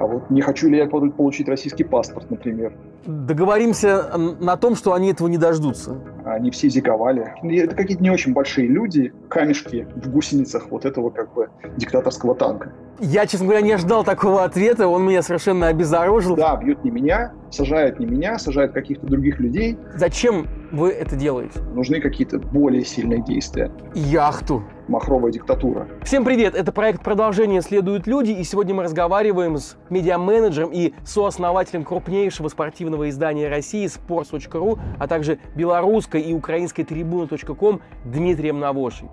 А 0.00 0.06
вот 0.06 0.30
не 0.30 0.40
хочу 0.40 0.70
ли 0.70 0.78
я 0.78 0.86
получить 0.86 1.46
российский 1.46 1.84
паспорт, 1.84 2.30
например. 2.30 2.72
Договоримся 3.04 4.10
на 4.40 4.56
том, 4.56 4.74
что 4.74 4.94
они 4.94 5.10
этого 5.10 5.28
не 5.28 5.36
дождутся. 5.36 5.98
Они 6.24 6.50
все 6.50 6.70
зиговали. 6.70 7.34
Это 7.42 7.76
какие-то 7.76 8.02
не 8.02 8.10
очень 8.10 8.32
большие 8.32 8.66
люди, 8.66 9.12
камешки 9.28 9.86
в 9.94 10.10
гусеницах 10.10 10.70
вот 10.70 10.86
этого 10.86 11.10
как 11.10 11.34
бы 11.34 11.50
диктаторского 11.76 12.34
танка. 12.34 12.72
Я, 12.98 13.26
честно 13.26 13.46
говоря, 13.46 13.60
не 13.60 13.72
ожидал 13.72 14.02
такого 14.02 14.42
ответа, 14.42 14.88
он 14.88 15.06
меня 15.06 15.20
совершенно 15.20 15.68
обезоружил. 15.68 16.34
Да, 16.34 16.56
бьют 16.56 16.82
не 16.82 16.90
меня, 16.90 17.32
сажают 17.50 17.98
не 17.98 18.06
меня, 18.06 18.38
сажают 18.38 18.72
каких-то 18.72 19.06
других 19.06 19.38
людей. 19.38 19.78
Зачем 19.96 20.46
вы 20.72 20.90
это 20.90 21.16
делаете? 21.16 21.60
Нужны 21.74 22.00
какие-то 22.00 22.38
более 22.38 22.84
сильные 22.84 23.22
действия. 23.22 23.72
Яхту. 23.94 24.64
Махровая 24.88 25.30
диктатура. 25.30 25.88
Всем 26.02 26.24
привет, 26.24 26.56
это 26.56 26.72
проект 26.72 27.04
«Продолжение 27.04 27.62
следуют 27.62 28.08
люди», 28.08 28.32
и 28.32 28.42
сегодня 28.42 28.74
мы 28.74 28.82
разговариваем 28.82 29.56
с 29.56 29.76
медиа-менеджером 29.88 30.70
и 30.72 30.94
сооснователем 31.04 31.84
крупнейшего 31.84 32.48
спортивного 32.48 33.08
издания 33.08 33.48
России 33.48 33.86
sports.ru, 33.86 34.80
а 34.98 35.06
также 35.06 35.38
белорусской 35.54 36.22
и 36.22 36.34
украинской 36.34 36.82
трибуна.ком 36.82 37.82
Дмитрием 38.04 38.58
Навошей. 38.58 39.08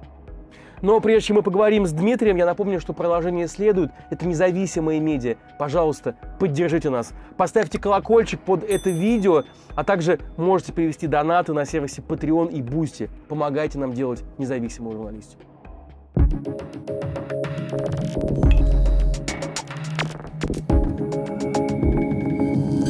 Но 0.81 0.99
прежде 0.99 1.27
чем 1.27 1.37
мы 1.37 1.43
поговорим 1.43 1.85
с 1.85 1.91
Дмитрием, 1.91 2.35
я 2.35 2.45
напомню, 2.45 2.79
что 2.79 2.93
продолжение 2.93 3.47
следует. 3.47 3.91
Это 4.09 4.27
независимые 4.27 4.99
медиа. 4.99 5.35
Пожалуйста, 5.57 6.15
поддержите 6.39 6.89
нас. 6.89 7.13
Поставьте 7.35 7.79
колокольчик 7.79 8.39
под 8.39 8.63
это 8.63 8.89
видео, 8.89 9.43
а 9.75 9.83
также 9.83 10.19
можете 10.37 10.73
привести 10.73 11.07
донаты 11.07 11.53
на 11.53 11.65
сервисе 11.65 12.01
Patreon 12.01 12.51
и 12.51 12.61
Boosty. 12.61 13.09
Помогайте 13.27 13.79
нам 13.79 13.93
делать 13.93 14.23
независимую 14.37 14.97
журналистику. 14.97 15.41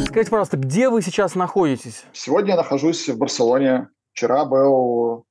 Скажите, 0.08 0.32
пожалуйста, 0.32 0.58
где 0.58 0.90
вы 0.90 1.02
сейчас 1.02 1.36
находитесь? 1.36 2.04
Сегодня 2.12 2.52
я 2.52 2.58
нахожусь 2.58 3.08
в 3.08 3.18
Барселоне. 3.18 3.90
Вчера 4.14 4.46
был 4.46 5.26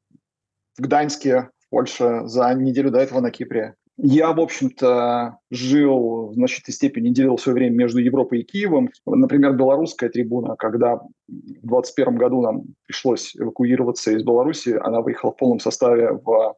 в 0.79 0.81
Гданьске, 0.81 1.51
Польша, 1.71 2.27
за 2.27 2.53
неделю 2.55 2.91
до 2.91 2.99
этого 2.99 3.21
на 3.21 3.31
Кипре. 3.31 3.75
Я, 3.99 4.33
в 4.33 4.41
общем-то, 4.41 5.39
жил 5.51 6.29
в 6.29 6.35
значительной 6.35 6.75
степени, 6.75 7.09
делил 7.09 7.39
свое 7.39 7.55
время 7.55 7.77
между 7.77 7.99
Европой 7.99 8.41
и 8.41 8.45
Киевом. 8.45 8.91
Например, 9.07 9.55
белорусская 9.55 10.11
трибуна, 10.11 10.55
когда 10.57 10.97
в 10.97 11.03
2021 11.29 12.17
году 12.17 12.43
нам 12.43 12.63
пришлось 12.87 13.35
эвакуироваться 13.35 14.13
из 14.13 14.23
Беларуси, 14.23 14.79
она 14.83 15.01
выехала 15.01 15.33
в 15.33 15.37
полном 15.37 15.61
составе 15.61 16.13
в 16.13 16.57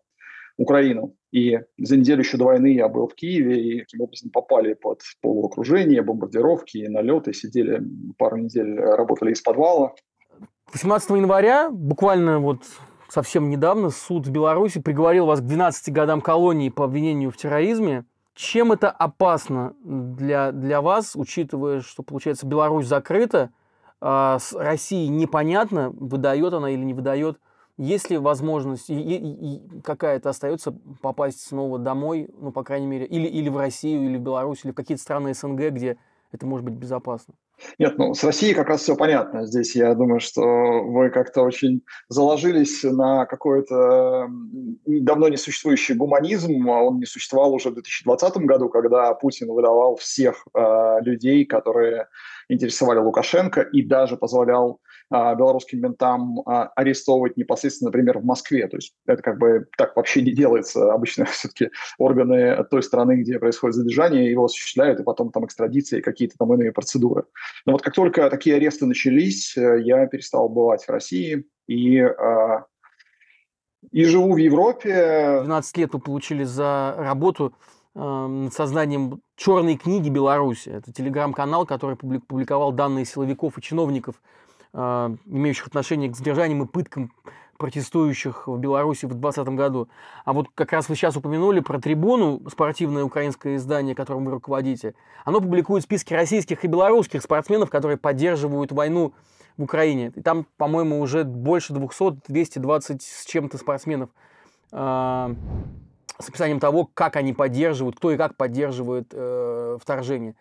Украину. 0.56 1.14
И 1.30 1.60
за 1.78 1.96
неделю 1.96 2.20
еще 2.20 2.38
до 2.38 2.46
войны 2.46 2.74
я 2.74 2.88
был 2.88 3.06
в 3.06 3.14
Киеве, 3.14 3.62
и 3.62 3.80
таким 3.80 4.00
образом 4.00 4.30
попали 4.30 4.74
под 4.74 5.02
полуокружение, 5.22 6.02
бомбардировки, 6.02 6.86
налеты, 6.88 7.32
сидели 7.34 7.80
пару 8.18 8.38
недель, 8.38 8.80
работали 8.80 9.32
из 9.32 9.40
подвала. 9.42 9.94
18 10.72 11.10
января, 11.10 11.70
буквально 11.70 12.40
вот 12.40 12.62
совсем 13.08 13.50
недавно 13.50 13.90
суд 13.90 14.26
в 14.26 14.30
Беларуси 14.30 14.80
приговорил 14.80 15.26
вас 15.26 15.40
к 15.40 15.44
12 15.44 15.92
годам 15.92 16.20
колонии 16.20 16.68
по 16.68 16.84
обвинению 16.84 17.30
в 17.30 17.36
терроризме. 17.36 18.04
Чем 18.34 18.70
это 18.70 18.90
опасно 18.90 19.74
для, 19.82 20.52
для 20.52 20.80
вас, 20.80 21.16
учитывая, 21.16 21.80
что, 21.80 22.04
получается, 22.04 22.46
Беларусь 22.46 22.86
закрыта, 22.86 23.50
а 24.00 24.38
с 24.38 24.52
Россией 24.52 25.08
непонятно, 25.08 25.90
выдает 25.90 26.52
она 26.52 26.70
или 26.70 26.84
не 26.84 26.94
выдает? 26.94 27.40
Есть 27.78 28.10
ли 28.10 28.18
возможность 28.18 28.90
какая-то 29.84 30.30
остается 30.30 30.72
попасть 31.00 31.40
снова 31.40 31.78
домой, 31.78 32.28
ну, 32.38 32.52
по 32.52 32.62
крайней 32.62 32.86
мере, 32.86 33.06
или, 33.06 33.26
или 33.26 33.48
в 33.48 33.56
Россию, 33.56 34.04
или 34.04 34.18
в 34.18 34.20
Беларусь, 34.20 34.64
или 34.64 34.72
в 34.72 34.74
какие-то 34.74 35.02
страны 35.02 35.34
СНГ, 35.34 35.70
где 35.70 35.96
это 36.30 36.46
может 36.46 36.64
быть 36.64 36.74
безопасно? 36.74 37.34
Нет, 37.78 37.98
ну 37.98 38.14
с 38.14 38.22
Россией 38.24 38.54
как 38.54 38.68
раз 38.68 38.82
все 38.82 38.96
понятно. 38.96 39.46
Здесь 39.46 39.74
я 39.74 39.94
думаю, 39.94 40.20
что 40.20 40.42
вы 40.42 41.10
как-то 41.10 41.42
очень 41.42 41.82
заложились 42.08 42.82
на 42.84 43.26
какой-то 43.26 44.28
давно 44.86 45.28
не 45.28 45.36
существующий 45.36 45.94
гуманизм. 45.94 46.68
Он 46.68 46.98
не 46.98 47.06
существовал 47.06 47.52
уже 47.54 47.70
в 47.70 47.74
2020 47.74 48.36
году, 48.38 48.68
когда 48.68 49.12
Путин 49.14 49.50
выдавал 49.50 49.96
всех 49.96 50.46
э, 50.54 50.96
людей, 51.02 51.44
которые 51.44 52.08
интересовали 52.48 52.98
Лукашенко, 52.98 53.60
и 53.60 53.82
даже 53.82 54.16
позволял 54.16 54.80
белорусским 55.10 55.80
ментам 55.80 56.40
а, 56.44 56.66
арестовывать 56.76 57.36
непосредственно, 57.36 57.88
например, 57.88 58.18
в 58.18 58.24
Москве. 58.24 58.66
То 58.68 58.76
есть 58.76 58.94
это 59.06 59.22
как 59.22 59.38
бы 59.38 59.66
так 59.76 59.96
вообще 59.96 60.22
не 60.22 60.32
делается. 60.32 60.92
Обычно 60.92 61.24
все-таки 61.26 61.70
органы 61.98 62.64
той 62.70 62.82
страны, 62.82 63.22
где 63.22 63.38
происходит 63.38 63.76
задержание, 63.76 64.30
его 64.30 64.44
осуществляют, 64.44 65.00
и 65.00 65.04
потом 65.04 65.30
там 65.30 65.46
экстрадиция 65.46 66.00
и 66.00 66.02
какие-то 66.02 66.36
там 66.38 66.52
иные 66.52 66.72
процедуры. 66.72 67.24
Но 67.64 67.72
вот 67.72 67.82
как 67.82 67.94
только 67.94 68.28
такие 68.28 68.56
аресты 68.56 68.86
начались, 68.86 69.56
э, 69.56 69.80
я 69.82 70.06
перестал 70.06 70.48
бывать 70.48 70.84
в 70.84 70.90
России 70.90 71.44
и 71.66 72.00
а, 72.00 72.66
и 73.90 74.04
живу 74.04 74.34
в 74.34 74.38
Европе. 74.38 75.40
12 75.42 75.76
лет 75.78 75.92
вы 75.92 76.00
получили 76.00 76.44
за 76.44 76.94
работу 76.98 77.54
над 77.94 78.52
созданием 78.52 79.22
черной 79.36 79.76
книги 79.76 80.08
Беларуси. 80.08 80.68
Это 80.68 80.92
телеграм-канал, 80.92 81.66
который 81.66 81.96
публиковал 81.96 82.72
данные 82.72 83.04
силовиков 83.04 83.56
и 83.56 83.62
чиновников 83.62 84.16
а, 84.16 84.47
имеющих 84.74 85.66
отношение 85.66 86.10
к 86.10 86.16
задержаниям 86.16 86.62
и 86.62 86.66
пыткам 86.66 87.12
протестующих 87.58 88.46
в 88.46 88.56
Беларуси 88.56 89.04
в 89.04 89.10
2020 89.10 89.48
году. 89.54 89.88
А 90.24 90.32
вот 90.32 90.46
как 90.54 90.72
раз 90.72 90.88
вы 90.88 90.94
сейчас 90.94 91.16
упомянули 91.16 91.60
про 91.60 91.80
трибуну, 91.80 92.40
спортивное 92.48 93.04
украинское 93.04 93.56
издание, 93.56 93.94
которым 93.94 94.24
вы 94.24 94.30
руководите. 94.30 94.94
Оно 95.24 95.40
публикует 95.40 95.82
списки 95.82 96.14
российских 96.14 96.64
и 96.64 96.68
белорусских 96.68 97.22
спортсменов, 97.22 97.68
которые 97.68 97.98
поддерживают 97.98 98.72
войну 98.72 99.12
в 99.56 99.64
Украине. 99.64 100.12
И 100.14 100.22
там, 100.22 100.46
по-моему, 100.56 101.00
уже 101.00 101.24
больше 101.24 101.74
200, 101.74 102.28
220 102.28 103.02
с 103.02 103.26
чем-то 103.26 103.58
спортсменов 103.58 104.10
э, 104.70 105.34
с 106.18 106.28
описанием 106.28 106.60
того, 106.60 106.88
как 106.94 107.16
они 107.16 107.32
поддерживают, 107.32 107.96
кто 107.96 108.12
и 108.12 108.16
как 108.16 108.36
поддерживает 108.36 109.08
э, 109.12 109.78
вторжение. 109.82 110.36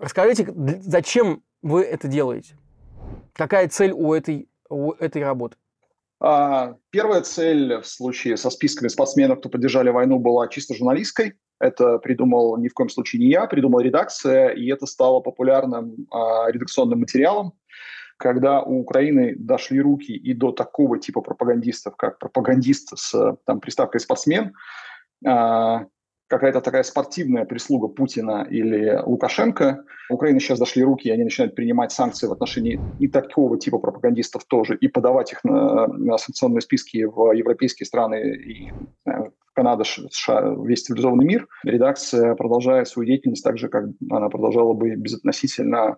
Расскажите, 0.00 0.52
зачем 0.80 1.42
вы 1.62 1.82
это 1.82 2.08
делаете? 2.08 2.56
Какая 3.32 3.68
цель 3.68 3.92
у 3.92 4.12
этой, 4.12 4.48
у 4.68 4.92
этой 4.92 5.22
работы? 5.22 5.56
А, 6.20 6.74
первая 6.90 7.22
цель 7.22 7.80
в 7.80 7.86
случае 7.86 8.36
со 8.36 8.50
списками 8.50 8.88
спортсменов, 8.88 9.38
кто 9.38 9.48
поддержали 9.48 9.90
войну, 9.90 10.18
была 10.18 10.48
чисто 10.48 10.74
журналистской. 10.74 11.34
Это 11.60 11.98
придумал 11.98 12.56
ни 12.56 12.68
в 12.68 12.74
коем 12.74 12.88
случае 12.88 13.20
не 13.20 13.30
я, 13.30 13.46
придумала 13.46 13.80
редакция, 13.80 14.50
и 14.50 14.66
это 14.70 14.86
стало 14.86 15.20
популярным 15.20 16.06
а, 16.10 16.50
редакционным 16.50 17.00
материалом. 17.00 17.52
Когда 18.16 18.62
у 18.62 18.80
Украины 18.80 19.36
дошли 19.36 19.80
руки 19.80 20.12
и 20.12 20.34
до 20.34 20.50
такого 20.50 20.98
типа 20.98 21.20
пропагандистов, 21.20 21.94
как 21.96 22.18
пропагандист 22.18 22.98
с 22.98 23.36
там, 23.44 23.60
приставкой 23.60 24.00
«спортсмен», 24.00 24.54
а, 25.24 25.86
какая-то 26.28 26.60
такая 26.60 26.82
спортивная 26.82 27.44
прислуга 27.44 27.88
Путина 27.88 28.46
или 28.48 29.00
Лукашенко. 29.04 29.84
В 30.08 30.14
Украине 30.14 30.40
сейчас 30.40 30.58
дошли 30.58 30.84
руки, 30.84 31.08
и 31.08 31.10
они 31.10 31.24
начинают 31.24 31.54
принимать 31.54 31.90
санкции 31.92 32.26
в 32.26 32.32
отношении 32.32 32.80
и 32.98 33.08
такого 33.08 33.58
типа 33.58 33.78
пропагандистов 33.78 34.44
тоже, 34.44 34.76
и 34.76 34.88
подавать 34.88 35.32
их 35.32 35.42
на, 35.44 35.86
на 35.88 36.18
санкционные 36.18 36.60
списки 36.60 37.04
в 37.04 37.32
европейские 37.32 37.86
страны 37.86 38.36
и 38.36 38.70
в 39.04 39.32
Канада, 39.54 39.84
США, 39.84 40.54
весь 40.64 40.82
цивилизованный 40.82 41.24
мир. 41.24 41.48
Редакция 41.64 42.34
продолжает 42.34 42.88
свою 42.88 43.08
деятельность 43.08 43.42
так 43.42 43.58
же, 43.58 43.68
как 43.68 43.86
она 44.10 44.28
продолжала 44.28 44.72
бы 44.72 44.94
безотносительно 44.94 45.96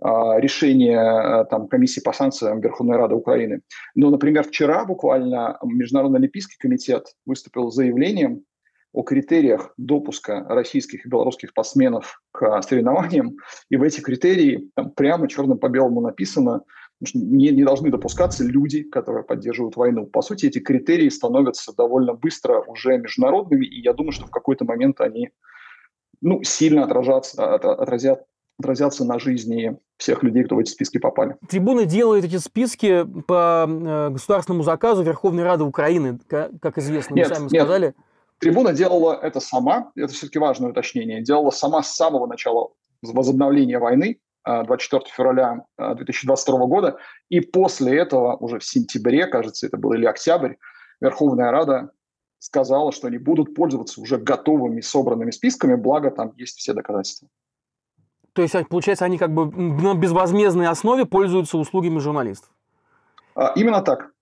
а, 0.00 0.40
решение 0.40 0.98
а, 0.98 1.44
там, 1.44 1.68
комиссии 1.68 2.00
по 2.00 2.12
санкциям 2.12 2.60
Верховной 2.60 2.96
Рады 2.96 3.14
Украины. 3.14 3.60
Но, 3.94 4.10
например, 4.10 4.44
вчера 4.44 4.84
буквально 4.86 5.58
Международный 5.62 6.18
Олимпийский 6.18 6.56
комитет 6.58 7.08
выступил 7.26 7.70
с 7.70 7.74
заявлением, 7.74 8.44
о 8.92 9.02
критериях 9.02 9.72
допуска 9.76 10.44
российских 10.48 11.06
и 11.06 11.08
белорусских 11.08 11.50
спортсменов 11.50 12.20
к 12.32 12.62
соревнованиям. 12.62 13.36
И 13.68 13.76
в 13.76 13.82
эти 13.82 14.00
критерии 14.00 14.70
там, 14.74 14.90
прямо 14.90 15.28
черным 15.28 15.58
по 15.58 15.68
белому 15.68 16.00
написано, 16.00 16.62
что 17.04 17.18
не, 17.18 17.50
не 17.50 17.64
должны 17.64 17.90
допускаться 17.90 18.44
люди, 18.44 18.82
которые 18.82 19.24
поддерживают 19.24 19.76
войну. 19.76 20.06
По 20.06 20.22
сути, 20.22 20.46
эти 20.46 20.58
критерии 20.58 21.08
становятся 21.08 21.74
довольно 21.74 22.14
быстро 22.14 22.60
уже 22.62 22.98
международными, 22.98 23.64
и 23.64 23.80
я 23.80 23.92
думаю, 23.92 24.12
что 24.12 24.26
в 24.26 24.30
какой-то 24.30 24.64
момент 24.64 25.00
они 25.00 25.30
ну, 26.20 26.42
сильно 26.42 26.84
отражатся, 26.84 27.54
отразят, 27.54 28.24
отразятся 28.58 29.04
на 29.04 29.18
жизни 29.18 29.78
всех 29.96 30.22
людей, 30.22 30.44
кто 30.44 30.56
в 30.56 30.58
эти 30.58 30.70
списки 30.70 30.98
попали. 30.98 31.36
Трибуны 31.48 31.86
делают 31.86 32.24
эти 32.24 32.36
списки 32.36 33.06
по 33.26 33.66
э, 33.66 34.10
государственному 34.10 34.62
заказу 34.62 35.02
Верховной 35.02 35.44
Рады 35.44 35.64
Украины, 35.64 36.18
как 36.28 36.76
известно, 36.78 37.14
нет, 37.14 37.28
вы 37.28 37.34
сами 37.34 37.44
нет. 37.44 37.62
сказали. 37.62 37.94
Трибуна 38.40 38.72
делала 38.72 39.18
это 39.20 39.38
сама, 39.38 39.92
это 39.94 40.12
все-таки 40.14 40.38
важное 40.38 40.70
уточнение, 40.70 41.22
делала 41.22 41.50
сама 41.50 41.82
с 41.82 41.94
самого 41.94 42.26
начала 42.26 42.70
возобновления 43.02 43.78
войны, 43.78 44.18
24 44.44 45.02
а, 45.02 45.14
февраля 45.14 45.64
2022 45.76 46.54
а, 46.58 46.66
года, 46.66 46.98
и 47.28 47.40
после 47.40 47.98
этого, 47.98 48.36
уже 48.36 48.58
в 48.58 48.64
сентябре, 48.64 49.26
кажется, 49.26 49.66
это 49.66 49.76
был 49.76 49.92
или 49.92 50.06
октябрь, 50.06 50.54
Верховная 51.02 51.50
Рада 51.50 51.90
сказала, 52.38 52.92
что 52.92 53.08
они 53.08 53.18
будут 53.18 53.54
пользоваться 53.54 54.00
уже 54.00 54.16
готовыми 54.16 54.80
собранными 54.80 55.30
списками, 55.30 55.74
благо 55.74 56.10
там 56.10 56.32
есть 56.36 56.56
все 56.56 56.72
доказательства. 56.72 57.28
То 58.32 58.40
есть, 58.40 58.54
получается, 58.68 59.04
они 59.04 59.18
как 59.18 59.34
бы 59.34 59.50
на 59.50 59.94
безвозмездной 59.94 60.68
основе 60.68 61.04
пользуются 61.04 61.58
услугами 61.58 61.98
журналистов? 61.98 62.50
А, 63.34 63.52
именно 63.54 63.82
так. 63.82 64.12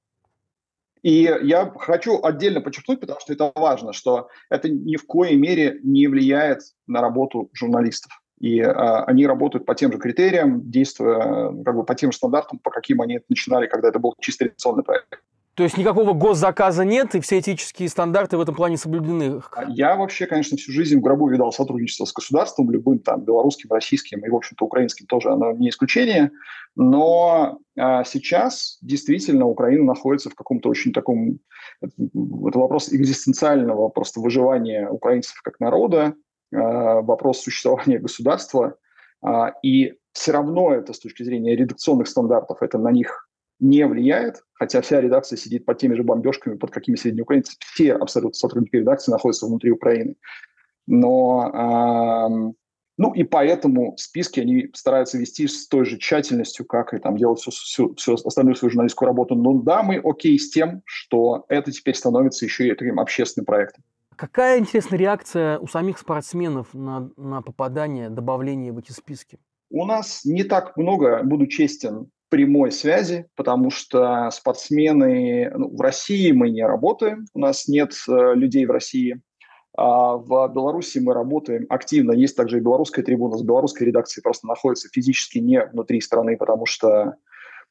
И 1.02 1.22
я 1.22 1.72
хочу 1.78 2.20
отдельно 2.22 2.60
подчеркнуть, 2.60 3.00
потому 3.00 3.20
что 3.20 3.32
это 3.32 3.52
важно, 3.54 3.92
что 3.92 4.28
это 4.50 4.68
ни 4.68 4.96
в 4.96 5.06
коей 5.06 5.36
мере 5.36 5.78
не 5.82 6.06
влияет 6.06 6.60
на 6.86 7.00
работу 7.00 7.50
журналистов. 7.52 8.12
И 8.40 8.60
а, 8.60 9.04
они 9.04 9.26
работают 9.26 9.66
по 9.66 9.74
тем 9.74 9.92
же 9.92 9.98
критериям, 9.98 10.70
действуя 10.70 11.52
как 11.64 11.74
бы 11.74 11.84
по 11.84 11.94
тем 11.94 12.12
же 12.12 12.18
стандартам, 12.18 12.58
по 12.58 12.70
каким 12.70 13.00
они 13.00 13.20
начинали, 13.28 13.66
когда 13.66 13.88
это 13.88 13.98
был 13.98 14.14
чисто 14.20 14.44
редакционный 14.44 14.84
проект. 14.84 15.20
То 15.58 15.64
есть 15.64 15.76
никакого 15.76 16.12
госзаказа 16.12 16.84
нет, 16.84 17.16
и 17.16 17.20
все 17.20 17.40
этические 17.40 17.88
стандарты 17.88 18.36
в 18.36 18.40
этом 18.40 18.54
плане 18.54 18.76
соблюдены? 18.76 19.42
Я 19.66 19.96
вообще, 19.96 20.26
конечно, 20.26 20.56
всю 20.56 20.70
жизнь 20.70 20.96
в 20.96 21.00
гробу 21.00 21.28
видал 21.28 21.50
сотрудничество 21.50 22.04
с 22.04 22.12
государством, 22.12 22.70
любым 22.70 23.00
там, 23.00 23.22
белорусским, 23.22 23.68
российским 23.72 24.24
и, 24.24 24.30
в 24.30 24.36
общем-то, 24.36 24.64
украинским 24.64 25.06
тоже, 25.06 25.32
оно 25.32 25.50
не 25.50 25.70
исключение. 25.70 26.30
Но 26.76 27.58
а, 27.76 28.04
сейчас 28.04 28.78
действительно 28.82 29.46
Украина 29.46 29.82
находится 29.82 30.30
в 30.30 30.36
каком-то 30.36 30.68
очень 30.68 30.92
таком... 30.92 31.40
Это 31.82 32.58
вопрос 32.60 32.92
экзистенциального 32.92 33.88
просто 33.88 34.20
выживания 34.20 34.88
украинцев 34.88 35.42
как 35.42 35.58
народа, 35.58 36.14
а, 36.54 37.00
вопрос 37.00 37.40
существования 37.40 37.98
государства. 37.98 38.76
А, 39.22 39.54
и 39.64 39.94
все 40.12 40.30
равно 40.30 40.72
это 40.72 40.92
с 40.92 41.00
точки 41.00 41.24
зрения 41.24 41.56
редакционных 41.56 42.06
стандартов, 42.06 42.62
это 42.62 42.78
на 42.78 42.92
них 42.92 43.27
не 43.60 43.86
влияет, 43.86 44.42
хотя 44.54 44.80
вся 44.80 45.00
редакция 45.00 45.36
сидит 45.36 45.64
под 45.64 45.78
теми 45.78 45.94
же 45.94 46.02
бомбежками, 46.02 46.56
под 46.56 46.70
какими 46.70 46.96
сидят 46.96 47.20
украинцы. 47.20 47.56
Все 47.58 47.94
абсолютно 47.94 48.34
сотрудники 48.34 48.76
редакции 48.76 49.10
находятся 49.10 49.46
внутри 49.46 49.70
Украины. 49.70 50.14
Но, 50.86 51.50
э, 51.52 52.54
ну 52.96 53.14
и 53.14 53.24
поэтому 53.24 53.94
списки 53.98 54.40
они 54.40 54.70
стараются 54.74 55.18
вести 55.18 55.46
с 55.46 55.68
той 55.68 55.84
же 55.84 55.98
тщательностью, 55.98 56.66
как 56.66 56.94
и 56.94 56.98
там 56.98 57.16
делать 57.16 57.40
всю, 57.40 57.50
всю, 57.50 57.94
всю 57.94 58.14
остальную 58.14 58.56
свою 58.56 58.70
журналистскую 58.70 59.06
работу. 59.06 59.34
Но 59.34 59.54
да, 59.54 59.82
мы 59.82 60.00
окей 60.02 60.38
с 60.38 60.50
тем, 60.50 60.82
что 60.84 61.44
это 61.48 61.70
теперь 61.72 61.94
становится 61.94 62.44
еще 62.44 62.68
и 62.68 62.74
таким 62.74 62.98
общественным 62.98 63.46
проектом. 63.46 63.84
Какая 64.16 64.58
интересная 64.58 64.98
реакция 64.98 65.60
у 65.60 65.68
самих 65.68 65.98
спортсменов 65.98 66.74
на, 66.74 67.10
на 67.16 67.40
попадание, 67.40 68.10
добавление 68.10 68.72
в 68.72 68.78
эти 68.78 68.90
списки? 68.90 69.38
У 69.70 69.84
нас 69.84 70.24
не 70.24 70.42
так 70.42 70.76
много, 70.76 71.22
буду 71.22 71.46
честен, 71.46 72.10
прямой 72.28 72.72
связи, 72.72 73.26
потому 73.36 73.70
что 73.70 74.30
спортсмены 74.30 75.50
ну, 75.54 75.74
в 75.74 75.80
России 75.80 76.30
мы 76.32 76.50
не 76.50 76.64
работаем, 76.64 77.26
у 77.34 77.40
нас 77.40 77.68
нет 77.68 77.92
э, 78.08 78.34
людей 78.34 78.66
в 78.66 78.70
России. 78.70 79.20
А 79.76 80.16
в 80.16 80.52
Беларуси 80.52 80.98
мы 80.98 81.14
работаем 81.14 81.64
активно. 81.68 82.10
Есть 82.10 82.36
также 82.36 82.58
и 82.58 82.60
белорусская 82.60 83.04
трибуна 83.04 83.36
с 83.36 83.42
белорусской 83.42 83.86
редакцией, 83.86 84.24
просто 84.24 84.48
находится 84.48 84.88
физически 84.92 85.38
не 85.38 85.64
внутри 85.66 86.00
страны, 86.00 86.36
потому 86.36 86.66
что 86.66 87.14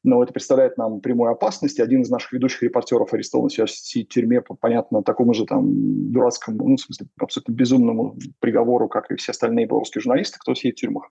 ну, 0.04 0.22
это 0.22 0.32
представляет 0.32 0.78
нам 0.78 1.00
прямую 1.00 1.32
опасность. 1.32 1.80
Один 1.80 2.02
из 2.02 2.10
наших 2.10 2.32
ведущих 2.32 2.62
репортеров 2.62 3.12
арестован 3.12 3.50
сейчас 3.50 3.72
в 3.72 4.04
тюрьме 4.04 4.40
по, 4.40 4.54
понятно, 4.54 5.02
такому 5.02 5.34
же 5.34 5.44
там 5.44 6.12
дурацкому, 6.12 6.68
ну, 6.68 6.76
в 6.76 6.80
смысле, 6.80 7.08
абсолютно 7.20 7.52
безумному 7.52 8.16
приговору, 8.38 8.88
как 8.88 9.10
и 9.10 9.16
все 9.16 9.32
остальные 9.32 9.66
белорусские 9.66 10.00
журналисты, 10.00 10.38
кто 10.40 10.54
сидит 10.54 10.78
в 10.78 10.80
тюрьмах. 10.80 11.10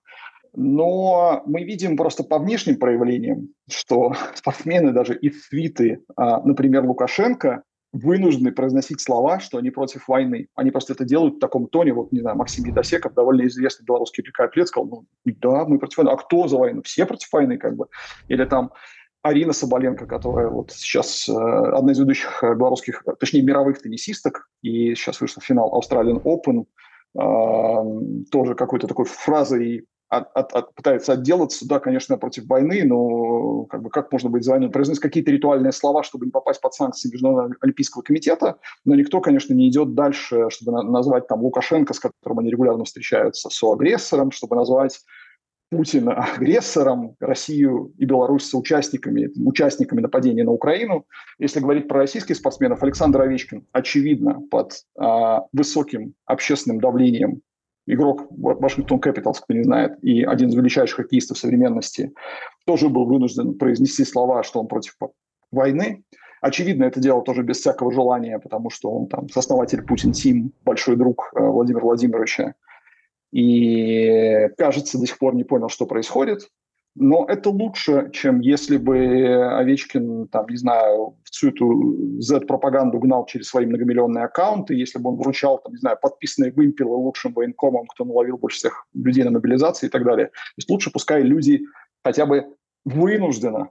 Но 0.60 1.44
мы 1.46 1.64
видим 1.64 1.96
просто 1.96 2.24
по 2.24 2.40
внешним 2.40 2.78
проявлениям, 2.78 3.50
что 3.70 4.14
спортсмены 4.34 4.92
даже 4.92 5.16
и 5.16 5.30
свиты, 5.30 6.02
а, 6.16 6.42
например, 6.42 6.84
Лукашенко, 6.84 7.62
вынуждены 7.94 8.52
произносить 8.52 9.00
слова, 9.00 9.40
что 9.40 9.60
они 9.60 9.70
против 9.70 10.08
войны. 10.08 10.48
Они 10.56 10.72
просто 10.72 10.94
это 10.94 11.06
делают 11.06 11.36
в 11.36 11.40
таком 11.40 11.68
тоне. 11.68 11.94
Вот, 11.94 12.12
не 12.12 12.22
знаю, 12.22 12.38
Максим 12.38 12.66
Едосеков, 12.66 13.14
довольно 13.14 13.46
известный 13.46 13.86
белорусский 13.86 14.24
атлет, 14.36 14.68
сказал, 14.68 14.88
ну, 14.88 15.06
да, 15.26 15.66
мы 15.66 15.78
против 15.78 15.98
войны. 15.98 16.10
А 16.10 16.18
кто 16.18 16.48
за 16.48 16.58
войну? 16.58 16.82
Все 16.82 17.06
против 17.06 17.32
войны, 17.32 17.60
как 17.60 17.76
бы. 17.76 17.86
Или 18.28 18.44
там 18.46 18.72
Арина 19.22 19.54
Соболенко, 19.54 20.08
которая 20.08 20.50
вот 20.50 20.72
сейчас 20.72 21.30
э, 21.30 21.34
одна 21.34 21.92
из 21.92 22.00
ведущих 22.00 22.44
э, 22.44 22.56
белорусских, 22.56 23.04
точнее, 23.20 23.44
мировых 23.44 23.80
теннисисток, 23.80 24.50
и 24.64 24.96
сейчас 24.96 25.22
вышел 25.22 25.40
финал 25.40 25.80
Australian 25.80 26.24
Open, 26.24 26.66
э, 27.16 28.26
тоже 28.32 28.56
какой-то 28.56 28.88
такой 28.88 29.06
фразой 29.06 29.86
от, 30.10 30.30
от, 30.34 30.54
от, 30.54 30.74
пытается 30.76 31.14
отделаться, 31.14 31.68
да, 31.68 31.80
конечно, 31.80 32.18
против 32.18 32.46
войны, 32.48 32.84
но 32.86 33.66
как, 33.66 33.82
бы, 33.84 33.90
как 33.90 34.12
можно 34.12 34.30
быть 34.30 34.44
за? 34.44 34.58
Произносить 34.70 35.02
какие-то 35.02 35.32
ритуальные 35.32 35.72
слова, 35.72 36.04
чтобы 36.04 36.26
не 36.26 36.32
попасть 36.32 36.62
под 36.62 36.74
санкции 36.74 37.10
Международного 37.12 37.56
Олимпийского 37.62 38.02
комитета, 38.02 38.58
но 38.86 38.96
никто, 38.96 39.20
конечно, 39.22 39.54
не 39.54 39.70
идет 39.70 39.96
дальше, 39.96 40.50
чтобы 40.50 40.72
на, 40.72 40.84
назвать 40.84 41.28
там 41.28 41.42
Лукашенко, 41.42 41.94
с 41.94 42.00
которым 42.00 42.40
они 42.40 42.50
регулярно 42.50 42.86
встречаются, 42.86 43.50
соагрессором, 43.50 44.32
чтобы 44.32 44.56
назвать 44.56 45.02
Путина 45.70 46.14
агрессором, 46.14 47.16
Россию 47.20 47.94
и 47.98 48.06
Беларусь 48.06 48.50
соучастниками, 48.50 49.30
участниками 49.46 50.00
нападения 50.00 50.44
на 50.44 50.52
Украину. 50.52 51.06
Если 51.40 51.60
говорить 51.60 51.88
про 51.88 52.00
российских 52.00 52.38
спортсменов, 52.38 52.82
Александр 52.84 53.22
Овечкин, 53.22 53.68
очевидно, 53.74 54.42
под 54.50 54.74
а, 54.98 55.44
высоким 55.52 56.14
общественным 56.26 56.80
давлением 56.80 57.42
игрок 57.88 58.28
Вашингтон 58.30 59.00
Capitals, 59.00 59.38
кто 59.42 59.54
не 59.54 59.64
знает, 59.64 59.98
и 60.04 60.24
один 60.24 60.50
из 60.50 60.56
величайших 60.56 60.98
хоккеистов 60.98 61.38
современности, 61.38 62.14
тоже 62.66 62.90
был 62.90 63.06
вынужден 63.06 63.58
произнести 63.58 64.04
слова, 64.04 64.44
что 64.44 64.60
он 64.60 64.68
против 64.68 64.96
войны. 65.52 66.04
Очевидно, 66.42 66.84
это 66.84 67.00
делал 67.00 67.24
тоже 67.24 67.42
без 67.42 67.58
всякого 67.58 67.92
желания, 67.92 68.38
потому 68.38 68.70
что 68.70 68.92
он 68.92 69.08
там 69.08 69.28
сооснователь 69.30 69.82
Путин 69.82 70.12
Тим, 70.12 70.54
большой 70.64 70.96
друг 70.96 71.32
э, 71.34 71.40
Владимира 71.42 71.84
Владимировича. 71.84 72.54
И, 73.32 74.50
кажется, 74.58 75.00
до 75.00 75.08
сих 75.08 75.18
пор 75.18 75.36
не 75.36 75.44
понял, 75.44 75.70
что 75.70 75.86
происходит. 75.86 76.50
Но 77.00 77.26
это 77.28 77.52
лучше, 77.52 78.10
чем 78.12 78.40
если 78.40 78.78
бы 78.78 78.98
Овечкин, 79.60 80.30
там, 80.30 80.48
не 80.50 80.58
знаю, 80.58 81.16
всю 81.24 81.50
эту 81.50 82.20
Z-пропаганду 82.20 82.98
гнал 82.98 83.26
через 83.28 83.50
свои 83.50 83.68
многомиллионные 83.68 84.26
аккаунты, 84.26 84.74
если 84.74 84.98
бы 84.98 85.12
он 85.12 85.18
вручал, 85.18 85.60
там, 85.60 85.74
не 85.74 85.80
знаю, 85.80 85.98
подписанные 86.02 86.52
вымпелы 86.52 86.96
лучшим 86.96 87.34
военкомам, 87.34 87.86
кто 87.86 88.04
наловил 88.04 88.38
больше 88.38 88.58
всех 88.58 88.88
людей 88.96 89.24
на 89.24 89.30
мобилизации 89.30 89.88
и 89.88 89.90
так 89.90 90.04
далее. 90.04 90.28
То 90.28 90.58
есть 90.58 90.70
лучше 90.72 90.92
пускай 90.92 91.22
люди 91.22 91.62
хотя 92.04 92.26
бы 92.26 92.48
вынужденно 92.84 93.70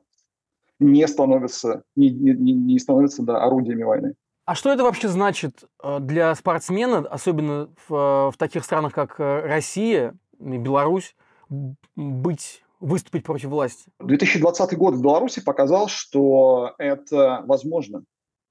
не 0.78 1.06
становятся, 1.08 1.82
не, 1.96 2.10
не, 2.10 2.52
не 2.52 2.78
становятся 2.78 3.24
да, 3.24 3.42
орудиями 3.42 3.82
войны. 3.82 4.14
А 4.44 4.54
что 4.54 4.72
это 4.72 4.84
вообще 4.84 5.08
значит 5.08 5.64
э, 5.82 5.98
для 5.98 6.32
спортсмена, 6.36 6.98
особенно 6.98 7.70
в, 7.88 7.94
э, 7.94 8.30
в 8.30 8.36
таких 8.38 8.64
странах, 8.64 8.92
как 8.92 9.18
э, 9.18 9.40
Россия 9.40 10.14
и 10.38 10.58
Беларусь, 10.58 11.16
быть 11.48 12.62
выступить 12.80 13.24
против 13.24 13.48
власти? 13.48 13.90
2020 14.00 14.76
год 14.76 14.94
в 14.94 15.02
Беларуси 15.02 15.42
показал, 15.42 15.88
что 15.88 16.74
это 16.78 17.42
возможно. 17.46 18.04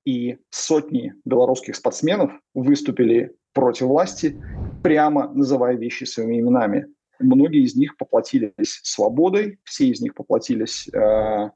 И 0.06 0.38
сотни 0.50 1.14
белорусских 1.26 1.76
спортсменов 1.76 2.32
выступили 2.54 3.36
против 3.54 3.88
власти, 3.88 4.42
прямо 4.84 5.32
называя 5.34 5.76
вещи 5.76 6.04
своими 6.04 6.40
именами. 6.40 6.88
Многие 7.20 7.64
из 7.64 7.76
них 7.76 7.98
поплатились 7.98 8.82
свободой, 8.84 9.60
все 9.64 9.88
из 9.88 10.02
них 10.02 10.14
поплатились 10.14 10.88
э, 10.90 11.50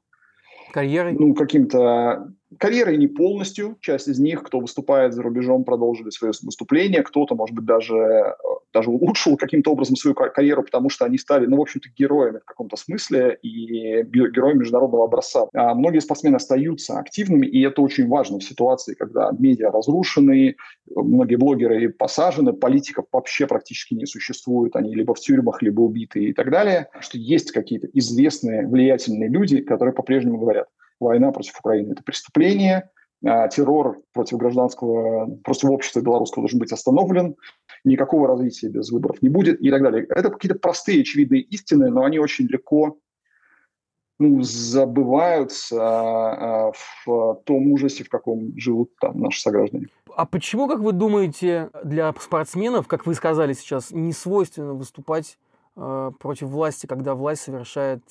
карьерой, 0.72 1.12
ну 1.12 1.34
каким-то 1.34 2.32
Карьерой 2.58 2.96
не 2.96 3.06
полностью. 3.06 3.76
Часть 3.80 4.08
из 4.08 4.18
них, 4.18 4.42
кто 4.42 4.58
выступает 4.58 5.14
за 5.14 5.22
рубежом, 5.22 5.64
продолжили 5.64 6.10
свои 6.10 6.32
выступления. 6.42 7.02
Кто-то, 7.02 7.36
может 7.36 7.54
быть, 7.54 7.64
даже, 7.64 7.94
э, 7.94 8.32
даже 8.72 8.90
улучшил 8.90 9.36
каким-то 9.36 9.72
образом 9.72 9.96
свою 9.96 10.14
карьеру, 10.14 10.62
потому 10.62 10.90
что 10.90 11.04
они 11.04 11.18
стали, 11.18 11.46
ну, 11.46 11.56
в 11.56 11.60
общем-то, 11.60 11.88
героями 11.96 12.38
в 12.38 12.44
каком-то 12.44 12.76
смысле 12.76 13.38
и 13.42 14.02
героями 14.04 14.60
международного 14.60 15.04
образца. 15.04 15.48
А 15.54 15.74
многие 15.74 16.00
спортсмены 16.00 16.36
остаются 16.36 16.98
активными, 16.98 17.46
и 17.46 17.62
это 17.62 17.82
очень 17.82 18.08
важно 18.08 18.38
в 18.38 18.44
ситуации, 18.44 18.94
когда 18.94 19.30
медиа 19.36 19.70
разрушены, 19.70 20.56
многие 20.94 21.36
блогеры 21.36 21.88
посажены, 21.90 22.52
политиков 22.52 23.06
вообще 23.12 23.46
практически 23.46 23.94
не 23.94 24.06
существует, 24.06 24.76
они 24.76 24.94
либо 24.94 25.14
в 25.14 25.20
тюрьмах, 25.20 25.62
либо 25.62 25.80
убиты 25.80 26.24
и 26.24 26.32
так 26.32 26.50
далее, 26.50 26.88
что 27.00 27.18
есть 27.18 27.52
какие-то 27.52 27.88
известные, 27.92 28.66
влиятельные 28.66 29.28
люди, 29.28 29.60
которые 29.60 29.94
по-прежнему 29.94 30.38
говорят, 30.38 30.68
война 31.00 31.32
против 31.32 31.58
Украины– 31.58 31.92
это 31.92 32.02
преступление, 32.02 32.90
террор 33.22 34.00
против 34.12 34.38
гражданского, 34.38 35.26
против 35.44 35.70
общества 35.70 36.00
белорусского 36.00 36.42
должен 36.42 36.58
быть 36.58 36.72
остановлен, 36.72 37.36
никакого 37.84 38.28
развития 38.28 38.68
без 38.68 38.90
выборов 38.90 39.20
не 39.22 39.28
будет 39.28 39.60
и 39.60 39.70
так 39.70 39.82
далее. 39.82 40.06
Это 40.08 40.30
какие-то 40.30 40.58
простые, 40.58 41.02
очевидные 41.02 41.42
истины, 41.42 41.90
но 41.90 42.04
они 42.04 42.18
очень 42.18 42.46
легко 42.46 42.98
ну, 44.18 44.42
забываются 44.42 45.78
а, 45.80 46.72
в 47.06 47.42
том 47.44 47.72
ужасе, 47.72 48.04
в 48.04 48.10
каком 48.10 48.58
живут 48.58 48.94
там 49.00 49.18
наши 49.18 49.40
сограждане. 49.40 49.88
А 50.14 50.26
почему, 50.26 50.68
как 50.68 50.80
вы 50.80 50.92
думаете, 50.92 51.70
для 51.84 52.12
спортсменов, 52.18 52.86
как 52.86 53.06
вы 53.06 53.14
сказали 53.14 53.54
сейчас, 53.54 53.90
не 53.90 54.12
свойственно 54.12 54.74
выступать 54.74 55.38
против 55.74 56.48
власти, 56.48 56.86
когда 56.86 57.14
власть 57.14 57.42
совершает 57.42 58.02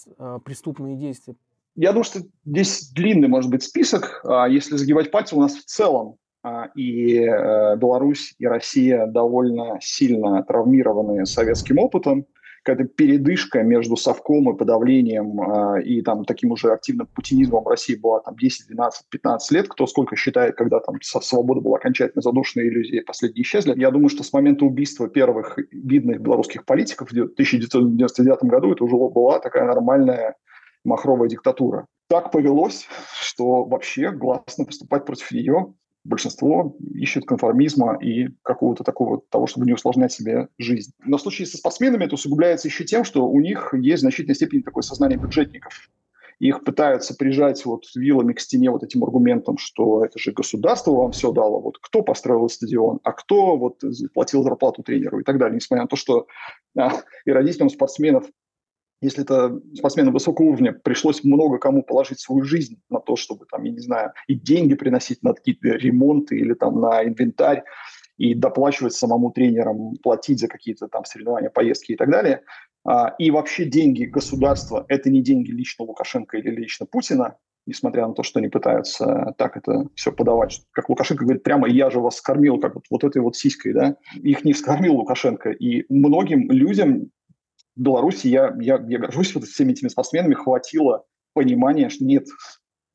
преступные 0.45 0.95
действия? 0.95 1.35
Я 1.79 1.91
думаю, 1.91 2.03
что 2.03 2.19
здесь 2.43 2.91
длинный 2.91 3.29
может 3.29 3.49
быть 3.49 3.63
список. 3.63 4.19
А 4.25 4.49
если 4.49 4.75
загибать 4.75 5.11
пальцы, 5.11 5.33
у 5.33 5.39
нас 5.39 5.55
в 5.55 5.63
целом 5.63 6.17
а, 6.43 6.65
и 6.75 7.19
э, 7.19 7.77
Беларусь, 7.77 8.35
и 8.37 8.45
Россия 8.47 9.07
довольно 9.07 9.77
сильно 9.79 10.43
травмированы 10.43 11.25
советским 11.25 11.79
опытом. 11.79 12.25
какая-то 12.63 12.83
передышка 12.83 13.63
между 13.63 13.95
совком 13.95 14.53
и 14.53 14.57
подавлением 14.57 15.41
э, 15.41 15.83
и 15.83 16.01
там 16.01 16.25
таким 16.25 16.51
уже 16.51 16.73
активным 16.73 17.07
путинизмом 17.15 17.63
в 17.63 17.69
России 17.69 17.95
была 17.95 18.19
там 18.19 18.35
10, 18.35 18.67
12, 18.67 19.05
15 19.09 19.51
лет, 19.53 19.69
кто 19.69 19.87
сколько 19.87 20.17
считает, 20.17 20.57
когда 20.57 20.81
там 20.81 20.95
свобода 21.01 21.61
была 21.61 21.77
окончательно 21.77 22.21
задушена, 22.21 22.61
иллюзии 22.61 22.99
последние 22.99 23.43
исчезли. 23.43 23.79
Я 23.79 23.91
думаю, 23.91 24.09
что 24.09 24.25
с 24.25 24.33
момента 24.33 24.65
убийства 24.65 25.07
первых 25.07 25.57
видных 25.71 26.19
белорусских 26.19 26.65
политиков 26.65 27.07
в 27.07 27.13
1999 27.13 28.43
году 28.43 28.73
это 28.73 28.83
уже 28.83 28.97
была 28.97 29.39
такая 29.39 29.63
нормальная 29.63 30.35
махровая 30.83 31.29
диктатура. 31.29 31.85
Так 32.09 32.31
повелось, 32.31 32.87
что 33.19 33.63
вообще 33.65 34.11
гласно 34.11 34.65
поступать 34.65 35.05
против 35.05 35.31
нее 35.31 35.73
большинство 36.03 36.75
ищет 36.93 37.25
конформизма 37.25 37.97
и 38.01 38.29
какого-то 38.41 38.83
такого 38.83 39.21
того, 39.29 39.47
чтобы 39.47 39.65
не 39.65 39.73
усложнять 39.73 40.11
себе 40.11 40.47
жизнь. 40.57 40.93
Но 41.05 41.17
в 41.17 41.21
случае 41.21 41.45
со 41.45 41.57
спортсменами 41.57 42.05
это 42.05 42.15
усугубляется 42.15 42.67
еще 42.67 42.85
тем, 42.85 43.03
что 43.03 43.27
у 43.27 43.39
них 43.39 43.73
есть 43.73 43.99
в 43.99 44.01
значительной 44.01 44.35
степени 44.35 44.61
такое 44.61 44.81
сознание 44.81 45.19
бюджетников. 45.19 45.89
Их 46.39 46.63
пытаются 46.63 47.15
прижать 47.15 47.65
вот 47.65 47.83
вилами 47.95 48.31
к 48.31 48.39
стене 48.39 48.71
вот 48.71 48.81
этим 48.81 49.03
аргументом, 49.03 49.57
что 49.57 50.05
это 50.05 50.17
же 50.17 50.31
государство 50.31 50.91
вам 50.91 51.11
все 51.11 51.33
дало. 51.33 51.59
Вот 51.59 51.77
кто 51.79 52.01
построил 52.01 52.47
стадион, 52.47 53.01
а 53.03 53.11
кто 53.11 53.57
вот 53.57 53.83
платил 54.13 54.41
зарплату 54.43 54.81
тренеру 54.81 55.19
и 55.19 55.23
так 55.23 55.37
далее. 55.37 55.57
Несмотря 55.57 55.83
на 55.83 55.89
то, 55.89 55.97
что 55.97 56.27
а, 56.77 56.93
и 57.25 57.31
родителям 57.31 57.69
спортсменов 57.69 58.25
если 59.01 59.23
это 59.23 59.59
спортсмены 59.75 60.11
высокого 60.11 60.47
уровня, 60.47 60.73
пришлось 60.73 61.23
много 61.23 61.57
кому 61.57 61.83
положить 61.83 62.19
свою 62.19 62.43
жизнь 62.43 62.81
на 62.89 62.99
то, 62.99 63.15
чтобы, 63.15 63.45
там, 63.45 63.63
я 63.63 63.71
не 63.71 63.79
знаю, 63.79 64.11
и 64.27 64.35
деньги 64.35 64.75
приносить 64.75 65.23
на 65.23 65.33
какие-то 65.33 65.69
ремонты 65.69 66.37
или 66.37 66.53
там 66.53 66.79
на 66.81 67.03
инвентарь, 67.03 67.63
и 68.17 68.33
доплачивать 68.33 68.93
самому 68.93 69.31
тренерам, 69.31 69.95
платить 70.03 70.39
за 70.39 70.49
какие-то 70.49 70.89
там 70.89 71.05
соревнования, 71.05 71.49
поездки 71.49 71.93
и 71.93 71.95
так 71.95 72.11
далее. 72.11 72.41
А, 72.85 73.15
и 73.17 73.31
вообще 73.31 73.65
деньги 73.65 74.03
государства– 74.03 74.85
это 74.89 75.09
не 75.09 75.21
деньги 75.21 75.51
лично 75.51 75.85
Лукашенко 75.85 76.37
или 76.37 76.49
лично 76.49 76.85
Путина, 76.85 77.37
несмотря 77.65 78.07
на 78.07 78.13
то, 78.13 78.23
что 78.23 78.39
они 78.39 78.49
пытаются 78.49 79.33
так 79.37 79.55
это 79.55 79.87
все 79.95 80.11
подавать. 80.11 80.61
Как 80.71 80.89
Лукашенко 80.89 81.23
говорит, 81.23 81.43
прямо 81.43 81.69
я 81.69 81.89
же 81.89 82.01
вас 82.01 82.17
скормил, 82.17 82.59
как 82.59 82.75
вот, 82.75 82.83
вот 82.89 83.05
этой 83.05 83.21
вот 83.21 83.37
сиськой, 83.37 83.73
да. 83.73 83.95
Их 84.15 84.43
не 84.43 84.53
скормил 84.53 84.95
Лукашенко. 84.95 85.51
И 85.51 85.85
многим 85.87 86.51
людям 86.51 87.11
в 87.79 87.81
Беларуси 87.81 88.27
я, 88.27 88.53
я, 88.59 88.83
я 88.87 88.99
горжусь 88.99 89.33
вот 89.33 89.45
всеми 89.45 89.71
этими 89.71 89.87
спортсменами, 89.87 90.33
хватило 90.33 91.05
понимания, 91.33 91.89
что 91.89 92.03
нет, 92.03 92.27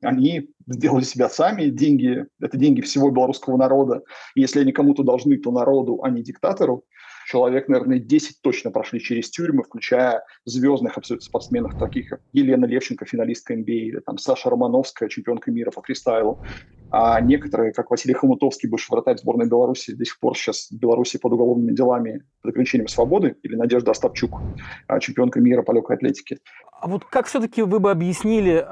они 0.03 0.51
сделали 0.67 1.05
себя 1.05 1.31
сами, 1.31 1.71
деньги, 1.71 2.27
это 2.39 2.59
деньги 2.59 2.83
всего 2.83 3.11
белорусского 3.11 3.57
народа. 3.57 4.03
Если 4.35 4.61
они 4.61 4.73
кому-то 4.73 5.03
должны, 5.03 5.39
то 5.39 5.51
народу, 5.51 6.03
а 6.03 6.11
не 6.11 6.23
диктатору 6.23 6.85
человек, 7.25 7.69
наверное, 7.69 7.99
10 7.99 8.41
точно 8.43 8.71
прошли 8.71 9.01
через 9.01 9.31
тюрьмы, 9.31 9.63
включая 9.63 10.25
звездных 10.45 10.97
абсолютно 10.99 11.27
спортсменов, 11.27 11.79
таких 11.79 12.11
как 12.11 12.21
Елена 12.33 12.67
Левченко, 12.67 13.05
финалистка 13.05 13.55
NBA, 13.55 13.65
или 13.65 14.01
там 14.01 14.19
Саша 14.19 14.51
Романовская, 14.51 15.09
чемпионка 15.09 15.51
мира 15.51 15.71
по 15.71 15.83
фристайлу. 15.83 16.41
А 16.91 17.21
некоторые, 17.21 17.73
как 17.73 17.91
Василий 17.91 18.15
Хомутовский, 18.15 18.69
бывший 18.69 18.93
вратарь 18.93 19.19
сборной 19.19 19.49
Беларуси, 19.49 19.95
до 19.95 20.05
сих 20.05 20.21
пор 20.21 20.37
сейчас 20.37 20.69
в 20.71 20.79
Беларуси 20.79 21.19
под 21.19 21.33
уголовными 21.33 21.75
делами 21.75 22.25
под 22.43 22.51
ограничением 22.51 22.89
свободы, 22.89 23.37
или 23.43 23.57
Надежда 23.57 23.91
Остапчук, 23.91 24.41
а, 24.87 25.01
чемпионка 25.01 25.41
мира 25.41 25.63
по 25.63 25.73
легкой 25.73 25.97
атлетике. 25.97 26.39
А 26.81 26.87
вот 26.87 27.05
как 27.05 27.27
все-таки 27.27 27.63
вы 27.63 27.81
бы 27.81 27.91
объяснили 27.91 28.65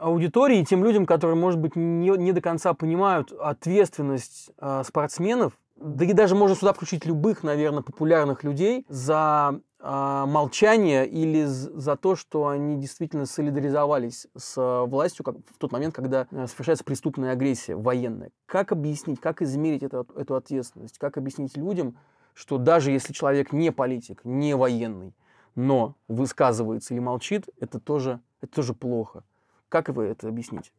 аудитории, 0.00 0.64
тем 0.64 0.82
людям, 0.82 1.06
которые, 1.06 1.36
может 1.36 1.60
быть, 1.60 1.76
не, 1.76 2.08
не 2.16 2.32
до 2.32 2.40
конца 2.40 2.72
понимают 2.72 3.30
ответственность 3.30 4.50
э, 4.58 4.82
спортсменов 4.86 5.52
да 5.80 6.04
и 6.04 6.12
даже 6.12 6.34
можно 6.34 6.56
сюда 6.56 6.72
включить 6.72 7.06
любых, 7.06 7.42
наверное, 7.42 7.82
популярных 7.82 8.42
людей 8.42 8.84
за 8.88 9.60
э, 9.78 10.24
молчание 10.26 11.06
или 11.06 11.44
за 11.44 11.96
то, 11.96 12.16
что 12.16 12.48
они 12.48 12.76
действительно 12.76 13.26
солидаризовались 13.26 14.26
с 14.36 14.58
э, 14.58 14.86
властью 14.86 15.24
как, 15.24 15.36
в 15.36 15.58
тот 15.58 15.72
момент, 15.72 15.94
когда 15.94 16.26
э, 16.30 16.46
совершается 16.46 16.84
преступная 16.84 17.32
агрессия 17.32 17.76
военная. 17.76 18.30
Как 18.46 18.72
объяснить, 18.72 19.20
как 19.20 19.40
измерить 19.42 19.82
это, 19.82 20.04
эту 20.16 20.34
ответственность? 20.34 20.98
Как 20.98 21.16
объяснить 21.16 21.56
людям, 21.56 21.96
что 22.34 22.58
даже 22.58 22.90
если 22.90 23.12
человек 23.12 23.52
не 23.52 23.70
политик, 23.70 24.20
не 24.24 24.54
военный, 24.56 25.14
но 25.54 25.94
высказывается 26.08 26.94
или 26.94 27.00
молчит, 27.00 27.48
это 27.60 27.78
тоже, 27.80 28.20
это 28.40 28.56
тоже 28.56 28.74
плохо. 28.74 29.22
Как 29.68 29.88
вы 29.90 30.04
это 30.04 30.28
объясните? 30.28 30.70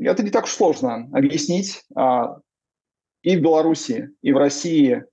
Это 0.00 0.22
не 0.22 0.30
так 0.30 0.44
уж 0.44 0.52
сложно 0.52 1.08
объяснить. 1.12 1.84
А, 1.94 2.38
и 3.22 3.36
в 3.36 3.40
Беларуси, 3.40 4.10
и 4.20 4.32
в 4.32 4.36
России, 4.36 5.04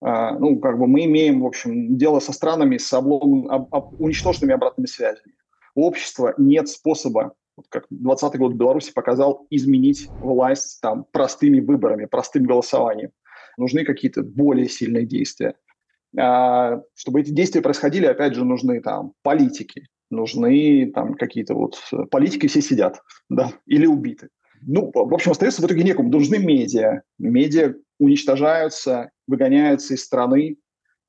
а, 0.00 0.38
ну, 0.38 0.58
как 0.60 0.78
бы 0.78 0.86
мы 0.86 1.04
имеем, 1.04 1.40
в 1.40 1.46
общем, 1.46 1.96
дело 1.96 2.20
со 2.20 2.32
странами 2.32 2.78
с 2.78 2.92
облом, 2.92 3.50
об, 3.50 3.74
об, 3.74 3.94
уничтоженными 3.98 4.54
обратными 4.54 4.86
связями. 4.86 5.34
У 5.74 5.84
общества 5.84 6.34
нет 6.38 6.68
способа, 6.68 7.34
вот 7.56 7.66
как 7.68 7.86
20 7.90 8.38
год 8.38 8.52
в 8.52 8.56
Беларуси 8.56 8.92
показал, 8.92 9.46
изменить 9.50 10.08
власть 10.20 10.80
там 10.80 11.04
простыми 11.10 11.60
выборами, 11.60 12.06
простым 12.06 12.44
голосованием. 12.44 13.10
Нужны 13.56 13.84
какие-то 13.84 14.22
более 14.22 14.68
сильные 14.68 15.04
действия. 15.04 15.54
А, 16.16 16.80
чтобы 16.94 17.20
эти 17.20 17.30
действия 17.30 17.60
происходили, 17.60 18.06
опять 18.06 18.34
же, 18.34 18.44
нужны 18.44 18.80
там 18.80 19.14
политики, 19.22 19.88
нужны 20.10 20.90
там 20.94 21.14
какие-то 21.14 21.54
вот 21.54 21.82
политики 22.10 22.46
все 22.46 22.62
сидят, 22.62 23.02
да, 23.28 23.50
или 23.66 23.86
убиты. 23.86 24.28
Ну, 24.66 24.90
в 24.92 25.14
общем, 25.14 25.32
остается 25.32 25.62
в 25.62 25.66
итоге 25.66 25.84
некому. 25.84 26.10
Нужны 26.10 26.38
медиа. 26.38 27.02
Медиа 27.18 27.74
уничтожаются, 27.98 29.10
выгоняются 29.26 29.94
из 29.94 30.04
страны 30.04 30.56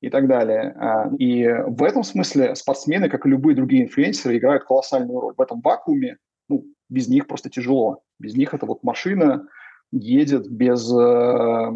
и 0.00 0.10
так 0.10 0.28
далее. 0.28 0.74
А, 0.78 1.10
и 1.18 1.46
в 1.66 1.82
этом 1.82 2.02
смысле 2.02 2.54
спортсмены, 2.54 3.08
как 3.08 3.26
и 3.26 3.28
любые 3.28 3.56
другие 3.56 3.84
инфлюенсеры, 3.84 4.36
играют 4.38 4.64
колоссальную 4.64 5.20
роль. 5.20 5.34
В 5.36 5.40
этом 5.40 5.60
вакууме 5.60 6.16
ну, 6.48 6.64
без 6.88 7.08
них 7.08 7.26
просто 7.26 7.50
тяжело. 7.50 8.02
Без 8.18 8.34
них 8.34 8.54
эта 8.54 8.66
вот 8.66 8.82
машина 8.82 9.46
едет 9.92 10.48
без... 10.50 10.90
Э, 10.92 11.70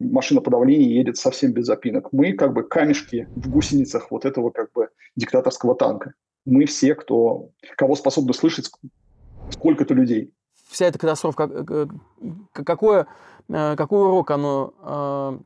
машина 0.00 0.40
подавления 0.40 0.88
едет 0.88 1.16
совсем 1.16 1.52
без 1.52 1.66
запинок. 1.66 2.12
Мы 2.12 2.32
как 2.32 2.52
бы 2.52 2.64
камешки 2.64 3.28
в 3.36 3.50
гусеницах 3.50 4.10
вот 4.10 4.24
этого 4.24 4.50
как 4.50 4.72
бы 4.72 4.88
диктаторского 5.16 5.74
танка. 5.74 6.14
Мы 6.44 6.66
все, 6.66 6.94
кто, 6.94 7.50
кого 7.76 7.94
способны 7.94 8.34
слышать 8.34 8.70
сколько-то 9.50 9.94
людей 9.94 10.32
вся 10.72 10.86
эта 10.86 10.98
катастрофа, 10.98 11.48
э, 11.50 11.86
какое, 12.52 13.06
э, 13.48 13.76
какой 13.76 14.00
урок 14.00 14.30
оно, 14.30 14.72
э, 14.82 15.38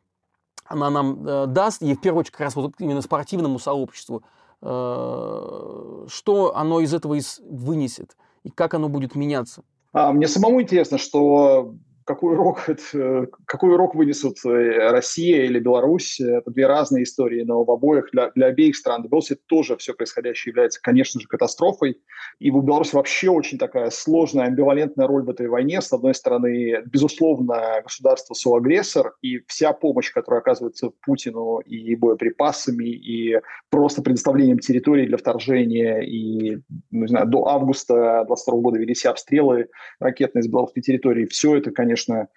она 0.67 0.91
нам 0.91 1.53
даст, 1.53 1.83
и 1.83 1.95
в 1.95 2.01
первую 2.01 2.21
очередь 2.21 2.33
как 2.33 2.41
раз 2.41 2.57
вот 2.57 2.73
именно 2.79 3.03
спортивному 3.03 3.59
сообществу, 3.59 4.23
что 4.61 6.53
оно 6.57 6.81
из 6.81 6.93
этого 6.93 7.17
вынесет? 7.49 8.17
И 8.43 8.51
как 8.51 8.75
оно 8.75 8.89
будет 8.89 9.15
меняться? 9.15 9.63
А, 9.93 10.13
мне 10.13 10.27
самому 10.27 10.61
интересно, 10.61 10.99
что 10.99 11.75
какой 12.07 12.35
урок, 12.35 12.65
это, 12.69 13.29
какой 13.47 13.75
урок 13.75 13.95
вынесут 13.95 14.37
э, 14.47 14.91
Россия 14.91 15.45
или 15.45 15.59
Беларусь, 15.59 16.21
это 16.21 16.51
две 16.51 16.67
разные 16.67 17.03
истории, 17.03 17.43
но 17.43 17.65
в 17.65 17.71
обоих, 17.71 18.09
для, 18.13 18.31
для 18.31 18.47
обеих 18.47 18.77
стран, 18.77 19.03
в 19.03 19.09
Беларуси 19.09 19.37
тоже 19.47 19.77
все 19.77 19.93
происходящее 19.93 20.53
является, 20.53 20.81
конечно 20.81 21.21
же, 21.21 21.27
катастрофой. 21.27 22.01
И 22.39 22.51
в 22.51 22.63
Беларуси 22.63 22.95
вообще 22.95 23.29
очень 23.29 23.59
такая 23.59 23.91
сложная, 23.91 24.47
амбивалентная 24.47 25.07
роль 25.07 25.25
в 25.25 25.31
этой 25.31 25.49
войне. 25.49 25.83
С 25.83 25.93
одной 25.93 26.15
стороны, 26.15 26.83
безусловно, 26.87 27.81
государство 27.83 28.35
соагрессор, 28.35 29.15
и 29.21 29.41
вся 29.49 29.73
помощь, 29.73 30.13
которая 30.13 30.41
оказывается 30.41 30.91
Путину 31.05 31.59
и 31.59 31.97
боеприпасами, 31.97 32.89
и 32.89 33.41
просто 33.69 34.03
предоставлением 34.03 34.61
территории 34.61 35.07
для 35.07 35.17
вторжения, 35.17 36.01
и, 36.01 36.59
ну, 36.91 37.03
не 37.03 37.09
знаю, 37.09 37.27
до 37.27 37.49
августа 37.49 38.25
22 38.27 38.61
года 38.61 38.79
велись 38.79 39.05
обстрелы 39.05 39.69
ракетные 39.99 40.43
с 40.43 40.49
белорусской 40.49 40.83
территории. 40.83 41.27
Все 41.27 41.57
это, 41.57 41.73
конечно, 41.73 41.96
конечно, 41.97 42.29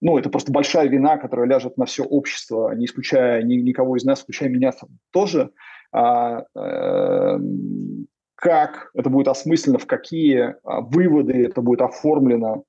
ну, 0.00 0.18
это 0.18 0.30
просто 0.30 0.52
большая 0.52 0.88
вина, 0.88 1.16
которая 1.16 1.48
ляжет 1.48 1.76
на 1.76 1.86
все 1.86 2.04
общество, 2.04 2.72
не 2.72 2.84
исключая 2.84 3.42
ни, 3.42 3.54
никого 3.54 3.96
из 3.96 4.04
нас, 4.04 4.20
включая 4.20 4.48
меня 4.48 4.72
тоже. 5.10 5.50
А, 5.90 6.44
э, 6.54 7.38
как 8.36 8.90
это 8.94 9.10
будет 9.10 9.26
осмысленно, 9.28 9.78
в 9.78 9.86
какие 9.86 10.54
а, 10.62 10.82
выводы 10.82 11.44
это 11.44 11.62
будет 11.62 11.80
оформлено, 11.80 12.64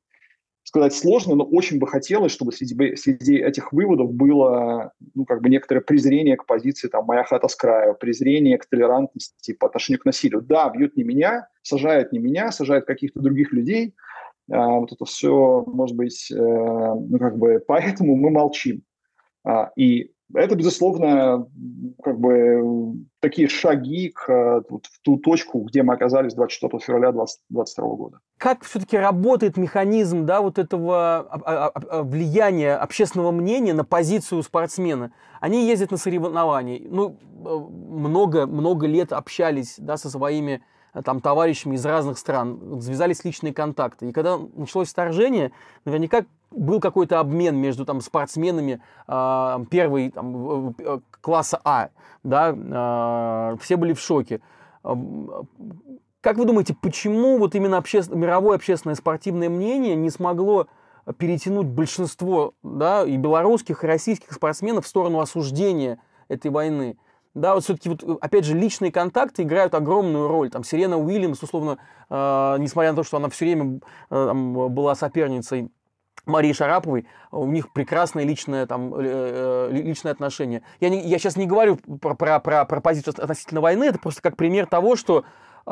сказать 0.63 0.95
сложно, 0.95 1.35
но 1.35 1.43
очень 1.43 1.77
бы 1.77 1.87
хотелось, 1.87 2.31
чтобы 2.31 2.51
среди, 2.53 2.95
среди 2.95 3.37
этих 3.37 3.73
выводов 3.73 4.11
было 4.13 4.93
ну, 5.13 5.25
как 5.25 5.41
бы 5.41 5.49
некоторое 5.49 5.81
презрение 5.81 6.37
к 6.37 6.45
позиции 6.45 6.87
там, 6.87 7.05
«моя 7.05 7.23
хата 7.23 7.47
с 7.47 7.55
краю», 7.55 7.95
презрение 7.95 8.57
к 8.57 8.65
толерантности 8.65 9.51
по 9.51 9.67
отношению 9.67 9.99
к 9.99 10.05
насилию. 10.05 10.41
Да, 10.41 10.69
бьют 10.69 10.95
не 10.95 11.03
меня, 11.03 11.47
сажают 11.61 12.11
не 12.13 12.19
меня, 12.19 12.51
сажают 12.51 12.85
каких-то 12.85 13.19
других 13.19 13.51
людей– 13.51 13.93
вот 14.49 14.91
это 14.91 15.05
все, 15.05 15.63
может 15.67 15.95
быть, 15.95 16.31
э, 16.31 16.35
ну, 16.35 17.17
как 17.19 17.37
бы, 17.37 17.63
поэтому 17.65 18.15
мы 18.15 18.31
молчим. 18.31 18.83
А, 19.45 19.71
и 19.75 20.11
это, 20.33 20.55
безусловно, 20.55 21.47
как 22.03 22.19
бы 22.19 22.93
такие 23.19 23.47
шаги 23.47 24.09
к, 24.09 24.63
вот, 24.69 24.85
в 24.85 25.01
ту 25.01 25.17
точку, 25.17 25.61
где 25.61 25.81
мы 25.81 25.95
оказались 25.95 26.35
24 26.35 26.79
февраля 26.79 27.11
2022 27.11 27.95
года. 27.95 28.19
Как 28.37 28.63
все-таки 28.63 28.97
работает 28.97 29.57
механизм 29.57 30.25
да, 30.25 30.41
вот 30.41 30.59
этого 30.59 31.27
влияния 32.03 32.75
общественного 32.75 33.31
мнения 33.31 33.73
на 33.73 33.83
позицию 33.83 34.43
спортсмена? 34.43 35.11
Они 35.41 35.67
ездят 35.67 35.89
на 35.91 35.97
соревнования, 35.97 36.81
ну, 36.87 37.17
много, 37.39 38.45
много 38.45 38.85
лет 38.85 39.13
общались 39.13 39.75
да, 39.79 39.97
со 39.97 40.09
своими 40.09 40.61
там, 41.03 41.21
товарищами 41.21 41.75
из 41.75 41.85
разных 41.85 42.17
стран, 42.17 42.81
связались 42.81 43.23
личные 43.23 43.53
контакты. 43.53 44.09
И 44.09 44.11
когда 44.11 44.39
началось 44.55 44.89
вторжение, 44.89 45.51
наверняка 45.85 46.25
был 46.51 46.79
какой-то 46.79 47.19
обмен 47.19 47.55
между 47.57 47.85
там, 47.85 48.01
спортсменами 48.01 48.81
э, 49.07 49.65
первой 49.69 50.11
там, 50.11 50.75
э, 50.77 50.99
класса 51.21 51.59
А, 51.63 51.89
да, 52.23 52.53
э, 52.55 53.57
все 53.61 53.77
были 53.77 53.93
в 53.93 53.99
шоке. 53.99 54.41
Как 56.21 56.37
вы 56.37 56.45
думаете, 56.45 56.75
почему 56.81 57.37
вот 57.37 57.55
именно 57.55 57.77
обще... 57.77 58.01
мировое 58.09 58.55
общественное 58.55 58.95
спортивное 58.95 59.49
мнение 59.49 59.95
не 59.95 60.09
смогло 60.09 60.67
перетянуть 61.17 61.67
большинство 61.67 62.53
да, 62.63 63.03
и 63.05 63.15
белорусских, 63.17 63.83
и 63.83 63.87
российских 63.87 64.31
спортсменов 64.33 64.85
в 64.85 64.87
сторону 64.87 65.19
осуждения 65.19 65.99
этой 66.27 66.51
войны? 66.51 66.97
Да, 67.39 67.53
вот 67.53 67.63
все-таки, 67.63 67.89
вот, 67.89 68.03
опять 68.21 68.43
же, 68.43 68.53
личные 68.53 68.91
контакты 68.91 69.43
играют 69.43 69.73
огромную 69.73 70.27
роль. 70.27 70.49
Там 70.49 70.63
Сирена 70.63 70.97
Уильямс, 70.97 71.41
условно, 71.41 71.77
э, 72.09 72.55
несмотря 72.59 72.91
на 72.91 72.97
то, 72.97 73.03
что 73.03 73.17
она 73.17 73.29
все 73.29 73.45
время 73.45 73.79
э, 74.09 74.25
там, 74.27 74.53
была 74.73 74.93
соперницей 74.93 75.71
Марии 76.25 76.51
Шараповой, 76.51 77.07
у 77.31 77.47
них 77.47 77.71
прекрасное 77.71 78.25
личное, 78.25 78.65
там, 78.65 78.93
э, 78.93 79.01
э 79.01 79.69
личное 79.71 80.11
отношение. 80.11 80.63
Я, 80.81 80.89
не, 80.89 81.01
я 81.01 81.17
сейчас 81.17 81.37
не 81.37 81.45
говорю 81.45 81.77
про, 81.77 82.13
про, 82.13 82.39
про, 82.39 82.65
про 82.65 82.81
позицию 82.81 83.15
относительно 83.17 83.61
войны, 83.61 83.85
это 83.85 83.99
просто 83.99 84.21
как 84.21 84.35
пример 84.35 84.67
того, 84.67 84.97
что 84.97 85.23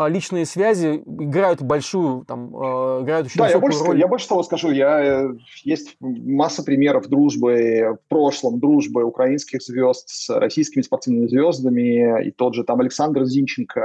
личные 0.06 0.46
связи 0.46 1.02
играют 1.06 1.62
большую, 1.64 2.24
там, 2.26 2.56
а, 2.56 3.02
играют 3.02 3.28
очень 3.28 3.40
да, 3.40 3.50
я 3.50 3.60
больше, 3.60 3.84
роль. 3.84 4.00
Я 4.00 4.08
больше 4.08 4.28
того 4.28 4.44
скажу, 4.44 4.70
я, 4.70 5.24
э, 5.24 5.30
есть 5.64 5.96
масса 6.00 6.64
примеров 6.64 7.08
дружбы, 7.08 7.98
в 8.00 8.10
прошлом 8.10 8.60
дружбы 8.60 9.04
украинских 9.04 9.64
звезд 9.64 10.08
с 10.10 10.30
российскими 10.30 10.84
спортивными 10.84 11.28
звездами, 11.28 12.28
и 12.28 12.32
тот 12.32 12.54
же 12.54 12.64
там 12.64 12.80
Александр 12.80 13.26
Зинченко, 13.26 13.82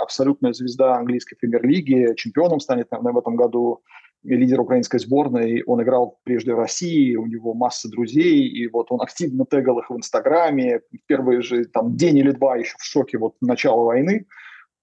абсолютная 0.00 0.52
звезда 0.52 0.94
английской 0.94 1.34
премьер-лиги, 1.34 2.14
чемпионом 2.16 2.60
станет, 2.60 2.92
наверное, 2.92 3.14
в 3.14 3.18
этом 3.18 3.34
году, 3.34 3.82
лидер 4.22 4.60
украинской 4.60 4.98
сборной, 4.98 5.62
он 5.66 5.82
играл 5.82 6.18
прежде 6.24 6.54
в 6.54 6.58
России, 6.58 7.14
у 7.16 7.26
него 7.26 7.54
масса 7.54 7.88
друзей, 7.88 8.46
и 8.48 8.66
вот 8.68 8.86
он 8.90 9.00
активно 9.00 9.46
тегал 9.46 9.78
их 9.78 9.90
в 9.90 9.96
Инстаграме, 9.96 10.80
первый 11.06 11.42
же 11.42 11.64
там 11.64 11.96
день 11.96 12.18
или 12.18 12.30
два 12.30 12.56
еще 12.56 12.74
в 12.78 12.84
шоке 12.84 13.18
вот 13.18 13.34
начала 13.40 13.84
войны, 13.84 14.26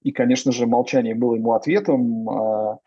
и, 0.04 0.12
конечно 0.12 0.52
же, 0.52 0.68
молчание 0.68 1.16
было 1.16 1.36
ему 1.36 1.54
ответом. 1.54 2.30
А, 2.30 2.80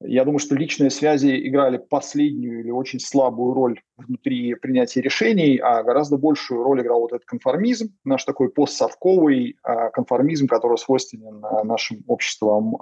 я 0.00 0.24
думаю, 0.24 0.40
что 0.40 0.56
личные 0.56 0.90
связи 0.90 1.48
играли 1.48 1.76
последнюю 1.78 2.60
или 2.60 2.70
очень 2.70 2.98
слабую 2.98 3.54
роль 3.54 3.80
внутри 3.96 4.54
принятия 4.54 5.00
решений, 5.00 5.58
а 5.58 5.82
гораздо 5.84 6.16
большую 6.18 6.64
роль 6.64 6.82
играл 6.82 7.02
вот 7.02 7.12
этот 7.12 7.24
конформизм, 7.24 7.94
наш 8.04 8.24
такой 8.24 8.50
постсовковый 8.50 9.56
а, 9.62 9.90
конформизм, 9.90 10.48
который 10.48 10.78
свойственен 10.78 11.44
а, 11.44 11.62
нашим 11.62 12.02
обществам. 12.08 12.76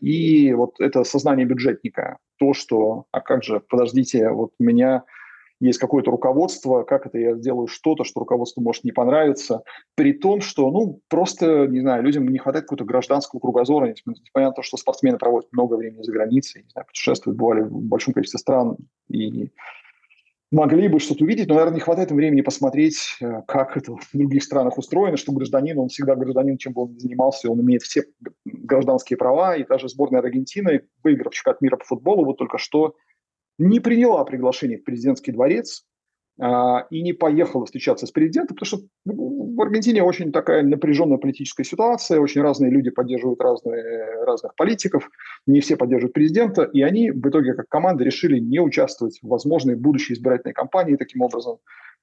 И 0.00 0.52
вот 0.52 0.80
это 0.80 1.02
сознание 1.04 1.46
бюджетника, 1.46 2.18
то, 2.38 2.54
что, 2.54 3.06
а 3.10 3.20
как 3.20 3.42
же, 3.42 3.60
подождите, 3.60 4.30
вот 4.30 4.52
меня 4.60 5.04
есть 5.60 5.78
какое-то 5.78 6.10
руководство, 6.10 6.82
как 6.82 7.06
это 7.06 7.18
я 7.18 7.36
сделаю 7.36 7.66
что-то, 7.66 8.04
что 8.04 8.20
руководству 8.20 8.62
может 8.62 8.84
не 8.84 8.92
понравиться, 8.92 9.62
при 9.94 10.12
том, 10.12 10.40
что, 10.40 10.70
ну, 10.70 11.00
просто, 11.08 11.66
не 11.66 11.80
знаю, 11.80 12.02
людям 12.02 12.26
не 12.28 12.38
хватает 12.38 12.64
какого-то 12.64 12.84
гражданского 12.84 13.40
кругозора, 13.40 13.94
несмотря 14.06 14.48
на 14.48 14.52
то, 14.52 14.62
что 14.62 14.76
спортсмены 14.76 15.18
проводят 15.18 15.52
много 15.52 15.74
времени 15.74 16.02
за 16.02 16.12
границей, 16.12 16.62
не 16.62 16.70
знаю, 16.70 16.86
путешествуют, 16.86 17.38
бывали 17.38 17.62
в 17.62 17.82
большом 17.82 18.14
количестве 18.14 18.38
стран 18.38 18.76
и 19.08 19.50
могли 20.50 20.88
бы 20.88 20.98
что-то 20.98 21.24
увидеть, 21.24 21.48
но, 21.48 21.54
наверное, 21.54 21.76
не 21.76 21.80
хватает 21.80 22.10
им 22.10 22.16
времени 22.16 22.40
посмотреть, 22.40 23.16
э, 23.20 23.42
как 23.46 23.76
это 23.76 23.94
в 23.94 24.08
других 24.12 24.42
странах 24.42 24.78
устроено, 24.78 25.16
что 25.16 25.32
гражданин, 25.32 25.78
он 25.78 25.88
всегда 25.88 26.16
гражданин, 26.16 26.58
чем 26.58 26.72
бы 26.72 26.82
он 26.82 26.94
ни 26.94 26.98
занимался, 26.98 27.50
он 27.50 27.60
имеет 27.60 27.82
все 27.82 28.04
гражданские 28.44 29.16
права, 29.16 29.56
и 29.56 29.64
даже 29.64 29.88
сборная 29.88 30.20
Аргентины, 30.20 30.82
выиграв 31.04 31.32
чемпионат 31.32 31.60
мира 31.60 31.76
по 31.76 31.84
футболу, 31.84 32.24
вот 32.24 32.38
только 32.38 32.58
что 32.58 32.94
не 33.60 33.78
приняла 33.78 34.24
приглашение 34.24 34.78
в 34.78 34.84
президентский 34.84 35.32
дворец 35.32 35.84
а, 36.40 36.86
и 36.90 37.02
не 37.02 37.12
поехала 37.12 37.66
встречаться 37.66 38.06
с 38.06 38.10
президентом, 38.10 38.56
потому 38.56 38.66
что 38.66 38.88
ну, 39.04 39.54
в 39.54 39.60
Аргентине 39.60 40.02
очень 40.02 40.32
такая 40.32 40.62
напряженная 40.62 41.18
политическая 41.18 41.64
ситуация, 41.64 42.20
очень 42.20 42.40
разные 42.40 42.70
люди 42.70 42.88
поддерживают 42.90 43.40
разные, 43.42 44.24
разных 44.24 44.54
политиков, 44.56 45.10
не 45.46 45.60
все 45.60 45.76
поддерживают 45.76 46.14
президента, 46.14 46.62
и 46.62 46.80
они 46.80 47.10
в 47.10 47.28
итоге 47.28 47.52
как 47.52 47.68
команда 47.68 48.02
решили 48.02 48.38
не 48.38 48.60
участвовать 48.60 49.18
в 49.20 49.28
возможной 49.28 49.76
будущей 49.76 50.14
избирательной 50.14 50.54
кампании 50.54 50.96
таким 50.96 51.20
образом 51.20 51.58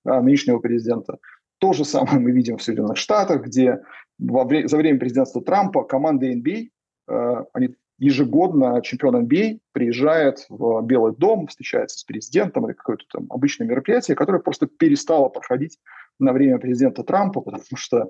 а, 0.05 0.21
нынешнего 0.21 0.59
президента. 0.59 1.17
То 1.57 1.73
же 1.73 1.85
самое 1.85 2.19
мы 2.19 2.31
видим 2.31 2.57
в 2.57 2.63
Соединенных 2.63 2.97
Штатах, 2.97 3.45
где 3.45 3.79
во 4.19 4.43
вре- 4.43 4.67
за 4.67 4.77
время 4.77 4.99
президентства 4.99 5.41
Трампа 5.41 5.83
команды 5.83 6.35
NBA, 6.35 6.67
э, 7.09 7.45
они 7.53 7.75
ежегодно 7.99 8.81
чемпион 8.81 9.25
NBA 9.25 9.59
приезжает 9.71 10.45
в 10.49 10.81
Белый 10.83 11.15
дом, 11.15 11.47
встречается 11.47 11.99
с 11.99 12.03
президентом 12.03 12.67
или 12.67 12.73
какое-то 12.73 13.05
там 13.11 13.27
обычное 13.29 13.67
мероприятие, 13.67 14.15
которое 14.15 14.39
просто 14.39 14.67
перестало 14.67 15.29
проходить 15.29 15.79
на 16.19 16.33
время 16.33 16.59
президента 16.59 17.03
Трампа, 17.03 17.41
потому 17.41 17.63
что 17.75 18.09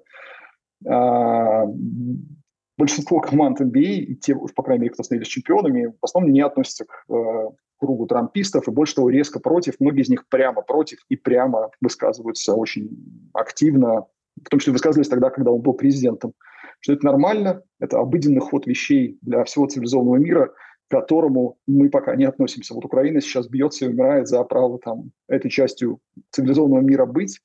э, 0.85 1.63
большинство 2.77 3.19
команд 3.19 3.61
NBA, 3.61 3.97
и 3.97 4.15
те, 4.15 4.35
по 4.35 4.63
крайней 4.63 4.83
мере, 4.83 4.93
кто 4.93 5.03
становились 5.03 5.29
чемпионами, 5.29 5.93
в 5.99 6.05
основном 6.05 6.33
не 6.33 6.41
относятся 6.41 6.85
к 6.85 7.05
э, 7.09 7.49
кругу 7.77 8.07
трампистов, 8.07 8.67
и 8.67 8.71
больше 8.71 8.95
того, 8.95 9.09
резко 9.09 9.39
против. 9.39 9.75
Многие 9.79 10.01
из 10.01 10.09
них 10.09 10.27
прямо 10.27 10.61
против 10.61 10.99
и 11.09 11.15
прямо 11.15 11.69
высказываются 11.81 12.55
очень 12.55 13.29
активно, 13.33 14.05
в 14.43 14.49
том 14.49 14.59
числе 14.59 14.73
высказывались 14.73 15.09
тогда, 15.09 15.29
когда 15.29 15.51
он 15.51 15.61
был 15.61 15.73
президентом 15.73 16.33
что 16.79 16.93
это 16.93 17.05
нормально, 17.05 17.63
это 17.79 17.99
обыденный 17.99 18.41
ход 18.41 18.67
вещей 18.67 19.17
для 19.21 19.43
всего 19.43 19.67
цивилизованного 19.67 20.17
мира, 20.17 20.53
к 20.87 20.91
которому 20.91 21.57
мы 21.67 21.89
пока 21.89 22.15
не 22.15 22.25
относимся. 22.25 22.73
Вот 22.73 22.85
Украина 22.85 23.21
сейчас 23.21 23.47
бьется 23.47 23.85
и 23.85 23.89
умирает 23.89 24.27
за 24.27 24.43
право 24.43 24.79
там, 24.79 25.11
этой 25.27 25.49
частью 25.49 25.99
цивилизованного 26.31 26.81
мира 26.81 27.05
быть, 27.05 27.39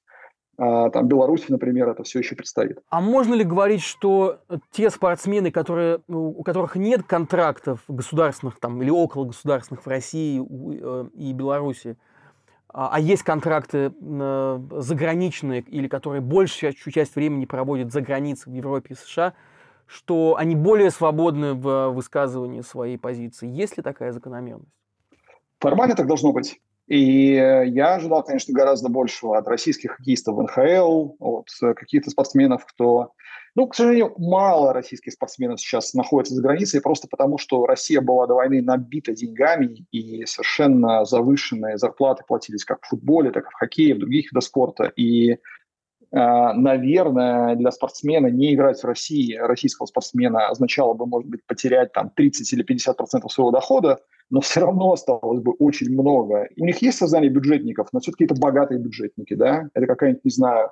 а 0.59 0.91
там 0.91 1.09
Беларусь, 1.09 1.49
например, 1.49 1.89
это 1.89 2.03
все 2.05 2.19
еще 2.19 2.37
предстоит. 2.37 2.79
А 2.91 3.01
можно 3.01 3.35
ли 3.35 3.43
говорить, 3.43 3.81
что 3.81 4.39
те 4.71 4.91
спортсмены, 4.91 5.51
которые, 5.51 6.01
у 6.09 6.43
которых 6.43 6.77
нет 6.77 7.03
контрактов 7.05 7.81
государственных 7.89 8.61
там, 8.61 8.81
или 8.83 8.91
около 8.91 9.25
государственных 9.25 9.85
в 9.85 9.89
России 9.89 10.41
э, 10.41 11.09
и 11.15 11.33
Беларуси, 11.33 11.97
а, 12.73 12.91
а 12.93 13.01
есть 13.01 13.23
контракты 13.23 13.93
заграничные 14.01 15.61
или 15.61 15.89
которые 15.89 16.21
большую 16.21 16.73
часть 16.73 17.15
времени 17.15 17.45
проводят 17.45 17.93
за 17.93 18.01
границей 18.01 18.53
в 18.53 18.55
Европе 18.55 18.95
и 18.95 18.97
США, 18.97 19.35
что 19.87 20.37
они 20.39 20.57
более 20.57 20.91
свободны 20.91 21.55
в 21.55 21.91
высказывании 21.91 22.63
своей 22.63 22.97
позиции. 22.97 23.47
Есть 23.49 23.77
ли 23.77 23.83
такая 23.83 24.13
закономерность? 24.13 24.73
Формально 25.61 25.95
так 25.95 26.07
должно 26.07 26.33
быть. 26.33 26.61
И 26.89 27.35
я 27.35 27.95
ожидал, 27.95 28.23
конечно, 28.23 28.53
гораздо 28.53 28.89
большего 28.89 29.39
от 29.39 29.47
российских 29.47 29.93
хоккеистов 29.93 30.37
в 30.37 30.43
НХЛ, 30.43 31.13
от 31.21 31.49
каких-то 31.77 32.11
спортсменов, 32.11 32.67
кто 32.67 33.13
ну, 33.55 33.67
к 33.67 33.75
сожалению, 33.75 34.15
мало 34.17 34.73
российских 34.73 35.13
спортсменов 35.13 35.61
сейчас 35.61 35.93
находятся 35.93 36.35
за 36.35 36.43
границей, 36.43 36.81
просто 36.81 37.07
потому 37.07 37.37
что 37.37 37.67
Россия 37.67 38.01
была 38.01 38.27
до 38.27 38.35
войны 38.35 38.63
набита 38.63 39.13
деньгами, 39.13 39.87
и 39.91 40.25
совершенно 40.25 41.05
завышенные 41.05 41.77
зарплаты 41.77 42.25
платились 42.27 42.65
как 42.65 42.83
в 42.83 42.89
футболе, 42.89 43.31
так 43.31 43.45
и 43.45 43.51
в 43.51 43.55
хоккее, 43.55 43.95
в 43.95 43.99
других 43.99 44.33
видах 44.33 44.45
спорта. 44.45 44.85
И, 44.97 45.37
а, 46.13 46.55
наверное, 46.55 47.55
для 47.57 47.71
спортсмена 47.73 48.29
не 48.29 48.55
играть 48.55 48.81
в 48.81 48.87
России, 48.87 49.37
российского 49.37 49.85
спортсмена, 49.85 50.49
означало 50.49 50.95
бы, 50.95 51.05
может 51.05 51.29
быть, 51.29 51.45
потерять 51.47 51.93
там 51.93 52.09
30 52.09 52.51
или 52.55 52.63
50 52.63 52.97
процентов 52.97 53.33
своего 53.33 53.51
дохода, 53.51 53.99
но 54.31 54.41
все 54.41 54.61
равно 54.61 54.93
осталось 54.93 55.43
бы 55.43 55.53
очень 55.59 55.93
много. 55.93 56.49
У 56.57 56.65
них 56.65 56.81
есть 56.81 56.97
создание 56.97 57.31
бюджетников, 57.31 57.89
но 57.93 58.01
все-таки 58.01 58.25
это 58.25 58.35
богатые 58.35 58.81
бюджетники, 58.81 59.35
да? 59.35 59.69
Это 59.75 59.87
какая-нибудь, 59.87 60.25
не 60.25 60.31
знаю, 60.31 60.71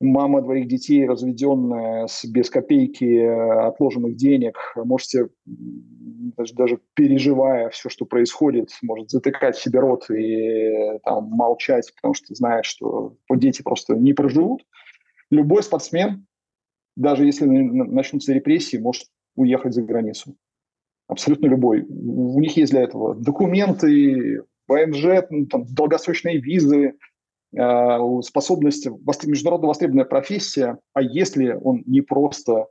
мама 0.00 0.40
двоих 0.40 0.66
детей, 0.66 1.06
разведенная, 1.06 2.06
с, 2.06 2.24
без 2.24 2.48
копейки 2.48 3.04
э, 3.04 3.66
отложенных 3.66 4.16
денег, 4.16 4.56
можете, 4.76 5.28
даже, 5.44 6.54
даже 6.54 6.80
переживая 6.94 7.68
все, 7.68 7.90
что 7.90 8.06
происходит, 8.06 8.70
может 8.82 9.10
затыкать 9.10 9.56
себе 9.56 9.80
рот 9.80 10.10
и 10.10 10.98
там, 11.04 11.24
молчать, 11.26 11.92
потому 11.96 12.14
что 12.14 12.34
знает, 12.34 12.64
что 12.64 13.16
дети 13.30 13.62
просто 13.62 13.94
не 13.94 14.14
проживут. 14.14 14.64
Любой 15.30 15.62
спортсмен, 15.62 16.26
даже 16.96 17.26
если 17.26 17.46
начнутся 17.46 18.32
репрессии, 18.32 18.78
может 18.78 19.04
уехать 19.36 19.74
за 19.74 19.82
границу. 19.82 20.34
Абсолютно 21.08 21.46
любой. 21.46 21.82
У 21.82 22.40
них 22.40 22.56
есть 22.56 22.72
для 22.72 22.82
этого 22.82 23.14
документы, 23.14 24.44
ВНЖ, 24.68 25.24
ну, 25.28 25.46
там, 25.46 25.64
долгосрочные 25.66 26.38
визы, 26.38 26.86
э, 26.86 26.92
способность, 28.22 28.86
международно 29.26 29.68
востребованная 29.68 30.04
профессия, 30.04 30.78
а 30.94 31.02
если 31.02 31.52
он 31.52 31.82
не 31.86 32.00
просто, 32.00 32.66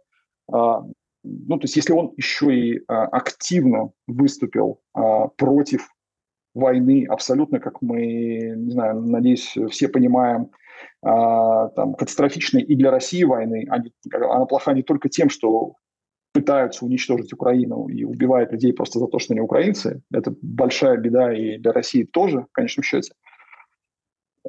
э, 0.51 0.53
ну, 0.53 1.57
то 1.57 1.63
есть 1.63 1.75
если 1.75 1.93
он 1.93 2.13
еще 2.15 2.55
и 2.55 2.77
э, 2.77 2.81
активно 2.87 3.91
выступил 4.07 4.79
э, 4.95 5.01
против 5.35 5.89
войны, 6.53 7.05
абсолютно, 7.09 7.59
как 7.59 7.81
мы, 7.81 8.53
не 8.55 8.71
знаю, 8.71 9.01
надеюсь, 9.01 9.55
все 9.69 9.87
понимаем, 9.87 10.51
а, 11.01 11.69
там, 11.69 11.93
катастрофичной 11.93 12.61
и 12.61 12.75
для 12.75 12.91
России 12.91 13.23
войны. 13.23 13.65
Они, 13.69 13.91
она 14.11 14.45
плоха 14.45 14.73
не 14.73 14.83
только 14.83 15.09
тем, 15.09 15.29
что 15.29 15.75
пытаются 16.33 16.85
уничтожить 16.85 17.33
Украину 17.33 17.87
и 17.87 18.03
убивают 18.03 18.51
людей 18.51 18.73
просто 18.73 18.99
за 18.99 19.07
то, 19.07 19.19
что 19.19 19.33
они 19.33 19.41
украинцы. 19.41 20.01
Это 20.11 20.33
большая 20.41 20.97
беда 20.97 21.33
и 21.33 21.57
для 21.57 21.71
России 21.71 22.03
тоже, 22.03 22.41
в 22.41 22.51
конечном 22.51 22.83
счете. 22.83 23.13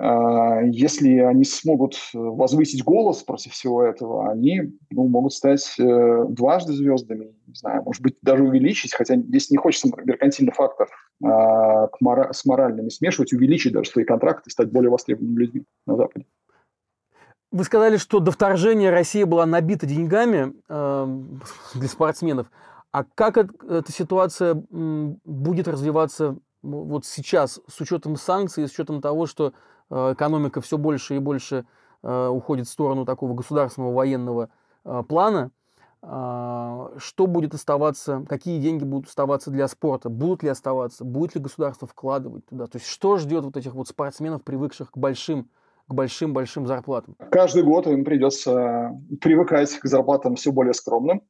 А, 0.03 0.63
если 0.63 1.19
они 1.19 1.45
смогут 1.45 1.99
возвысить 2.15 2.83
голос 2.83 3.23
против 3.23 3.53
всего 3.53 3.83
этого, 3.83 4.31
они 4.31 4.73
ну, 4.91 5.07
могут 5.09 5.35
стать 5.35 5.75
э, 5.79 6.25
дважды 6.27 6.73
звездами, 6.73 7.35
не 7.47 7.55
знаю, 7.55 7.83
может 7.83 8.03
быть, 8.03 8.17
даже 8.23 8.43
увеличить, 8.43 8.95
хотя 8.95 9.17
здесь 9.17 9.51
не 9.51 9.59
хочется 9.59 9.89
меркантильный 10.03 10.55
фактор 10.55 10.89
а, 11.23 11.89
с 12.33 12.47
моральными 12.47 12.89
смешивать, 12.89 13.35
увеличить 13.35 13.75
даже 13.75 13.91
свои 13.91 14.05
контракты, 14.07 14.49
стать 14.49 14.73
более 14.73 14.91
востребованными 14.91 15.39
людьми 15.39 15.65
на 15.87 15.97
Западе. 15.97 16.25
Вы 17.53 17.65
сказали, 17.65 17.99
что 17.99 18.21
до 18.21 18.31
вторжения 18.31 18.91
Россия 18.91 19.27
была 19.27 19.45
набита 19.45 19.85
деньгами 19.85 20.55
э, 20.67 21.19
для 21.75 21.89
спортсменов. 21.89 22.51
А 22.91 23.05
как 23.05 23.37
эта 23.37 23.93
ситуация 23.93 24.55
будет 24.55 25.69
развиваться 25.69 26.39
вот 26.63 27.05
сейчас 27.05 27.61
с 27.69 27.81
учетом 27.81 28.17
санкций, 28.17 28.67
с 28.67 28.73
учетом 28.73 29.01
того, 29.01 29.27
что 29.27 29.49
э, 29.49 29.53
экономика 29.91 30.61
все 30.61 30.79
больше 30.79 31.17
и 31.17 31.19
больше 31.19 31.67
э, 32.03 32.29
уходит 32.29 32.67
в 32.67 32.71
сторону 32.71 33.05
такого 33.05 33.35
государственного 33.35 33.93
военного 33.93 34.51
э, 34.85 35.03
плана? 35.09 35.51
Э, 36.03 36.91
что 36.99 37.27
будет 37.27 37.55
оставаться, 37.55 38.25
какие 38.29 38.61
деньги 38.61 38.85
будут 38.85 39.09
оставаться 39.09 39.51
для 39.51 39.69
спорта? 39.69 40.09
Будут 40.09 40.43
ли 40.43 40.49
оставаться? 40.49 41.05
Будет 41.05 41.35
ли 41.35 41.41
государство 41.41 41.87
вкладывать 41.87 42.47
туда? 42.47 42.67
То 42.67 42.79
есть 42.79 42.87
что 42.87 43.17
ждет 43.19 43.45
вот 43.45 43.57
этих 43.57 43.75
вот 43.75 43.89
спортсменов, 43.89 44.43
привыкших 44.43 44.91
к 44.91 44.97
большим 44.97 45.49
к 45.89 45.93
большим-большим 45.93 46.69
зарплатам? 46.69 47.17
Каждый 47.33 47.65
год 47.65 47.89
им 47.89 48.05
придется 48.05 48.97
привыкать 49.21 49.77
к 49.77 49.87
зарплатам 49.87 50.37
все 50.37 50.53
более 50.53 50.73
скромным. 50.73 51.23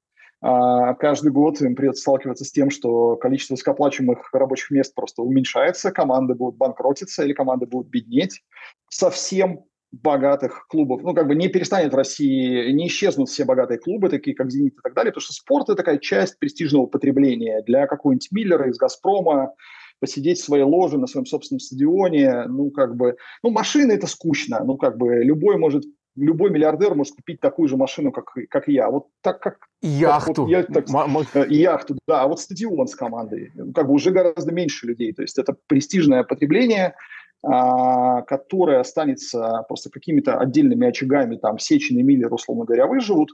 А 0.43 0.95
каждый 0.95 1.33
год 1.33 1.61
им 1.61 1.77
придется 1.77 2.03
сталкиваться 2.03 2.45
с 2.45 2.53
тем, 2.53 2.71
что 2.71 3.17
количество 3.17 3.55
высокоплачиваемых 3.55 4.33
рабочих 4.33 4.71
мест 4.71 4.95
просто 4.95 5.23
уменьшается, 5.23 5.93
команды 5.93 6.35
будут 6.35 6.57
банкротиться 6.57 7.25
или 7.25 7.35
команды 7.35 7.67
будут 7.67 7.89
беднеть. 7.89 8.43
Совсем 8.89 9.65
богатых 9.93 10.67
клубов, 10.69 11.03
ну, 11.03 11.15
как 11.15 11.27
бы 11.27 11.35
не 11.35 11.49
перестанет 11.49 11.93
в 11.93 11.97
России, 11.97 12.71
не 12.73 12.87
исчезнут 12.87 13.29
все 13.29 13.45
богатые 13.45 13.79
клубы, 13.79 14.09
такие 14.09 14.37
как 14.37 14.51
«Зенит» 14.51 14.75
и 14.75 14.81
так 14.83 14.95
далее, 14.95 15.13
потому 15.13 15.23
что 15.23 15.33
спорт– 15.33 15.65
это 15.69 15.77
такая 15.77 15.99
часть 15.99 16.39
престижного 16.39 16.87
потребления 16.87 17.63
для 17.67 17.87
какого-нибудь 17.87 18.29
Миллера 18.31 18.71
из 18.71 18.79
«Газпрома», 18.79 19.53
посидеть 19.99 20.39
в 20.39 20.45
своей 20.45 20.65
ложе 20.65 20.97
на 20.97 21.07
своем 21.07 21.27
собственном 21.27 21.61
стадионе, 21.61 22.45
ну, 22.47 22.71
как 22.71 22.97
бы, 22.97 23.17
ну, 23.43 23.51
машина– 23.51 23.93
это 23.95 24.07
скучно, 24.07 24.63
ну, 24.65 24.77
как 24.77 24.97
бы, 24.97 25.25
любой 25.25 25.59
может 25.59 25.85
любой 26.17 26.51
миллиардер 26.51 26.95
может 26.95 27.15
купить 27.17 27.41
такую 27.41 27.69
же 27.69 27.77
машину, 27.77 28.13
как, 28.13 28.33
как 28.49 28.69
и 28.69 28.73
я. 28.73 28.91
Вот 28.91 29.09
так 29.21 29.41
как... 29.41 29.59
Яхту. 29.83 30.43
Вот 30.43 30.51
я, 30.51 30.63
так, 30.65 30.87
э, 31.35 31.47
яхту, 31.49 31.99
да. 32.07 32.23
А 32.23 32.29
вот 32.29 32.41
стадион 32.41 32.87
с 32.87 32.95
командой. 32.95 33.53
Как 33.75 33.87
бы 33.87 33.95
уже 33.95 34.11
гораздо 34.11 34.53
меньше 34.53 34.87
людей. 34.87 35.13
То 35.13 35.23
есть 35.23 35.39
это 35.39 35.57
престижное 35.67 36.23
потребление, 36.23 36.95
а, 37.43 38.23
которое 38.23 38.81
останется 38.81 39.65
просто 39.69 39.91
какими-то 39.91 40.39
отдельными 40.39 40.87
очагами, 40.87 41.37
там, 41.37 41.59
Сечины, 41.59 42.03
Миллер, 42.03 42.33
условно 42.33 42.65
говоря, 42.65 42.87
выживут. 42.87 43.31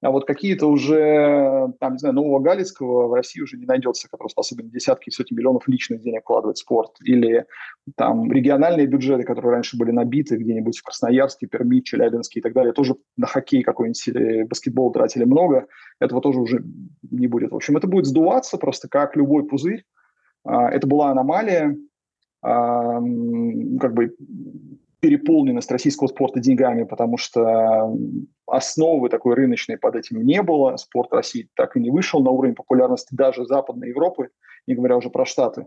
А 0.00 0.10
вот 0.10 0.26
какие-то 0.26 0.66
уже, 0.66 1.72
там, 1.80 1.94
не 1.94 1.98
знаю, 1.98 2.14
Нового 2.14 2.38
Галицкого 2.38 3.08
в 3.08 3.14
России 3.14 3.40
уже 3.40 3.56
не 3.56 3.66
найдется, 3.66 4.08
который 4.08 4.28
способен 4.28 4.70
десятки 4.70 5.08
и 5.08 5.12
сотни 5.12 5.34
миллионов 5.34 5.66
личных 5.66 6.02
денег 6.02 6.22
вкладывать 6.22 6.58
в 6.58 6.60
спорт. 6.60 6.92
Или 7.02 7.46
там 7.96 8.30
региональные 8.30 8.86
бюджеты, 8.86 9.24
которые 9.24 9.52
раньше 9.52 9.76
были 9.76 9.90
набиты 9.90 10.36
где-нибудь 10.36 10.78
в 10.78 10.84
Красноярске, 10.84 11.48
Перми, 11.48 11.80
Челябинске 11.80 12.38
и 12.38 12.42
так 12.42 12.52
далее, 12.52 12.72
тоже 12.72 12.94
на 13.16 13.26
хоккей 13.26 13.64
какой-нибудь 13.64 14.08
или 14.08 14.42
баскетбол 14.44 14.92
тратили 14.92 15.24
много. 15.24 15.66
Этого 15.98 16.20
тоже 16.20 16.40
уже 16.40 16.62
не 17.10 17.26
будет. 17.26 17.50
В 17.50 17.56
общем, 17.56 17.76
это 17.76 17.88
будет 17.88 18.06
сдуваться 18.06 18.56
просто 18.56 18.88
как 18.88 19.16
любой 19.16 19.46
пузырь. 19.46 19.84
А, 20.44 20.70
это 20.70 20.86
была 20.86 21.10
аномалия, 21.10 21.76
а, 22.40 23.00
как 23.80 23.94
бы 23.94 24.14
переполненность 25.00 25.70
российского 25.70 26.08
спорта 26.08 26.40
деньгами, 26.40 26.82
потому 26.82 27.16
что 27.16 27.94
основы 28.46 29.08
такой 29.08 29.34
рыночной 29.34 29.78
под 29.78 29.96
этим 29.96 30.24
не 30.24 30.42
было. 30.42 30.76
Спорт 30.76 31.12
России 31.12 31.48
так 31.54 31.76
и 31.76 31.80
не 31.80 31.90
вышел 31.90 32.20
на 32.20 32.30
уровень 32.30 32.54
популярности 32.54 33.14
даже 33.14 33.44
Западной 33.44 33.90
Европы, 33.90 34.30
не 34.66 34.74
говоря 34.74 34.96
уже 34.96 35.10
про 35.10 35.24
Штаты. 35.24 35.66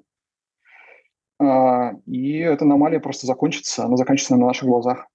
А, 1.39 1.93
и 2.05 2.37
эта 2.39 2.65
аномалия 2.65 2.99
просто 2.99 3.25
закончится, 3.25 3.85
она 3.85 3.97
закончится 3.97 4.35
на 4.35 4.47
наших 4.47 4.67
глазах. 4.67 5.07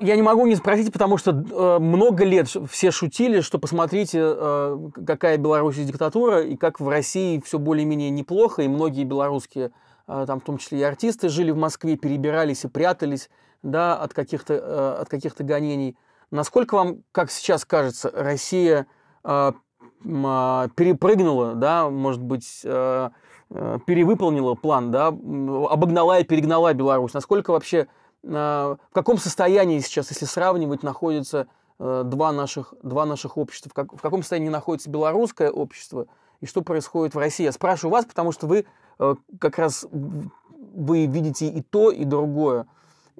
Я 0.00 0.16
не 0.16 0.22
могу 0.22 0.46
не 0.46 0.56
спросить, 0.56 0.92
потому 0.92 1.16
что 1.16 1.30
э, 1.30 1.78
много 1.78 2.24
лет 2.24 2.48
все 2.48 2.90
шутили, 2.90 3.40
что 3.40 3.58
посмотрите, 3.58 4.18
э, 4.20 4.78
какая 5.06 5.38
Беларусь 5.38 5.76
диктатура, 5.76 6.42
и 6.42 6.56
как 6.56 6.80
в 6.80 6.88
России 6.88 7.40
все 7.44 7.58
более-менее 7.58 8.10
неплохо, 8.10 8.62
и 8.62 8.68
многие 8.68 9.04
белорусские 9.04 9.70
там 10.06 10.40
в 10.40 10.44
том 10.44 10.58
числе 10.58 10.80
и 10.80 10.82
артисты 10.82 11.28
жили 11.28 11.50
в 11.50 11.56
Москве, 11.56 11.96
перебирались 11.96 12.64
и 12.64 12.68
прятались 12.68 13.28
да, 13.62 13.96
от 13.96 14.12
каких-то 14.12 14.54
э, 14.54 15.02
от 15.02 15.08
каких-то 15.08 15.44
гонений. 15.44 15.96
Насколько 16.30 16.74
вам, 16.74 17.02
как 17.12 17.30
сейчас 17.30 17.64
кажется, 17.64 18.10
Россия 18.14 18.86
а, 19.22 19.54
перепрыгнула, 20.02 21.54
да, 21.54 21.90
может 21.90 22.22
быть, 22.22 22.62
э, 22.64 23.10
э, 23.50 23.78
перевыполнила 23.86 24.54
план, 24.54 24.90
да, 24.90 25.08
обогнала 25.08 26.20
и 26.20 26.24
перегнала 26.24 26.72
Беларусь? 26.72 27.12
Насколько 27.12 27.50
вообще, 27.50 27.86
в 28.22 28.78
каком 28.92 29.18
состоянии 29.18 29.80
сейчас, 29.80 30.10
если 30.10 30.24
сравнивать, 30.24 30.82
находятся 30.82 31.48
два 31.78 32.32
наших, 32.32 32.72
два 32.82 33.04
наших 33.04 33.36
общества? 33.36 33.70
В, 33.74 33.96
в 33.98 34.00
каком 34.00 34.22
состоянии 34.22 34.48
находится 34.48 34.88
белорусское 34.88 35.50
общество 35.50 36.06
и 36.40 36.46
что 36.46 36.62
происходит 36.62 37.14
в 37.14 37.18
России? 37.18 37.44
Я 37.44 37.52
спрашиваю 37.52 37.92
вас, 37.92 38.06
потому 38.06 38.32
что 38.32 38.46
вы 38.46 38.64
Э, 38.91 38.91
как 39.38 39.58
раз 39.58 39.86
вы 39.90 41.06
видите 41.06 41.48
и 41.48 41.62
то, 41.62 41.90
и 41.90 42.04
другое. 42.04 42.66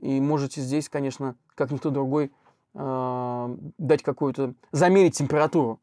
И 0.01 0.21
можете 0.21 0.61
здесь, 0.61 0.89
конечно, 0.89 1.37
как 1.55 1.71
никто 1.71 1.91
другой, 1.91 2.31
э, 2.75 3.57
дать 3.79 4.03
какую-то, 4.03 4.55
замерить 4.73 5.17
температуру. 5.17 5.81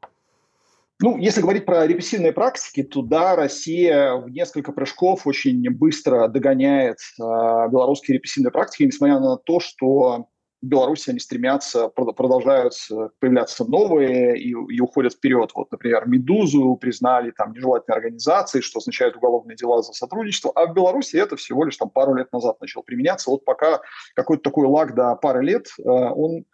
Ну, 1.02 1.18
если 1.18 1.40
говорить 1.40 1.66
про 1.66 1.88
репрессивные 1.88 2.34
практики, 2.34 2.84
то 2.84 3.02
да, 3.02 3.38
Россия 3.38 4.16
в 4.16 4.30
несколько 4.30 4.74
прыжков 4.74 5.26
очень 5.26 5.70
быстро 5.70 6.28
догоняет 6.28 6.98
э, 6.98 7.24
белорусские 7.24 8.18
репрессивные 8.18 8.52
практики, 8.52 8.84
несмотря 8.84 9.20
на 9.20 9.38
то, 9.38 9.62
что 9.62 10.28
в 10.62 10.66
Беларуси 10.66 11.10
они 11.10 11.20
стремятся, 11.20 11.88
продолжают 11.88 12.74
появляться 13.20 13.64
новые 13.66 14.38
и, 14.38 14.50
и 14.50 14.80
уходят 14.80 15.14
вперед. 15.14 15.52
Вот, 15.56 15.72
например, 15.72 16.08
«Медузу» 16.08 16.76
признали 16.76 17.32
там 17.32 17.54
нежелательной 17.54 17.98
организацией, 17.98 18.62
что 18.62 18.80
означает 18.80 19.16
уголовные 19.16 19.56
дела 19.56 19.82
за 19.82 19.94
сотрудничество, 19.94 20.52
а 20.56 20.68
в 20.68 20.74
Беларуси 20.74 21.16
это 21.16 21.36
всего 21.36 21.64
лишь 21.64 21.78
там 21.78 21.90
пару 21.90 22.14
лет 22.14 22.32
назад 22.34 22.60
начало 22.60 22.84
применяться. 22.84 23.30
Вот 23.30 23.46
пока 23.46 23.82
какой-то 24.16 24.44
такой 24.44 24.68
лаг 24.68 24.96
до 24.96 25.16
пары 25.16 25.44
лет, 25.44 25.68
э, 25.78 25.84
он 25.84 26.46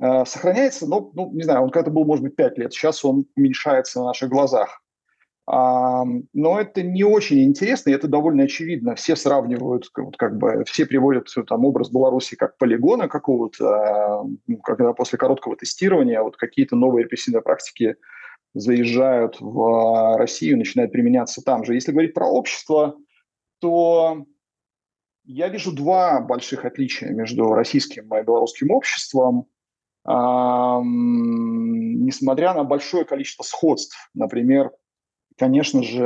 э, 0.00 0.24
сохраняется, 0.24 0.86
но, 0.86 1.10
ну, 1.14 1.32
не 1.32 1.42
знаю, 1.42 1.62
он 1.62 1.70
когда-то 1.70 1.90
был, 1.90 2.04
может 2.04 2.22
быть, 2.22 2.36
пять 2.36 2.58
лет, 2.58 2.72
сейчас 2.72 3.04
он 3.04 3.26
уменьшается 3.36 4.00
на 4.00 4.06
наших 4.06 4.30
глазах. 4.30 4.81
Но 5.46 6.60
это 6.60 6.82
не 6.82 7.02
очень 7.02 7.42
интересно, 7.42 7.90
и 7.90 7.94
это 7.94 8.06
довольно 8.06 8.44
очевидно. 8.44 8.94
Все 8.94 9.16
сравнивают, 9.16 9.90
вот 9.96 10.16
как 10.16 10.36
бы, 10.38 10.62
все 10.66 10.86
приводят 10.86 11.26
там 11.48 11.64
образ 11.64 11.90
Беларуси 11.90 12.36
как 12.36 12.56
полигона 12.58 13.08
какого-то, 13.08 14.24
ну, 14.46 14.56
когда 14.58 14.92
после 14.92 15.18
короткого 15.18 15.56
тестирования 15.56 16.22
вот 16.22 16.36
какие-то 16.36 16.76
новые 16.76 17.04
репрессивные 17.04 17.42
практики 17.42 17.96
заезжают 18.54 19.40
в 19.40 20.16
Россию, 20.16 20.58
начинают 20.58 20.92
применяться 20.92 21.42
там 21.42 21.64
же. 21.64 21.74
Если 21.74 21.90
говорить 21.90 22.14
про 22.14 22.28
общество, 22.28 22.96
то 23.60 24.24
я 25.24 25.48
вижу 25.48 25.72
два 25.72 26.20
больших 26.20 26.64
отличия 26.64 27.10
между 27.10 27.52
российским 27.52 28.04
и 28.14 28.22
белорусским 28.22 28.70
обществом. 28.70 29.46
Несмотря 32.04 32.54
на 32.54 32.64
большое 32.64 33.04
количество 33.04 33.42
сходств, 33.42 34.10
например, 34.14 34.70
конечно 35.38 35.82
же, 35.82 35.98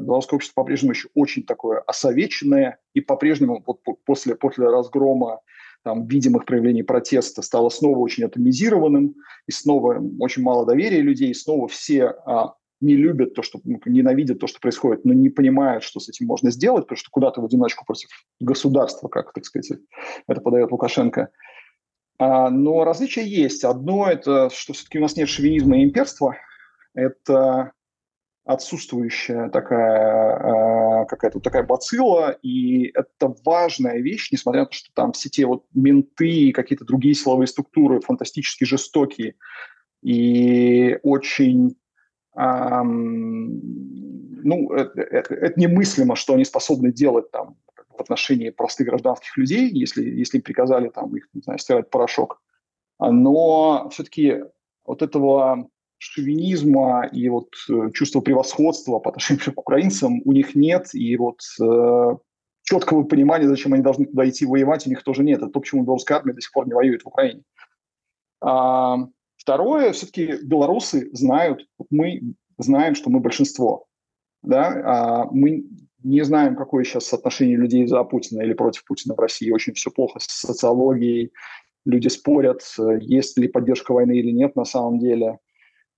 белорусское 0.00 0.36
общество 0.36 0.62
по-прежнему 0.62 0.92
еще 0.92 1.08
очень 1.14 1.42
такое 1.44 1.80
осовеченное, 1.80 2.78
и 2.94 3.00
по-прежнему 3.00 3.62
вот 3.66 3.80
после, 4.04 4.34
после 4.34 4.68
разгрома 4.68 5.40
там, 5.82 6.06
видимых 6.06 6.46
проявлений 6.46 6.82
протеста 6.82 7.42
стало 7.42 7.68
снова 7.68 7.98
очень 7.98 8.24
атомизированным, 8.24 9.14
и 9.46 9.52
снова 9.52 10.02
очень 10.18 10.42
мало 10.42 10.66
доверия 10.66 11.00
людей, 11.00 11.30
и 11.30 11.34
снова 11.34 11.68
все 11.68 12.06
а, 12.26 12.54
не 12.80 12.96
любят 12.96 13.34
то, 13.34 13.42
что 13.42 13.60
ну, 13.64 13.80
ненавидят 13.86 14.40
то, 14.40 14.46
что 14.46 14.60
происходит, 14.60 15.04
но 15.04 15.12
не 15.12 15.30
понимают, 15.30 15.84
что 15.84 16.00
с 16.00 16.08
этим 16.08 16.26
можно 16.26 16.50
сделать, 16.50 16.84
потому 16.84 16.96
что 16.96 17.10
куда-то 17.10 17.40
в 17.40 17.44
одиночку 17.44 17.84
против 17.84 18.08
государства, 18.40 19.08
как, 19.08 19.32
так 19.32 19.44
сказать, 19.44 19.78
это 20.26 20.40
подает 20.40 20.72
Лукашенко. 20.72 21.30
А, 22.18 22.50
но 22.50 22.84
различия 22.84 23.24
есть. 23.24 23.64
Одно– 23.64 24.06
это, 24.10 24.50
что 24.52 24.72
все-таки 24.72 24.98
у 24.98 25.02
нас 25.02 25.16
нет 25.16 25.28
шовинизма 25.28 25.78
и 25.78 25.84
имперства. 25.84 26.36
Это 26.94 27.72
отсутствующая 28.46 29.50
такая 29.50 31.02
э, 31.02 31.06
какая-то 31.06 31.40
такая 31.40 31.64
бацилла, 31.64 32.30
и 32.42 32.92
это 32.94 33.34
важная 33.44 33.98
вещь, 33.98 34.30
несмотря 34.30 34.60
на 34.60 34.66
то, 34.66 34.72
что 34.72 34.88
там 34.94 35.12
все 35.12 35.28
те 35.28 35.46
вот 35.46 35.64
менты 35.74 36.28
и 36.28 36.52
какие-то 36.52 36.84
другие 36.84 37.14
силовые 37.14 37.48
структуры 37.48 38.00
фантастически 38.00 38.62
жестокие 38.62 39.34
и 40.00 40.98
очень 41.02 41.76
эм, 42.36 43.60
ну, 44.44 44.72
это, 44.72 45.00
это, 45.00 45.34
это 45.34 45.60
немыслимо, 45.60 46.14
что 46.14 46.34
они 46.34 46.44
способны 46.44 46.92
делать 46.92 47.32
там 47.32 47.56
в 47.88 48.00
отношении 48.00 48.50
простых 48.50 48.86
гражданских 48.86 49.36
людей, 49.36 49.68
если, 49.70 50.04
если 50.04 50.38
им 50.38 50.42
приказали 50.42 50.88
там 50.88 51.16
их, 51.16 51.26
не 51.34 51.40
знаю, 51.40 51.58
стирать 51.58 51.90
порошок. 51.90 52.40
Но 53.00 53.88
все-таки 53.90 54.44
вот 54.84 55.02
этого 55.02 55.68
шовинизма 55.98 57.08
и 57.12 57.28
вот 57.28 57.48
э, 57.70 57.90
чувства 57.92 58.20
превосходства 58.20 58.98
по 58.98 59.10
отношению 59.10 59.54
к 59.54 59.58
украинцам 59.58 60.20
у 60.24 60.32
них 60.32 60.54
нет, 60.54 60.94
и 60.94 61.16
вот 61.16 61.40
э, 61.60 62.16
четкого 62.62 63.04
понимания, 63.04 63.48
зачем 63.48 63.72
они 63.72 63.82
должны 63.82 64.06
туда 64.06 64.28
идти 64.28 64.44
воевать, 64.44 64.86
у 64.86 64.90
них 64.90 65.02
тоже 65.02 65.22
нет. 65.22 65.38
Это 65.38 65.48
то, 65.48 65.60
почему 65.60 65.84
белорусская 65.84 66.16
армия 66.16 66.34
до 66.34 66.40
сих 66.40 66.52
пор 66.52 66.66
не 66.66 66.74
воюет 66.74 67.02
в 67.02 67.08
Украине. 67.08 67.42
А, 68.40 68.98
второе, 69.36 69.92
все-таки 69.92 70.38
белорусы 70.42 71.08
знают, 71.12 71.66
мы 71.90 72.34
знаем, 72.58 72.94
что 72.94 73.08
мы 73.08 73.20
большинство. 73.20 73.86
Да? 74.42 74.82
А 74.84 75.28
мы 75.30 75.64
не 76.02 76.22
знаем, 76.22 76.56
какое 76.56 76.84
сейчас 76.84 77.06
соотношение 77.06 77.56
людей 77.56 77.86
за 77.86 78.02
Путина 78.04 78.42
или 78.42 78.52
против 78.52 78.84
Путина 78.84 79.14
в 79.14 79.20
России. 79.20 79.50
Очень 79.50 79.74
все 79.74 79.90
плохо 79.90 80.18
с 80.20 80.26
социологией. 80.26 81.32
Люди 81.84 82.08
спорят, 82.08 82.62
э, 82.78 82.98
есть 83.00 83.38
ли 83.38 83.48
поддержка 83.48 83.92
войны 83.92 84.18
или 84.18 84.32
нет 84.32 84.56
на 84.56 84.64
самом 84.64 84.98
деле 84.98 85.38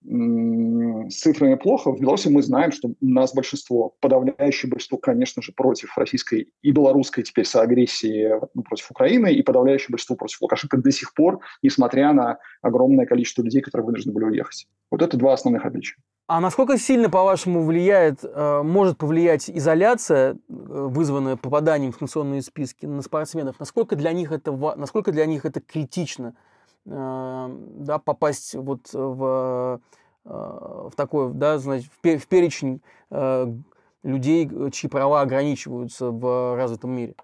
с 0.05 1.15
цифрами 1.21 1.55
плохо. 1.55 1.93
В 1.93 2.01
Беларуси 2.01 2.29
мы 2.29 2.43
знаем, 2.43 2.73
что 2.73 2.89
у 2.89 2.95
нас 3.01 3.35
большинство, 3.35 3.95
подавляющее 4.01 4.71
большинство, 4.71 4.99
конечно 4.99 5.43
же, 5.43 5.53
против 5.53 5.97
российской 5.99 6.53
и 6.63 6.71
белорусской 6.71 7.25
теперь 7.25 7.45
соагрессии 7.45 8.31
ну, 8.55 8.63
против 8.63 8.91
Украины, 8.91 9.33
и 9.33 9.43
подавляющее 9.43 9.89
большинство 9.91 10.17
против 10.17 10.41
Лукашенко 10.41 10.77
до 10.77 10.91
сих 10.93 11.15
пор, 11.15 11.41
несмотря 11.63 12.13
на 12.13 12.39
огромное 12.63 13.07
количество 13.07 13.43
людей, 13.43 13.61
которые 13.61 13.87
вынуждены 13.87 14.15
были 14.15 14.25
уехать. 14.25 14.67
Вот 14.91 15.03
это 15.03 15.17
два 15.17 15.35
основных 15.35 15.65
отличия. 15.65 15.97
А 16.31 16.41
насколько 16.41 16.77
сильно, 16.77 17.09
по-вашему, 17.09 17.65
влияет, 17.65 18.23
э, 18.23 18.63
может 18.63 18.99
повлиять 18.99 19.49
изоляция, 19.49 20.35
э, 20.35 20.37
вызванная 20.49 21.37
попаданием 21.37 21.93
в 21.93 21.97
санкционные 21.97 22.43
списки 22.43 22.85
на 22.85 23.01
спортсменов? 23.01 23.59
Насколько 23.59 23.97
для 23.97 24.13
них 24.13 24.31
это, 24.31 24.53
насколько 24.77 25.11
для 25.11 25.25
них 25.25 25.47
это 25.47 25.61
критично? 25.61 26.37
Э, 26.91 27.49
да, 27.51 27.99
попасть 27.99 28.55
вот 28.55 28.93
в, 28.93 29.81
э, 30.25 30.29
в 30.29 30.93
такой, 30.97 31.33
да, 31.35 31.59
значит, 31.59 31.91
в 32.03 32.27
перечень 32.27 32.81
э, 33.11 33.47
людей, 34.03 34.51
чьи 34.73 34.89
права 34.89 35.21
ограничиваются 35.21 36.11
в 36.11 36.57
развитом 36.57 36.97
мире? 36.97 37.15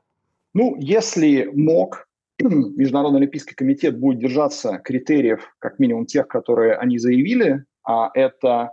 Ну, 0.53 0.77
если 0.79 1.51
МОК, 1.53 2.09
Международный 2.41 3.21
Олимпийский 3.21 3.55
комитет, 3.55 3.99
будет 3.99 4.19
держаться 4.19 4.79
критериев, 4.79 5.55
как 5.59 5.79
минимум 5.79 6.07
тех, 6.07 6.29
которые 6.29 6.75
они 6.75 6.99
заявили, 6.99 7.65
а 7.85 8.11
это 8.15 8.71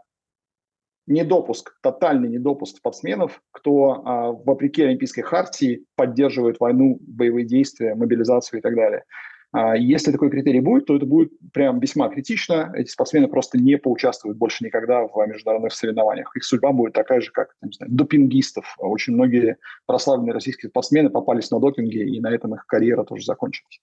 недопуск, 1.08 1.78
тотальный 1.82 2.30
недопуск 2.30 2.78
спортсменов, 2.78 3.42
кто, 3.52 4.04
а, 4.06 4.32
вопреки 4.32 4.84
Олимпийской 4.84 5.24
хартии, 5.24 5.86
поддерживает 5.96 6.60
войну, 6.60 7.00
боевые 7.02 7.46
действия, 7.46 7.96
мобилизацию 7.96 8.60
и 8.60 8.62
так 8.62 8.76
далее. 8.76 9.04
А 9.54 9.76
если 9.76 10.14
такой 10.14 10.30
критерий 10.30 10.62
будет, 10.62 10.86
то 10.86 10.96
это 10.96 11.06
будет 11.06 11.34
прям 11.52 11.80
весьма 11.80 12.08
критично. 12.08 12.72
Эти 12.74 12.90
спортсмены 12.90 13.28
просто 13.28 13.58
не 13.58 13.78
поучаствуют 13.78 14.38
больше 14.38 14.64
никогда 14.64 15.06
в 15.06 15.28
международных 15.28 15.74
соревнованиях. 15.74 16.34
Их 16.36 16.46
судьба 16.46 16.72
будет 16.72 16.94
такая 16.94 17.20
же, 17.20 17.32
как 17.32 17.54
не 17.62 17.74
знаю, 17.74 17.92
допингистов. 17.92 18.76
Очень 18.78 19.14
многие 19.14 19.58
прославленные 19.86 20.34
российские 20.34 20.70
спортсмены 20.70 21.10
попались 21.10 21.52
на 21.52 21.60
допинге, 21.60 22.06
и 22.06 22.22
на 22.22 22.32
этом 22.32 22.56
их 22.56 22.66
карьера 22.66 23.04
тоже 23.04 23.26
закончилась. 23.26 23.82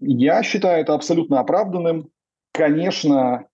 Я 0.00 0.42
считаю 0.42 0.80
это 0.82 0.94
абсолютно 0.94 1.40
оправданным. 1.40 2.10
Конечно, 2.52 3.48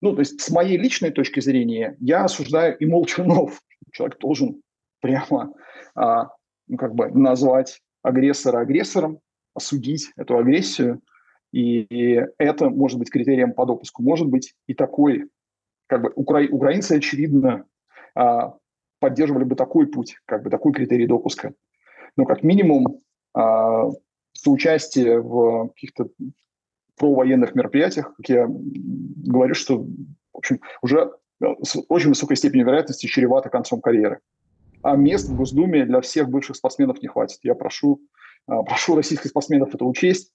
ну, 0.00 0.14
то 0.14 0.20
есть 0.20 0.40
с 0.40 0.50
моей 0.50 0.78
личной 0.78 1.10
точки 1.10 1.40
зрения, 1.40 1.96
я 1.98 2.24
осуждаю 2.24 2.78
и 2.78 2.86
молчунов. 2.86 3.60
Человек 3.92 4.18
должен 4.20 4.62
прямо 5.00 5.52
а, 5.94 6.28
ну, 6.70 6.76
как 6.76 6.94
бы 6.94 7.08
назвать 7.10 7.82
агрессора 8.02 8.60
агрессором, 8.60 9.18
осудить 9.54 10.12
эту 10.16 10.38
агрессию. 10.38 11.00
И, 11.52 11.80
и 11.90 12.24
это 12.38 12.70
может 12.70 12.98
быть 12.98 13.10
критерием 13.10 13.52
по 13.52 13.66
допуску. 13.66 14.02
Может 14.02 14.28
быть 14.28 14.54
и 14.68 14.74
такой, 14.74 15.28
как 15.88 16.02
бы 16.02 16.12
укра... 16.14 16.46
украинцы, 16.48 16.92
очевидно, 16.92 17.64
а, 18.14 18.54
поддерживали 19.00 19.42
бы 19.42 19.56
такой 19.56 19.88
путь, 19.88 20.16
как 20.26 20.44
бы 20.44 20.50
такой 20.50 20.72
критерий 20.72 21.08
допуска. 21.08 21.54
Но 22.16 22.24
как 22.24 22.44
минимум 22.44 23.00
а, 23.34 23.88
соучастие 24.32 25.20
в 25.20 25.70
каких-то 25.74 26.08
провоенных 26.96 27.56
мероприятиях, 27.56 28.14
как 28.14 28.28
я 28.28 28.46
говорю, 28.48 29.54
что 29.54 29.78
в 30.32 30.38
общем, 30.38 30.60
уже 30.82 31.10
с 31.62 31.76
очень 31.88 32.10
высокой 32.10 32.36
степенью 32.36 32.66
вероятности 32.66 33.06
чревато 33.06 33.48
концом 33.48 33.80
карьеры 33.80 34.20
а 34.82 34.96
мест 34.96 35.28
в 35.28 35.36
Госдуме 35.36 35.84
для 35.84 36.00
всех 36.00 36.28
бывших 36.28 36.56
спортсменов 36.56 37.02
не 37.02 37.08
хватит. 37.08 37.38
Я 37.42 37.54
прошу, 37.54 38.00
а, 38.46 38.62
прошу 38.64 38.96
российских 38.96 39.30
спортсменов 39.30 39.74
это 39.74 39.84
учесть 39.84 40.32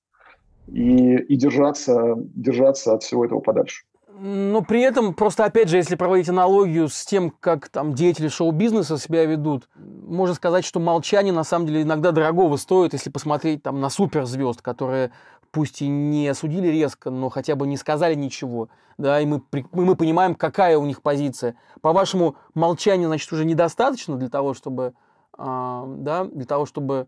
и, 0.67 1.15
и 1.15 1.35
держаться, 1.35 2.15
держаться 2.17 2.93
от 2.93 3.03
всего 3.03 3.25
этого 3.25 3.39
подальше. 3.39 3.83
Но 4.17 4.61
при 4.61 4.81
этом, 4.81 5.13
просто 5.13 5.43
опять 5.43 5.67
же, 5.67 5.75
если 5.75 5.95
проводить 5.95 6.29
аналогию 6.29 6.87
с 6.87 7.03
тем, 7.05 7.29
как 7.31 7.67
там 7.67 7.93
деятели 7.93 8.29
шоу-бизнеса 8.29 8.97
себя 8.97 9.25
ведут, 9.25 9.67
можно 9.75 10.33
сказать, 10.33 10.63
что 10.63 10.79
молчание 10.79 11.33
на 11.33 11.43
самом 11.43 11.67
деле 11.67 11.81
иногда 11.81 12.11
дорогого 12.11 12.55
стоит, 12.55 12.93
если 12.93 13.09
посмотреть 13.09 13.63
там 13.63 13.81
на 13.81 13.89
суперзвезд, 13.89 14.61
которые 14.61 15.11
пусть 15.55 15.81
и 15.81 15.87
не 15.87 16.27
осудили 16.27 16.67
резко, 16.67 17.09
но 17.09 17.29
хотя 17.29 17.55
бы 17.55 17.65
не 17.65 17.77
сказали 17.77 18.13
ничего, 18.13 18.67
да, 18.97 19.21
и 19.21 19.25
мы, 19.25 19.41
мы 19.71 19.95
понимаем, 19.95 20.35
какая 20.35 20.77
у 20.77 20.85
них 20.85 21.01
позиция. 21.01 21.55
По-вашему, 21.79 22.35
молчание, 22.53 23.07
значит, 23.07 23.31
уже 23.31 23.45
недостаточно 23.45 24.17
для 24.17 24.27
того, 24.27 24.53
чтобы, 24.53 24.95
э, 25.37 25.83
да, 25.99 26.25
для 26.25 26.43
того, 26.43 26.65
чтобы 26.65 27.07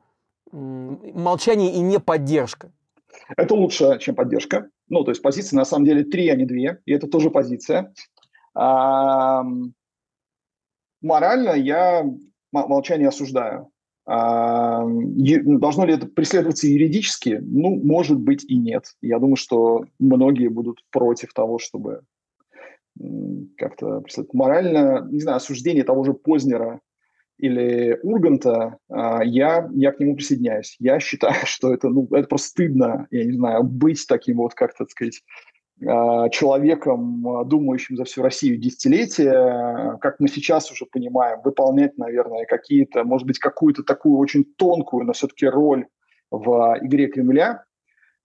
э, 0.49 0.55
молчание 0.55 1.73
и 1.73 1.81
не 1.81 1.99
поддержка? 1.99 2.71
Это 3.36 3.53
лучше, 3.53 3.99
чем 3.99 4.15
поддержка. 4.15 4.69
Ну, 4.88 5.03
то 5.03 5.12
есть 5.12 5.21
позиции 5.21 5.57
на 5.57 5.65
самом 5.65 5.83
деле 5.83 6.05
три, 6.05 6.29
а 6.29 6.36
не 6.38 6.45
две, 6.45 6.79
и 6.86 6.93
это 6.93 7.07
тоже 7.07 7.29
позиция. 7.29 7.93
А, 8.55 9.43
морально 11.01 11.49
я 11.49 12.05
молчание 12.53 13.10
осуждаю. 13.10 13.71
А, 14.10 14.86
должно 14.86 15.86
ли 15.86 15.93
это 15.93 16.08
преследоваться 16.08 16.65
юридически? 16.65 17.39
Ну, 17.41 17.76
может 17.76 18.17
быть 18.17 18.46
и 18.46 18.58
нет. 18.58 18.86
Я 19.02 19.20
думаю, 19.20 19.36
что 19.36 19.84
многие 20.00 20.48
будут 20.48 20.80
против 20.91 21.34
того, 21.34 21.60
чтобы 21.60 22.04
как-то 23.58 24.02
морально, 24.32 25.08
не 25.12 25.20
знаю, 25.20 25.38
осуждение 25.38 25.84
того 25.84 26.06
же 26.06 26.13
Познера 26.13 26.80
или 27.38 28.00
Урганта, 28.02 28.78
а, 28.89 29.24
я, 29.24 29.70
я 29.76 29.91
к 29.91 30.00
нему 30.00 30.15
присоединяюсь. 30.15 30.78
Я 30.80 31.00
считаю, 31.00 31.36
что 31.46 31.74
это, 31.74 31.89
ну, 31.89 32.08
это 32.12 32.30
просто 32.30 32.48
стыдно, 32.48 33.08
я 33.12 33.26
не 33.26 33.34
знаю, 33.34 33.63
быть 33.63 34.06
таким 34.08 34.38
вот, 34.38 34.54
как-то, 34.54 34.86
так 34.86 34.91
сказать, 34.91 35.22
человеком, 35.79 37.27
а, 37.27 37.43
думающим 37.43 37.97
за 37.97 38.03
всю 38.03 38.23
Россию 38.23 38.57
десятилетия, 38.57 39.97
как 40.01 40.19
мы 40.19 40.27
сейчас 40.27 40.71
уже 40.71 40.85
понимаем, 40.85 41.39
выполнять, 41.43 41.97
наверное, 41.97 42.45
какие-то, 42.45 43.03
может 43.03 43.27
быть, 43.27 43.37
какую-то 43.37 43.83
такую 43.83 44.17
очень 44.17 44.43
тонкую, 44.43 45.05
но 45.05 45.13
все-таки 45.13 45.45
роль 45.45 45.85
в 46.31 46.77
игре 46.81 47.07
Кремля, 47.07 47.63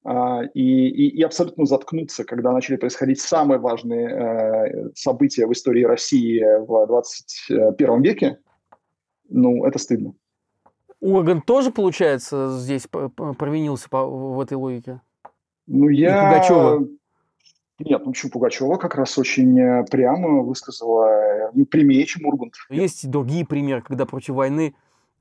а, 0.05 0.43
и, 0.55 0.89
и, 0.89 1.09
и 1.19 1.23
абсолютно 1.23 1.67
заткнуться, 1.67 2.25
когда 2.25 2.53
начали 2.53 2.77
происходить 2.77 3.21
самые 3.21 3.59
важные 3.59 4.09
э, 4.09 4.91
события 4.95 5.47
в 5.47 5.53
истории 5.53 5.85
России 5.85 6.43
в 6.67 6.87
21 6.87 8.03
веке, 8.03 8.39
ну, 9.29 9.65
это 9.65 9.79
стыдно. 9.79 10.15
Урган 11.01 11.43
тоже, 11.43 11.71
получается, 11.71 12.59
здесь 12.59 12.87
провинился 12.89 13.89
в 13.91 14.41
этой 14.41 14.55
логике? 14.55 15.01
Ну, 15.67 15.89
я... 15.89 16.31
Пугачева? 16.31 16.89
Нет, 17.85 18.03
ну 18.05 18.13
почему 18.13 18.31
Пугачева 18.31 18.77
как 18.77 18.95
раз 18.95 19.19
очень 19.19 19.59
э, 19.59 19.85
прямо 19.91 20.43
высказала, 20.43 21.07
э, 21.07 21.51
ну, 21.55 21.67
прямее, 21.67 22.05
чем 22.07 22.27
Ургант. 22.27 22.55
Есть 22.71 23.11
другие 23.11 23.45
примеры, 23.45 23.83
когда 23.83 24.07
против 24.07 24.35
войны 24.35 24.75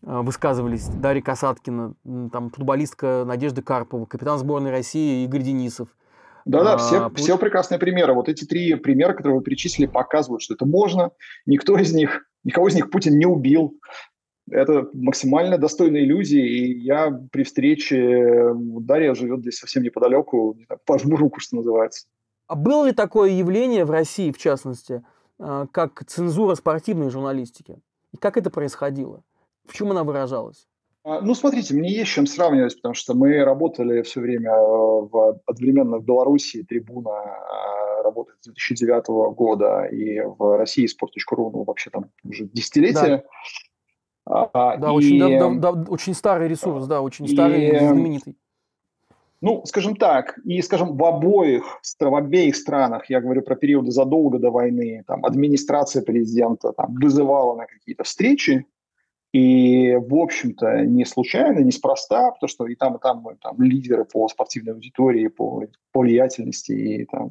э, 0.04 0.22
высказывались 0.22 0.88
Дарья 0.88 1.22
Касаткина, 1.22 1.96
там 2.32 2.52
футболистка 2.52 3.24
Надежда 3.26 3.62
Карпова, 3.62 4.06
капитан 4.06 4.38
сборной 4.38 4.72
России 4.72 5.24
Игорь 5.26 5.42
Денисов. 5.42 5.90
Да-да, 6.46 6.78
все, 6.78 7.06
а, 7.06 7.10
все 7.16 7.38
прекрасные 7.38 7.80
примеры. 7.80 8.14
Вот 8.14 8.28
эти 8.30 8.46
три 8.46 8.76
примера, 8.76 9.14
которые 9.14 9.38
вы 9.38 9.44
перечислили, 9.44 9.88
показывают, 9.88 10.42
что 10.42 10.54
это 10.54 10.66
можно. 10.66 11.12
Никто 11.46 11.78
из 11.78 11.94
них, 11.94 12.26
никого 12.44 12.68
из 12.68 12.76
них 12.76 12.90
Путин 12.90 13.18
не 13.18 13.26
убил. 13.26 13.80
Это 14.50 14.88
максимально 14.94 15.58
достойные 15.58 16.04
люди, 16.04 16.38
и 16.38 16.80
я 16.80 17.12
при 17.32 17.44
встрече, 17.44 18.54
Дарья 18.56 19.14
живет 19.14 19.42
здесь 19.42 19.60
совсем 19.60 19.84
неподалеку, 19.84 20.58
пожму 20.86 21.16
руку, 21.16 21.40
что 21.40 21.58
называется. 21.58 22.08
А 22.52 22.56
было 22.56 22.88
ли 22.88 22.92
такое 22.92 23.30
явление 23.30 23.86
в 23.86 23.92
России, 23.92 24.30
в 24.30 24.38
частности, 24.38 25.06
а, 25.40 25.68
как 25.68 26.04
цензура 26.06 26.56
спортивной 26.56 27.10
журналистики? 27.10 27.80
И 28.12 28.18
как 28.18 28.36
это 28.36 28.50
происходило? 28.50 29.24
В 29.66 29.74
чем 29.74 29.92
она 29.92 30.04
выражалась? 30.04 30.68
А, 31.06 31.22
ну, 31.22 31.34
смотрите, 31.34 31.74
мне 31.74 31.90
есть 31.90 32.12
чем 32.12 32.28
сравнивать, 32.28 32.76
потому 32.76 32.94
что 32.94 33.14
мы 33.14 33.42
работали 33.46 34.02
все 34.02 34.20
время 34.20 34.52
э, 34.52 34.58
в, 34.58 35.40
одновременно 35.46 36.00
в 36.00 36.04
Беларуси, 36.04 36.64
трибуна 36.64 37.12
а, 37.12 38.04
работает 38.04 38.40
с 38.42 38.48
2009 38.48 39.08
года, 39.34 39.86
и 39.86 40.20
в 40.20 40.58
России 40.58 40.90
sport.ru, 40.90 41.52
ну, 41.54 41.64
вообще 41.64 41.90
там 41.90 42.12
уже 42.26 42.50
десятилетия. 42.52 43.24
Да, 44.26 44.50
а, 44.52 44.76
да, 44.76 44.90
и... 44.90 44.92
очень, 44.92 45.20
да, 45.58 45.72
да, 45.72 45.90
очень 45.90 46.14
старый 46.14 46.50
ресурс, 46.50 46.86
да, 46.86 47.02
очень 47.02 47.30
старый 47.30 47.70
и 47.70 47.80
знаменитый. 47.80 48.36
Ну, 49.42 49.64
скажем 49.66 49.96
так, 49.96 50.38
и, 50.46 50.62
скажем, 50.62 50.96
в 50.96 51.04
обоих, 51.04 51.82
в 52.00 52.16
обеих 52.16 52.56
странах, 52.56 53.10
я 53.10 53.22
говорю 53.22 53.42
про 53.42 53.56
периоды 53.56 53.90
задолго 53.90 54.38
до 54.38 54.52
войны, 54.52 55.04
там, 55.08 55.26
администрация 55.26 56.04
президента 56.04 56.74
там, 56.74 56.94
вызывала 56.94 57.56
на 57.56 57.66
какие-то 57.66 58.04
встречи, 58.04 58.68
и, 59.34 59.96
в 59.96 60.14
общем-то, 60.14 60.86
не 60.86 61.06
случайно, 61.06 61.60
неспроста, 61.60 62.32
потому 62.32 62.50
что 62.50 62.68
и 62.68 62.76
там, 62.76 62.98
и 62.98 63.00
там, 63.00 63.28
и 63.32 63.36
там 63.42 63.60
лидеры 63.62 64.06
по 64.06 64.28
спортивной 64.28 64.74
аудитории, 64.74 65.28
по, 65.28 65.64
по 65.92 66.02
влиятельности 66.02 66.72
и 66.74 67.06
там 67.06 67.30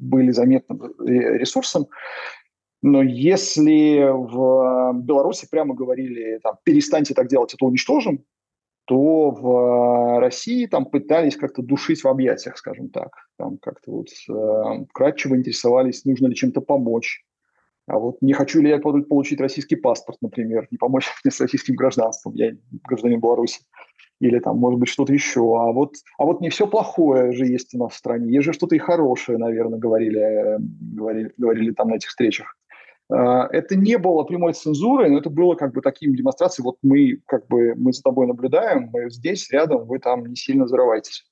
были 0.00 0.32
заметным 0.32 0.94
ресурсом. 0.98 1.86
Но 2.82 3.02
если 3.02 4.08
в 4.10 4.92
Беларуси 5.02 5.46
прямо 5.50 5.74
говорили, 5.74 6.40
там, 6.42 6.56
перестаньте 6.64 7.12
так 7.12 7.28
делать, 7.28 7.52
это 7.52 7.64
уничтожим, 7.64 8.24
то 8.88 9.30
в 9.30 10.18
России 10.18 10.64
там 10.64 10.86
пытались 10.86 11.36
как-то 11.36 11.60
душить 11.60 12.02
в 12.02 12.08
объятиях, 12.08 12.56
скажем 12.56 12.88
так. 12.88 13.10
Там 13.36 13.58
как-то 13.58 13.92
вот 13.92 14.08
э, 14.30 14.86
кратчево 14.94 15.36
интересовались, 15.36 16.06
нужно 16.06 16.28
ли 16.28 16.34
чем-то 16.34 16.62
помочь. 16.62 17.22
А 17.86 17.98
вот 17.98 18.22
не 18.22 18.32
хочу 18.32 18.62
ли 18.62 18.70
я 18.70 18.78
получить 18.78 19.42
российский 19.42 19.76
паспорт, 19.76 20.16
например, 20.22 20.68
не 20.70 20.78
помочь 20.78 21.04
мне 21.24 21.30
с 21.30 21.38
российским 21.38 21.74
гражданством, 21.74 22.34
я 22.34 22.56
гражданин 22.84 23.20
Беларуси, 23.20 23.60
или 24.20 24.38
там, 24.38 24.56
может 24.56 24.80
быть, 24.80 24.88
что-то 24.88 25.12
еще. 25.12 25.40
А 25.40 25.70
вот, 25.70 25.92
а 26.16 26.24
вот 26.24 26.40
не 26.40 26.48
все 26.48 26.66
плохое 26.66 27.32
же 27.32 27.44
есть 27.44 27.74
у 27.74 27.78
нас 27.78 27.92
в 27.92 27.96
стране, 27.96 28.32
есть 28.32 28.46
же 28.46 28.54
что-то 28.54 28.74
и 28.74 28.78
хорошее, 28.78 29.36
наверное, 29.36 29.78
говорили, 29.78 30.18
э, 30.18 30.58
говорили, 30.60 31.34
говорили 31.36 31.72
там 31.72 31.88
на 31.88 31.96
этих 31.96 32.08
встречах. 32.08 32.56
А, 33.10 33.48
это 33.50 33.76
не 33.76 33.98
было 33.98 34.24
прямой 34.24 34.52
цензурой, 34.52 35.10
но 35.10 35.18
это 35.18 35.30
было 35.30 35.54
как 35.54 35.72
бы 35.72 35.80
таким 35.80 36.14
демонстрацией, 36.14 36.64
вот 36.64 36.76
мы 36.82 37.20
как 37.26 37.46
бы 37.48 37.74
мы 37.76 37.92
за 37.92 38.02
тобой 38.02 38.26
наблюдаем, 38.26 38.90
мы 38.92 39.10
здесь 39.10 39.50
рядом, 39.50 39.86
вы 39.86 39.98
там 39.98 40.26
не 40.26 40.36
сильно 40.36 40.66
зарываетесь. 40.66 41.24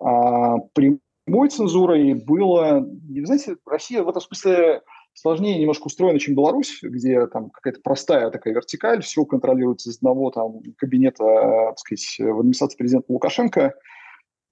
А 0.00 0.56
прямой 0.74 1.50
цензурой 1.50 2.14
было, 2.14 2.86
знаете, 3.24 3.56
Россия 3.66 4.02
в 4.02 4.08
этом 4.08 4.22
смысле 4.22 4.82
сложнее 5.12 5.58
немножко 5.58 5.86
устроена, 5.86 6.18
чем 6.18 6.34
Беларусь, 6.34 6.78
где 6.82 7.26
там 7.26 7.50
какая-то 7.50 7.80
простая 7.82 8.30
такая 8.30 8.54
вертикаль, 8.54 9.02
все 9.02 9.24
контролируется 9.24 9.90
из 9.90 9.98
одного 9.98 10.30
там 10.30 10.60
кабинета, 10.78 11.24
так 11.24 11.78
сказать, 11.78 12.16
в 12.18 12.38
администрации 12.38 12.78
президента 12.78 13.12
Лукашенко. 13.12 13.74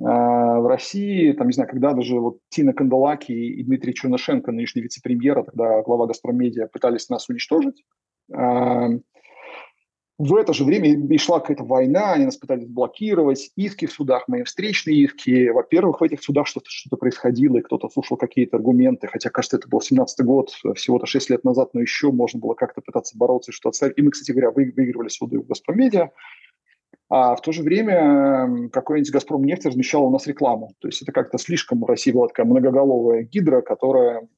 А, 0.01 0.61
в 0.61 0.67
России, 0.67 1.33
там, 1.33 1.49
не 1.49 1.53
знаю, 1.53 1.69
когда 1.69 1.93
даже 1.93 2.19
вот 2.21 2.39
Тина 2.51 2.73
Канделаки 2.73 3.33
и 3.33 3.63
Дмитрий 3.65 3.95
Чернышенко, 3.95 4.53
нынешний 4.53 4.83
вице-премьер, 4.83 5.43
тогда 5.45 5.83
глава 5.83 6.07
«Газпромедиа», 6.07 6.69
пытались 6.69 7.09
нас 7.09 7.29
уничтожить. 7.29 7.85
А, 8.33 8.89
в 10.19 10.35
это 10.35 10.53
же 10.53 10.65
время 10.65 10.91
и 10.91 11.19
шла 11.19 11.39
какая-то 11.39 11.63
война, 11.63 12.13
они 12.13 12.25
нас 12.25 12.37
пытались 12.37 12.67
блокировать, 12.67 13.53
иски 13.55 13.87
в 13.87 13.93
судах, 13.93 14.27
мои 14.27 14.43
встречные 14.43 14.97
иски. 15.05 15.49
Во-первых, 15.49 16.01
в 16.01 16.05
этих 16.05 16.23
судах 16.23 16.49
что-то 16.49 16.67
что 16.69 16.97
происходило, 16.97 17.57
и 17.57 17.61
кто-то 17.61 17.89
слушал 17.89 18.17
какие-то 18.17 18.57
аргументы, 18.57 19.07
хотя, 19.07 19.31
кажется, 19.31 19.59
это 19.59 19.69
был 19.69 19.79
17-й 19.79 20.25
год, 20.25 20.51
всего-то 20.75 21.07
6 21.07 21.31
лет 21.31 21.45
назад, 21.45 21.73
но 21.73 21.81
еще 21.81 22.11
можно 22.11 22.41
было 22.41 22.55
как-то 22.55 22.81
пытаться 22.81 23.17
бороться 23.17 23.53
и 23.53 23.55
что-то. 23.55 23.87
И 23.87 24.03
мы, 24.03 24.11
кстати 24.11 24.33
говоря, 24.33 24.51
выигрывали 24.51 25.09
суды 25.09 25.39
в 25.39 25.47
«Газпромедиа». 25.47 26.11
А 27.11 27.35
в 27.37 27.40
то 27.40 27.53
же 27.53 27.62
время 27.62 28.68
какой-нибудь 28.71 29.11
«Газпром» 29.11 29.44
нефть 29.44 29.64
размещал 29.64 30.05
у 30.05 30.11
нас 30.11 30.27
рекламу. 30.27 30.73
То 30.79 30.88
есть 30.88 31.03
это 31.03 31.12
как-то 31.12 31.38
слишком 31.38 31.81
в 31.81 31.87
России 31.87 32.12
была 32.12 32.29
такая 32.29 32.47
многоголовая 32.47 33.23
гидра, 33.23 33.62
которая 33.62 34.29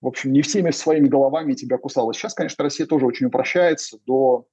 в 0.00 0.06
общем, 0.06 0.32
не 0.32 0.42
всеми 0.42 0.70
своими 0.70 1.08
головами 1.08 1.54
тебя 1.54 1.78
кусала. 1.78 2.12
Сейчас, 2.12 2.34
конечно, 2.34 2.62
Россия 2.62 2.86
тоже 2.86 3.06
очень 3.06 3.26
упрощается 3.26 3.98
до 4.06 4.46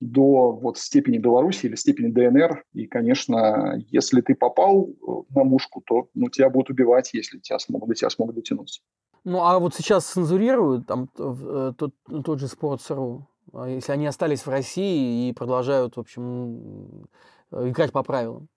до 0.00 0.52
вот 0.52 0.78
степени 0.78 1.18
Беларуси 1.18 1.66
или 1.66 1.74
степени 1.74 2.10
ДНР. 2.10 2.64
И, 2.72 2.86
конечно, 2.86 3.78
если 3.88 4.22
ты 4.22 4.34
попал 4.34 4.88
э, 4.88 5.34
на 5.34 5.44
мушку, 5.44 5.82
то 5.84 6.08
ну, 6.14 6.30
тебя 6.30 6.48
будут 6.48 6.70
убивать, 6.70 7.10
если 7.12 7.38
тебя 7.38 7.58
смогут, 7.58 7.90
до 7.90 7.94
тебя 7.94 8.08
смогут 8.08 8.36
дотянуться. 8.36 8.80
Ну, 9.24 9.44
а 9.44 9.58
вот 9.58 9.74
сейчас 9.74 10.06
цензурируют 10.06 10.86
там 10.86 11.10
э, 11.18 11.72
тот, 11.76 11.94
тот 12.24 12.40
же 12.40 12.46
Sports.ru, 12.46 13.24
если 13.66 13.92
они 13.92 14.06
остались 14.06 14.46
в 14.46 14.48
России 14.48 15.28
и 15.28 15.32
продолжают, 15.32 15.96
в 15.96 16.00
общем, 16.00 17.06
играть 17.52 17.92
по 17.92 18.02
правилам. 18.02 18.48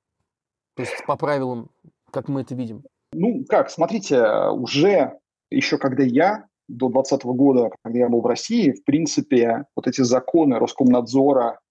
То 0.75 0.83
есть 0.83 1.05
по 1.05 1.15
правилам, 1.15 1.69
как 2.11 2.27
мы 2.27 2.41
это 2.41 2.55
видим. 2.55 2.83
Ну, 3.11 3.45
как, 3.47 3.69
смотрите, 3.69 4.23
уже 4.49 5.19
еще 5.51 5.77
когда 5.77 6.03
я 6.03 6.45
до 6.67 6.89
2020 6.89 7.25
года, 7.25 7.69
когда 7.83 7.99
я 7.99 8.09
был 8.09 8.21
в 8.21 8.25
России, 8.25 8.71
в 8.71 8.83
принципе, 8.83 9.65
вот 9.75 9.87
эти 9.87 10.01
законы 10.01 10.57
Роскомнадзора, 10.57 11.59
э, 11.59 11.62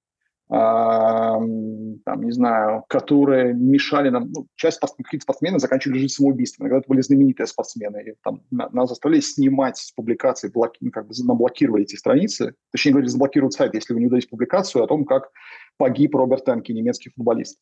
там, 0.53 2.23
не 2.23 2.33
знаю, 2.33 2.85
которые 2.88 3.55
мешали 3.55 4.11
нам, 4.11 4.31
ну, 4.31 4.47
часть 4.55 4.81
каких-то 4.81 5.23
спортсменов 5.23 5.62
заканчивали 5.62 5.99
жизнь 5.99 6.12
самоубийством. 6.12 6.67
Иногда 6.67 6.81
это 6.81 6.88
были 6.88 7.01
знаменитые 7.01 7.47
спортсмены. 7.47 8.03
И, 8.03 8.15
там, 8.23 8.43
нас 8.51 8.91
заставляли 8.91 9.21
снимать 9.21 9.79
с 9.79 9.93
публикаций, 9.93 10.51
блоки, 10.51 10.77
ну, 10.83 10.91
как 10.91 11.07
бы 11.07 11.15
наблокировали 11.25 11.85
эти 11.85 11.97
страницы. 11.97 12.55
Точнее 12.71 12.93
говоря, 12.93 13.09
заблокируют 13.09 13.55
сайт, 13.55 13.75
если 13.75 13.95
вы 13.95 14.01
не 14.01 14.07
удалите 14.09 14.29
публикацию 14.29 14.85
о 14.85 14.87
том, 14.87 15.07
как 15.07 15.31
погиб 15.79 16.15
Роберт 16.15 16.47
Энки, 16.49 16.73
немецкий 16.73 17.11
футболист 17.17 17.59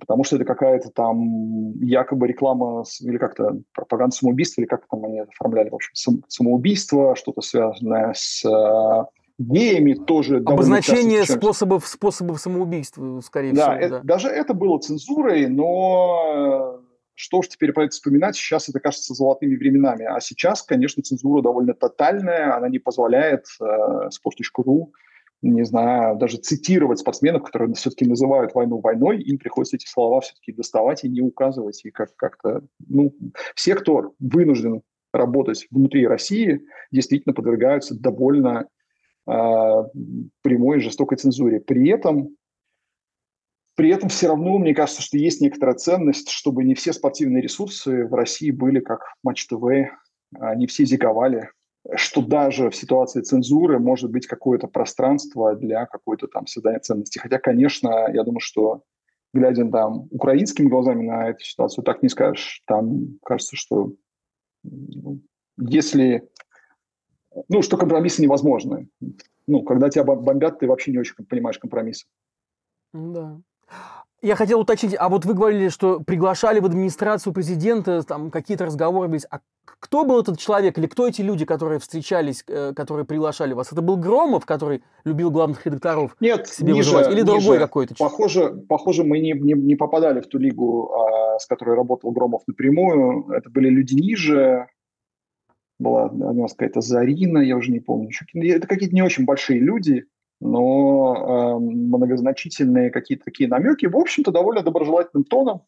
потому 0.00 0.24
что 0.24 0.36
это 0.36 0.46
какая-то 0.46 0.88
там 0.88 1.72
якобы 1.82 2.26
реклама 2.26 2.82
или 3.02 3.18
как-то 3.18 3.60
пропаганда 3.74 4.16
самоубийства, 4.16 4.62
или 4.62 4.66
как 4.66 4.86
там 4.88 5.04
они 5.04 5.20
оформляли, 5.20 5.68
в 5.68 5.74
общем, 5.74 5.90
сам, 5.92 6.24
самоубийство, 6.28 7.14
что-то 7.14 7.42
связанное 7.42 8.14
с 8.16 8.42
э, 8.42 9.04
геями 9.42 9.94
тоже. 9.94 10.38
Обозначение 10.38 11.24
способов, 11.24 11.86
способов 11.86 12.40
самоубийства, 12.40 13.20
скорее 13.20 13.52
да, 13.52 13.72
всего. 13.72 13.86
Это, 13.86 13.88
да, 13.90 14.00
даже 14.02 14.28
это 14.28 14.54
было 14.54 14.78
цензурой, 14.78 15.48
но 15.48 16.80
что 17.14 17.38
уж 17.38 17.48
теперь 17.48 17.72
про 17.72 17.84
это 17.84 17.92
вспоминать, 17.92 18.36
сейчас 18.36 18.68
это 18.68 18.80
кажется 18.80 19.14
золотыми 19.14 19.56
временами. 19.56 20.04
А 20.04 20.20
сейчас, 20.20 20.62
конечно, 20.62 21.02
цензура 21.02 21.42
довольно 21.42 21.74
тотальная, 21.74 22.56
она 22.56 22.68
не 22.68 22.78
позволяет 22.78 23.46
э, 23.60 23.64
sport.ru 23.64 24.92
не 25.42 25.64
знаю, 25.64 26.16
даже 26.16 26.36
цитировать 26.36 27.00
спортсменов, 27.00 27.42
которые 27.42 27.74
все-таки 27.74 28.06
называют 28.06 28.54
войну 28.54 28.78
войной, 28.78 29.20
им 29.20 29.38
приходится 29.38 29.76
эти 29.76 29.86
слова 29.86 30.20
все-таки 30.20 30.52
доставать 30.52 31.02
и 31.04 31.08
не 31.08 31.20
указывать. 31.20 31.84
И 31.84 31.90
как- 31.90 32.14
как-то, 32.16 32.62
ну, 32.86 33.12
все, 33.56 33.74
кто 33.74 34.14
вынужден 34.20 34.82
работать 35.12 35.66
внутри 35.70 36.06
России, 36.06 36.62
действительно 36.92 37.34
подвергаются 37.34 37.98
довольно 37.98 38.66
э, 38.66 38.81
прямой 39.24 40.78
и 40.78 40.80
жестокой 40.80 41.18
цензуре. 41.18 41.60
При 41.60 41.88
этом, 41.88 42.36
при 43.76 43.90
этом 43.90 44.08
все 44.08 44.28
равно, 44.28 44.58
мне 44.58 44.74
кажется, 44.74 45.02
что 45.02 45.16
есть 45.16 45.40
некоторая 45.40 45.76
ценность, 45.76 46.28
чтобы 46.30 46.64
не 46.64 46.74
все 46.74 46.92
спортивные 46.92 47.42
ресурсы 47.42 48.04
в 48.06 48.14
России 48.14 48.50
были 48.50 48.80
как 48.80 49.00
Матч 49.22 49.46
ТВ, 49.46 49.64
они 50.38 50.66
все 50.66 50.84
зиговали, 50.84 51.50
что 51.94 52.22
даже 52.22 52.70
в 52.70 52.76
ситуации 52.76 53.20
цензуры 53.22 53.78
может 53.78 54.10
быть 54.10 54.26
какое-то 54.26 54.66
пространство 54.66 55.54
для 55.54 55.86
какой-то 55.86 56.26
там 56.26 56.46
создания 56.46 56.78
ценности. 56.78 57.18
Хотя, 57.18 57.38
конечно, 57.38 58.08
я 58.12 58.24
думаю, 58.24 58.40
что 58.40 58.82
глядя 59.34 59.68
там 59.70 60.08
украинскими 60.10 60.68
глазами 60.68 61.06
на 61.06 61.30
эту 61.30 61.44
ситуацию, 61.44 61.84
так 61.84 62.02
не 62.02 62.08
скажешь. 62.08 62.62
Там 62.66 63.18
кажется, 63.24 63.56
что 63.56 63.92
ну, 64.62 65.20
если... 65.58 66.28
Ну, 67.48 67.62
что 67.62 67.76
компромиссы 67.76 68.22
невозможны. 68.22 68.88
Ну, 69.46 69.62
когда 69.62 69.88
тебя 69.90 70.04
бомбят, 70.04 70.58
ты 70.58 70.66
вообще 70.66 70.92
не 70.92 70.98
очень 70.98 71.14
понимаешь 71.28 71.58
компромиссы. 71.58 72.06
Да. 72.92 73.40
Я 74.24 74.36
хотел 74.36 74.60
уточнить, 74.60 74.94
а 74.96 75.08
вот 75.08 75.24
вы 75.24 75.34
говорили, 75.34 75.68
что 75.68 75.98
приглашали 75.98 76.60
в 76.60 76.64
администрацию 76.64 77.32
президента, 77.32 78.04
там 78.04 78.30
какие-то 78.30 78.66
разговоры 78.66 79.08
были. 79.08 79.20
А 79.30 79.40
Кто 79.64 80.04
был 80.04 80.20
этот 80.20 80.38
человек 80.38 80.78
или 80.78 80.86
кто 80.86 81.08
эти 81.08 81.22
люди, 81.22 81.44
которые 81.44 81.80
встречались, 81.80 82.44
э, 82.46 82.72
которые 82.72 83.04
приглашали 83.04 83.52
вас? 83.52 83.72
Это 83.72 83.82
был 83.82 83.96
Громов, 83.96 84.46
который 84.46 84.84
любил 85.04 85.32
главных 85.32 85.66
редакторов 85.66 86.14
Нет, 86.20 86.46
себе 86.46 86.72
ниже, 86.72 86.90
вызывать? 86.90 87.08
Или 87.08 87.22
ниже. 87.22 87.26
другой 87.26 87.58
какой-то 87.58 87.96
человек? 87.96 88.12
Похоже, 88.12 88.54
похоже 88.68 89.02
мы 89.02 89.18
не, 89.18 89.32
не, 89.32 89.54
не 89.54 89.74
попадали 89.74 90.20
в 90.20 90.28
ту 90.28 90.38
лигу, 90.38 90.92
а, 90.92 91.40
с 91.40 91.46
которой 91.46 91.74
работал 91.74 92.12
Громов 92.12 92.42
напрямую. 92.46 93.28
Это 93.32 93.50
были 93.50 93.70
люди 93.70 93.94
ниже. 93.94 94.68
Была 95.82 96.10
нас 96.10 96.52
какая-то 96.52 96.80
Зарина, 96.80 97.38
я 97.38 97.56
уже 97.56 97.70
не 97.70 97.80
помню. 97.80 98.10
Это 98.34 98.66
какие-то 98.66 98.94
не 98.94 99.02
очень 99.02 99.24
большие 99.24 99.60
люди, 99.60 100.04
но 100.40 101.14
э, 101.14 101.58
многозначительные 101.58 102.90
какие-то 102.90 103.24
такие 103.24 103.48
намеки. 103.48 103.86
В 103.86 103.96
общем-то, 103.96 104.30
довольно 104.30 104.62
доброжелательным 104.62 105.24
тоном 105.24 105.62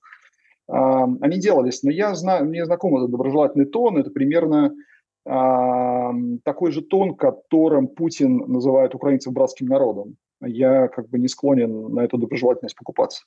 они 0.66 1.38
делались. 1.38 1.82
Но 1.82 1.90
я 1.90 2.14
знаю, 2.14 2.46
мне 2.46 2.64
знаком 2.64 2.96
этот 2.96 3.10
доброжелательный 3.10 3.66
тон. 3.66 3.98
Это 3.98 4.08
примерно 4.08 4.74
такой 5.22 6.72
же 6.72 6.80
тон, 6.80 7.14
которым 7.14 7.86
Путин 7.88 8.38
называет 8.50 8.94
украинцев 8.94 9.34
братским 9.34 9.66
народом. 9.66 10.16
Я 10.40 10.88
как 10.88 11.08
бы 11.08 11.18
не 11.18 11.28
склонен 11.28 11.92
на 11.92 12.00
эту 12.00 12.18
доброжелательность 12.18 12.76
покупаться. 12.76 13.24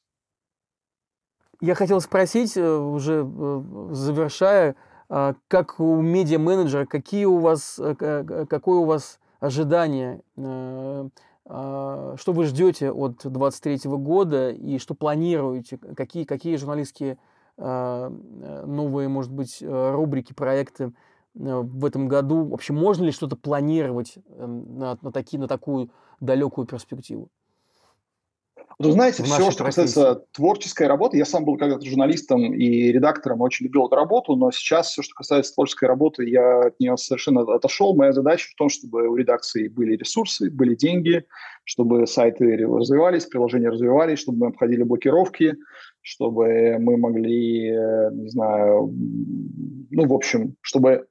Я 1.59 1.73
хотел 1.73 1.99
спросить, 2.01 2.55
э, 2.55 2.77
уже 2.77 3.25
э, 3.25 3.89
завершая, 3.91 4.75
как 5.09 5.79
у 5.79 6.01
медиа-менеджера, 6.01 6.85
какие 6.85 7.25
у 7.25 7.37
вас, 7.39 7.79
э, 7.79 8.45
какое 8.49 8.79
у 8.79 8.85
вас 8.85 9.19
ожидание, 9.39 10.21
а, 11.49 12.15
что 12.17 12.33
вы 12.33 12.45
ждете 12.45 12.91
от 12.91 13.21
2023 13.23 13.89
года 13.97 14.49
и 14.49 14.79
что 14.79 14.95
планируете, 14.95 15.77
какие, 15.77 16.25
какие 16.25 16.57
журналистские 16.57 17.17
а, 17.57 18.09
новые, 18.09 19.07
может 19.07 19.31
быть, 19.31 19.63
рубрики, 19.65 20.33
проекты 20.33 20.91
в 21.33 21.85
этом 21.85 22.07
году? 22.07 22.43
Вообще, 22.45 22.73
можно 22.73 23.05
ли 23.05 23.11
что-то 23.11 23.35
планировать 23.37 24.17
эм, 24.37 24.77
на, 24.77 24.97
на, 25.01 25.11
такие, 25.11 25.39
на 25.39 25.47
такую 25.47 25.89
далекую 26.19 26.67
перспективу? 26.67 27.29
Вы 28.79 28.91
знаете, 28.91 29.23
все, 29.23 29.49
что 29.49 29.63
касается 29.63 30.23
творческой 30.33 30.85
работы, 30.85 31.17
я 31.17 31.25
сам 31.25 31.45
был 31.45 31.57
когда-то 31.57 31.83
журналистом 31.83 32.53
и 32.53 32.91
редактором, 32.91 33.41
очень 33.41 33.65
любил 33.65 33.87
эту 33.87 33.95
работу, 33.95 34.35
но 34.35 34.51
сейчас 34.51 34.89
все, 34.89 35.01
что 35.01 35.15
касается 35.15 35.55
творческой 35.55 35.85
работы, 35.85 36.29
я 36.29 36.67
от 36.67 36.79
нее 36.79 36.95
совершенно 36.95 37.41
отошел. 37.41 37.95
Моя 37.95 38.11
задача 38.11 38.49
в 38.51 38.55
том, 38.55 38.69
чтобы 38.69 39.07
у 39.07 39.15
редакции 39.15 39.67
были 39.67 39.95
ресурсы, 39.95 40.51
были 40.51 40.75
деньги, 40.75 41.25
чтобы 41.63 42.05
сайты 42.05 42.55
развивались, 42.55 43.25
приложения 43.25 43.69
развивались, 43.69 44.19
чтобы 44.19 44.37
мы 44.37 44.47
обходили 44.49 44.83
блокировки, 44.83 45.55
чтобы 46.07 46.77
мы 46.79 46.95
могли, 46.95 47.69
э, 47.69 48.11
не 48.13 48.29
знаю, 48.29 48.93
ну, 49.91 50.07
в 50.07 50.13
общем, 50.13 50.55
чтобы 50.61 51.05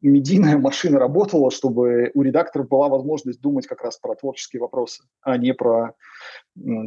медийная 0.00 0.56
машина 0.58 1.00
работала, 1.00 1.50
чтобы 1.50 2.12
у 2.14 2.22
редакторов 2.22 2.68
была 2.68 2.88
возможность 2.88 3.40
думать 3.40 3.66
как 3.66 3.82
раз 3.82 3.98
про 3.98 4.14
творческие 4.14 4.60
вопросы, 4.60 5.02
а 5.22 5.36
не 5.36 5.52
про 5.52 5.94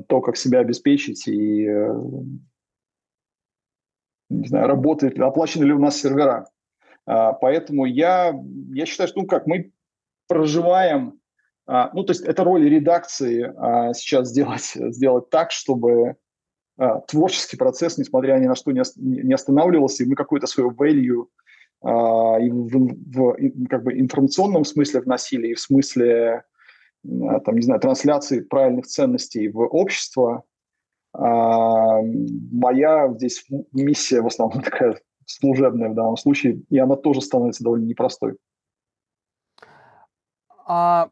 то, 0.07 0.21
как 0.21 0.37
себя 0.37 0.59
обеспечить 0.59 1.27
и, 1.27 1.65
э, 1.65 1.93
не 4.29 4.47
знаю, 4.47 4.67
работает, 4.67 5.19
оплачены 5.19 5.65
ли 5.65 5.73
у 5.73 5.79
нас 5.79 5.97
сервера. 5.97 6.47
А, 7.05 7.33
поэтому 7.33 7.83
я, 7.83 8.33
я 8.71 8.85
считаю, 8.85 9.09
что, 9.09 9.19
ну 9.19 9.27
как, 9.27 9.47
мы 9.47 9.73
проживаем, 10.29 11.19
а, 11.67 11.91
ну, 11.93 12.05
то 12.05 12.11
есть 12.11 12.23
это 12.23 12.45
роль 12.45 12.69
редакции 12.69 13.53
а, 13.57 13.93
сейчас 13.93 14.29
сделать, 14.29 14.71
сделать 14.75 15.29
так, 15.29 15.51
чтобы 15.51 16.15
творческий 17.07 17.57
процесс, 17.57 17.97
несмотря 17.97 18.39
ни 18.39 18.47
на 18.47 18.55
что, 18.55 18.71
не, 18.71 19.33
останавливался, 19.33 20.03
и 20.03 20.07
мы 20.07 20.15
какую-то 20.15 20.47
свою 20.47 20.71
value 20.71 21.25
а, 21.81 22.37
и 22.39 22.49
в, 22.49 22.69
в, 22.69 23.67
как 23.69 23.83
бы 23.83 23.99
информационном 23.99 24.63
смысле 24.63 25.01
вносили, 25.01 25.49
и 25.49 25.53
в 25.55 25.59
смысле 25.59 26.43
а, 27.05 27.39
там, 27.41 27.55
не 27.55 27.61
знаю, 27.61 27.81
трансляции 27.81 28.39
правильных 28.39 28.87
ценностей 28.87 29.49
в 29.49 29.59
общество. 29.59 30.43
А, 31.13 31.99
моя 32.01 33.13
здесь 33.13 33.45
миссия 33.73 34.21
в 34.21 34.27
основном 34.27 34.61
такая 34.63 35.01
служебная 35.25 35.89
в 35.89 35.95
данном 35.95 36.15
случае, 36.15 36.61
и 36.69 36.79
она 36.79 36.95
тоже 36.95 37.21
становится 37.21 37.63
довольно 37.63 37.85
непростой. 37.85 38.37
А 40.65 41.09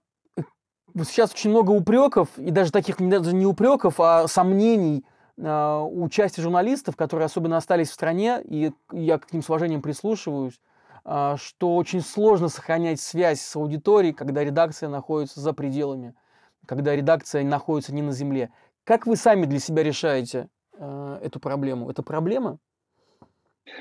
сейчас 1.04 1.34
очень 1.34 1.50
много 1.50 1.72
упреков, 1.72 2.30
и 2.38 2.52
даже 2.52 2.72
таких 2.72 2.98
даже 3.00 3.36
не 3.36 3.46
упреков, 3.46 4.00
а 4.00 4.30
сомнений– 4.30 5.04
а, 5.16 5.16
у 5.40 6.10
части 6.10 6.42
журналистов, 6.42 6.96
которые 6.96 7.28
особенно 7.28 7.58
остались 7.58 7.90
в 7.90 7.94
стране, 7.94 8.42
и 8.44 8.72
я 8.92 9.20
к 9.20 9.32
ним 9.32 9.44
с 9.44 9.50
уважением 9.50 9.82
прислушиваюсь, 9.84 10.60
а, 11.10 11.38
что 11.38 11.78
очень 11.78 12.02
сложно 12.02 12.50
сохранять 12.50 13.00
связь 13.00 13.40
с 13.40 13.56
аудиторией, 13.56 14.14
когда 14.14 14.44
редакция 14.44 14.90
находится 14.90 15.40
за 15.40 15.54
пределами, 15.54 16.14
когда 16.66 16.94
редакция 16.94 17.46
находится 17.46 17.94
не 17.94 18.02
на 18.02 18.12
земле. 18.12 18.50
Как 18.84 19.08
вы 19.08 19.16
сами 19.16 19.46
для 19.46 19.60
себя 19.60 19.84
решаете 19.84 20.50
а, 20.78 21.18
эту 21.22 21.40
проблему? 21.40 21.90
Это 21.90 22.04
проблема? 22.04 22.58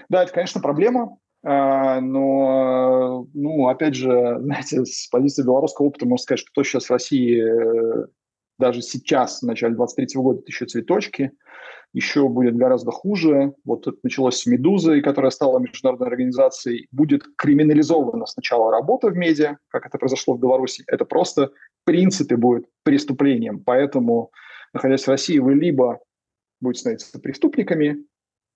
Да, 0.08 0.22
это, 0.22 0.32
конечно, 0.32 0.60
проблема. 0.60 1.18
Но, 1.42 3.26
ну, 3.34 3.68
опять 3.68 3.94
же, 3.94 4.38
знаете, 4.40 4.84
с 4.84 5.08
позиции 5.08 5.42
белорусского 5.42 5.86
опыта 5.86 6.06
можно 6.06 6.22
сказать, 6.22 6.40
что 6.40 6.50
то 6.52 6.62
сейчас 6.64 6.86
в 6.86 6.90
России 6.90 7.40
э, 7.40 8.06
даже 8.58 8.82
сейчас, 8.82 9.42
в 9.42 9.46
начале 9.46 9.74
23 9.74 10.20
года, 10.20 10.40
это 10.40 10.48
еще 10.48 10.66
цветочки, 10.66 11.32
еще 11.92 12.28
будет 12.28 12.56
гораздо 12.56 12.90
хуже. 12.90 13.54
Вот 13.64 13.86
это 13.86 13.96
началось 14.02 14.36
с 14.36 14.46
«Медузой», 14.46 15.02
которая 15.02 15.30
стала 15.30 15.58
международной 15.58 16.08
организацией. 16.08 16.88
Будет 16.90 17.24
криминализована 17.36 18.26
сначала 18.26 18.70
работа 18.70 19.08
в 19.08 19.16
медиа, 19.16 19.58
как 19.68 19.86
это 19.86 19.98
произошло 19.98 20.34
в 20.34 20.40
Беларуси. 20.40 20.84
Это 20.86 21.04
просто 21.04 21.48
в 21.48 21.84
принципе 21.84 22.36
будет 22.36 22.66
преступлением. 22.82 23.62
Поэтому, 23.64 24.30
находясь 24.72 25.04
в 25.04 25.08
России, 25.08 25.38
вы 25.38 25.54
либо 25.54 26.00
будете 26.60 26.80
становиться 26.80 27.18
преступниками, 27.18 28.04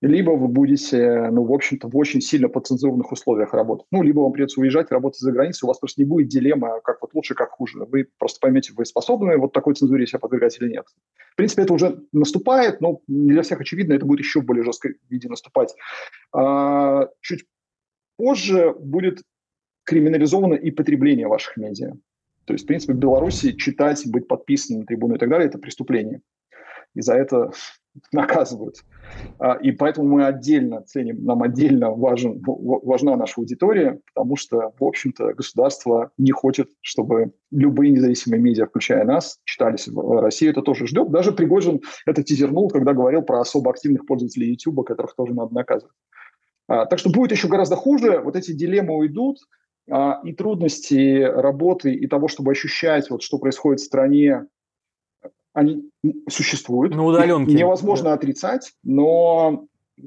либо 0.00 0.30
вы 0.30 0.48
будете, 0.48 1.28
ну, 1.30 1.44
в 1.44 1.52
общем-то, 1.52 1.88
в 1.88 1.96
очень 1.96 2.20
сильно 2.20 2.48
подцензурных 2.48 3.12
условиях 3.12 3.52
работать. 3.52 3.86
Ну, 3.90 4.02
либо 4.02 4.20
вам 4.20 4.32
придется 4.32 4.60
уезжать, 4.60 4.90
работать 4.90 5.20
за 5.20 5.32
границей, 5.32 5.66
у 5.66 5.68
вас 5.68 5.78
просто 5.78 6.00
не 6.00 6.06
будет 6.06 6.28
дилеммы, 6.28 6.80
как 6.82 7.02
вот 7.02 7.14
лучше, 7.14 7.34
как 7.34 7.50
хуже. 7.50 7.84
Вы 7.84 8.08
просто 8.18 8.40
поймете, 8.40 8.72
вы 8.74 8.86
способны 8.86 9.36
вот 9.36 9.52
такой 9.52 9.74
цензуре 9.74 10.06
себя 10.06 10.18
подвергать 10.18 10.58
или 10.60 10.70
нет. 10.70 10.86
В 11.32 11.36
принципе, 11.36 11.62
это 11.62 11.74
уже 11.74 12.02
наступает, 12.12 12.80
но 12.80 13.00
не 13.08 13.32
для 13.32 13.42
всех 13.42 13.60
очевидно, 13.60 13.92
это 13.92 14.06
будет 14.06 14.20
еще 14.20 14.40
в 14.40 14.46
более 14.46 14.64
жесткой 14.64 14.96
виде 15.10 15.28
наступать. 15.28 15.74
А, 16.32 17.08
чуть 17.20 17.44
позже 18.16 18.74
будет 18.78 19.22
криминализовано 19.84 20.54
и 20.54 20.70
потребление 20.70 21.26
ваших 21.26 21.56
медиа. 21.56 21.92
То 22.46 22.54
есть, 22.54 22.64
в 22.64 22.66
принципе, 22.66 22.94
в 22.94 22.98
Беларуси 22.98 23.52
читать, 23.52 24.02
быть 24.06 24.28
подписанным 24.28 24.80
на 24.80 24.86
трибуну 24.86 25.16
и 25.16 25.18
так 25.18 25.28
далее– 25.28 25.48
это 25.48 25.58
преступление. 25.58 26.22
И 26.94 27.00
за 27.00 27.14
это 27.14 27.52
наказывают. 28.12 28.76
А, 29.38 29.54
и 29.54 29.72
поэтому 29.72 30.08
мы 30.08 30.26
отдельно 30.26 30.82
ценим, 30.82 31.24
нам 31.24 31.42
отдельно 31.42 31.90
важен, 31.90 32.42
важна 32.44 33.16
наша 33.16 33.34
аудитория, 33.40 34.00
потому 34.14 34.36
что, 34.36 34.72
в 34.78 34.84
общем-то, 34.84 35.34
государство 35.34 36.10
не 36.18 36.32
хочет, 36.32 36.68
чтобы 36.80 37.32
любые 37.50 37.90
независимые 37.92 38.40
медиа, 38.40 38.66
включая 38.66 39.04
нас, 39.04 39.40
читались 39.44 39.88
в 39.88 40.20
России. 40.20 40.48
Это 40.48 40.62
тоже 40.62 40.86
ждет. 40.86 41.10
Даже 41.10 41.32
Пригожин 41.32 41.80
это 42.06 42.22
тизернул, 42.22 42.68
когда 42.68 42.92
говорил 42.92 43.22
про 43.22 43.40
особо 43.40 43.70
активных 43.70 44.06
пользователей 44.06 44.50
YouTube, 44.50 44.86
которых 44.86 45.14
тоже 45.16 45.34
надо 45.34 45.54
наказывать. 45.54 45.94
А, 46.68 46.86
так 46.86 46.98
что 46.98 47.10
будет 47.10 47.32
еще 47.32 47.48
гораздо 47.48 47.76
хуже. 47.76 48.20
Вот 48.20 48.36
эти 48.36 48.52
дилеммы 48.52 48.96
уйдут, 48.96 49.38
а, 49.90 50.20
и 50.24 50.32
трудности 50.32 51.22
работы, 51.22 51.92
и 51.92 52.06
того, 52.06 52.28
чтобы 52.28 52.52
ощущать, 52.52 53.10
вот, 53.10 53.22
что 53.22 53.38
происходит 53.38 53.80
в 53.80 53.84
стране, 53.84 54.46
они 55.52 55.90
существуют. 56.28 56.94
На 56.94 57.04
удаленке. 57.04 57.52
Их 57.52 57.58
невозможно 57.58 58.10
да. 58.10 58.12
отрицать, 58.14 58.72
но 58.84 59.64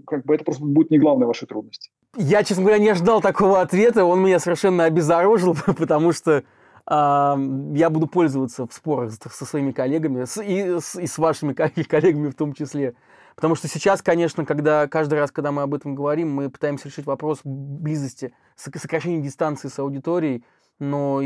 как 0.08 0.26
бы 0.26 0.36
это 0.36 0.44
просто 0.44 0.64
будет 0.64 0.90
не 0.92 1.00
главная 1.00 1.28
ваша 1.28 1.46
трудность. 1.46 1.92
Я, 2.18 2.44
честно 2.44 2.64
говоря, 2.64 2.80
не 2.80 2.90
ожидал 2.90 3.22
такого 3.22 3.62
ответа. 3.62 4.06
Он 4.06 4.22
меня 4.24 4.40
совершенно 4.40 4.86
обезоружил, 4.86 5.56
потому 5.78 6.12
что 6.12 6.32
э, 6.32 6.44
я 6.88 7.90
буду 7.90 8.08
пользоваться 8.08 8.68
в 8.68 8.74
спорах 8.74 9.14
со 9.14 9.46
своими 9.46 9.72
коллегами 9.72 10.26
с, 10.26 10.42
и, 10.42 10.80
с, 10.80 10.96
и 10.96 11.08
с 11.08 11.18
вашими 11.18 11.54
коллегами 11.54 12.30
в 12.30 12.36
том 12.36 12.54
числе. 12.54 12.96
Потому 13.36 13.56
что 13.56 13.68
сейчас, 13.68 14.02
конечно, 14.02 14.46
когда 14.46 14.88
каждый 14.88 15.18
раз, 15.18 15.32
когда 15.32 15.52
мы 15.52 15.64
об 15.64 15.74
этом 15.74 15.96
говорим, 15.96 16.32
мы 16.32 16.50
пытаемся 16.50 16.88
решить 16.88 17.06
вопрос 17.08 17.40
близости, 17.44 18.34
сокращения 18.56 19.22
дистанции 19.22 19.70
с 19.70 19.80
аудиторией, 19.80 20.46
но 20.80 21.22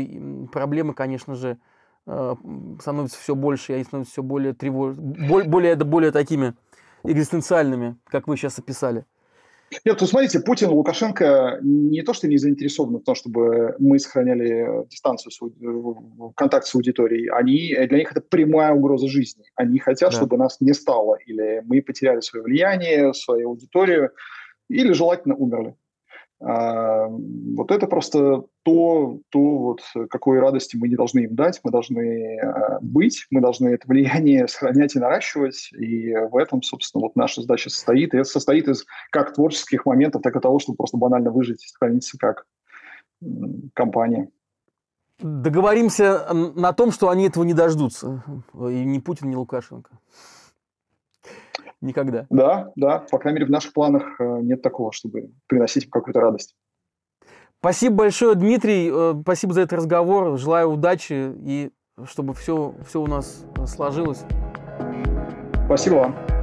проблемы, 0.50 0.94
конечно 0.94 1.34
же, 1.34 1.58
становится 2.80 3.18
все 3.18 3.34
больше, 3.34 3.72
и 3.72 3.74
они 3.76 3.84
становятся 3.84 4.12
все 4.12 4.22
более 4.22 4.54
тревожными, 4.54 5.48
более, 5.48 5.76
более 5.76 6.10
такими 6.10 6.54
экзистенциальными, 7.04 7.96
как 8.06 8.26
вы 8.26 8.36
сейчас 8.36 8.58
описали. 8.58 9.04
Нет, 9.84 9.98
то 9.98 10.06
смотрите, 10.06 10.40
Путин, 10.40 10.70
Лукашенко 10.70 11.58
не 11.62 12.02
то, 12.02 12.14
что 12.14 12.26
не 12.26 12.38
заинтересованы 12.38 12.98
в 12.98 13.04
том, 13.04 13.14
чтобы 13.14 13.76
мы 13.78 13.98
сохраняли 13.98 14.86
дистанцию, 14.88 15.30
с, 15.30 15.40
контакт 16.34 16.66
с 16.66 16.74
аудиторией, 16.74 17.28
они, 17.28 17.74
для 17.86 17.98
них 17.98 18.10
это 18.10 18.22
прямая 18.22 18.72
угроза 18.72 19.08
жизни. 19.08 19.44
Они 19.56 19.78
хотят, 19.78 20.12
да. 20.12 20.16
чтобы 20.16 20.38
нас 20.38 20.60
не 20.60 20.72
стало, 20.72 21.16
или 21.26 21.62
мы 21.66 21.82
потеряли 21.82 22.20
свое 22.20 22.44
влияние, 22.44 23.12
свою 23.12 23.50
аудиторию, 23.50 24.12
или 24.70 24.92
желательно 24.92 25.34
умерли. 25.34 25.76
А, 26.40 27.08
вот 27.08 27.72
это 27.72 27.86
просто 27.88 28.44
то, 28.62 29.18
то 29.30 29.40
вот, 29.40 29.80
какой 30.08 30.38
радости 30.38 30.76
мы 30.76 30.88
не 30.88 30.94
должны 30.94 31.20
им 31.20 31.34
дать, 31.34 31.60
мы 31.64 31.72
должны 31.72 32.38
а, 32.38 32.78
быть, 32.80 33.26
мы 33.30 33.40
должны 33.40 33.68
это 33.70 33.88
влияние 33.88 34.46
сохранять 34.48 34.94
и 34.94 35.00
наращивать, 35.00 35.70
и 35.72 36.14
в 36.14 36.36
этом, 36.36 36.62
собственно, 36.62 37.02
вот 37.02 37.16
наша 37.16 37.42
задача 37.42 37.70
состоит, 37.70 38.14
и 38.14 38.18
это 38.18 38.28
состоит 38.28 38.68
из 38.68 38.84
как 39.10 39.34
творческих 39.34 39.84
моментов, 39.84 40.22
так 40.22 40.36
и 40.36 40.40
того, 40.40 40.60
чтобы 40.60 40.76
просто 40.76 40.96
банально 40.96 41.30
выжить 41.30 41.64
и 41.64 41.68
сохраниться 41.68 42.16
как 42.18 42.46
компания. 43.74 44.28
Договоримся 45.18 46.32
на 46.32 46.72
том, 46.72 46.92
что 46.92 47.08
они 47.08 47.26
этого 47.26 47.42
не 47.42 47.54
дождутся, 47.54 48.22
и 48.54 48.84
ни 48.84 49.00
Путин, 49.00 49.30
ни 49.30 49.34
Лукашенко. 49.34 49.98
Никогда. 51.80 52.26
Да, 52.30 52.72
да. 52.76 53.04
По 53.10 53.18
крайней 53.18 53.38
мере, 53.40 53.46
в 53.46 53.50
наших 53.50 53.72
планах 53.72 54.20
э, 54.20 54.40
нет 54.42 54.62
такого, 54.62 54.92
чтобы 54.92 55.30
приносить 55.46 55.84
им 55.84 55.90
какую-то 55.90 56.20
радость. 56.20 56.54
Спасибо 57.60 57.96
большое, 57.96 58.34
Дмитрий. 58.34 58.90
Э, 58.92 59.14
спасибо 59.22 59.52
за 59.52 59.62
этот 59.62 59.78
разговор. 59.78 60.36
Желаю 60.38 60.70
удачи 60.70 61.32
и 61.36 61.70
чтобы 62.04 62.34
все, 62.34 62.74
все 62.86 63.00
у 63.00 63.06
нас 63.06 63.44
сложилось. 63.66 64.24
Спасибо 65.66 65.94
вам. 65.94 66.37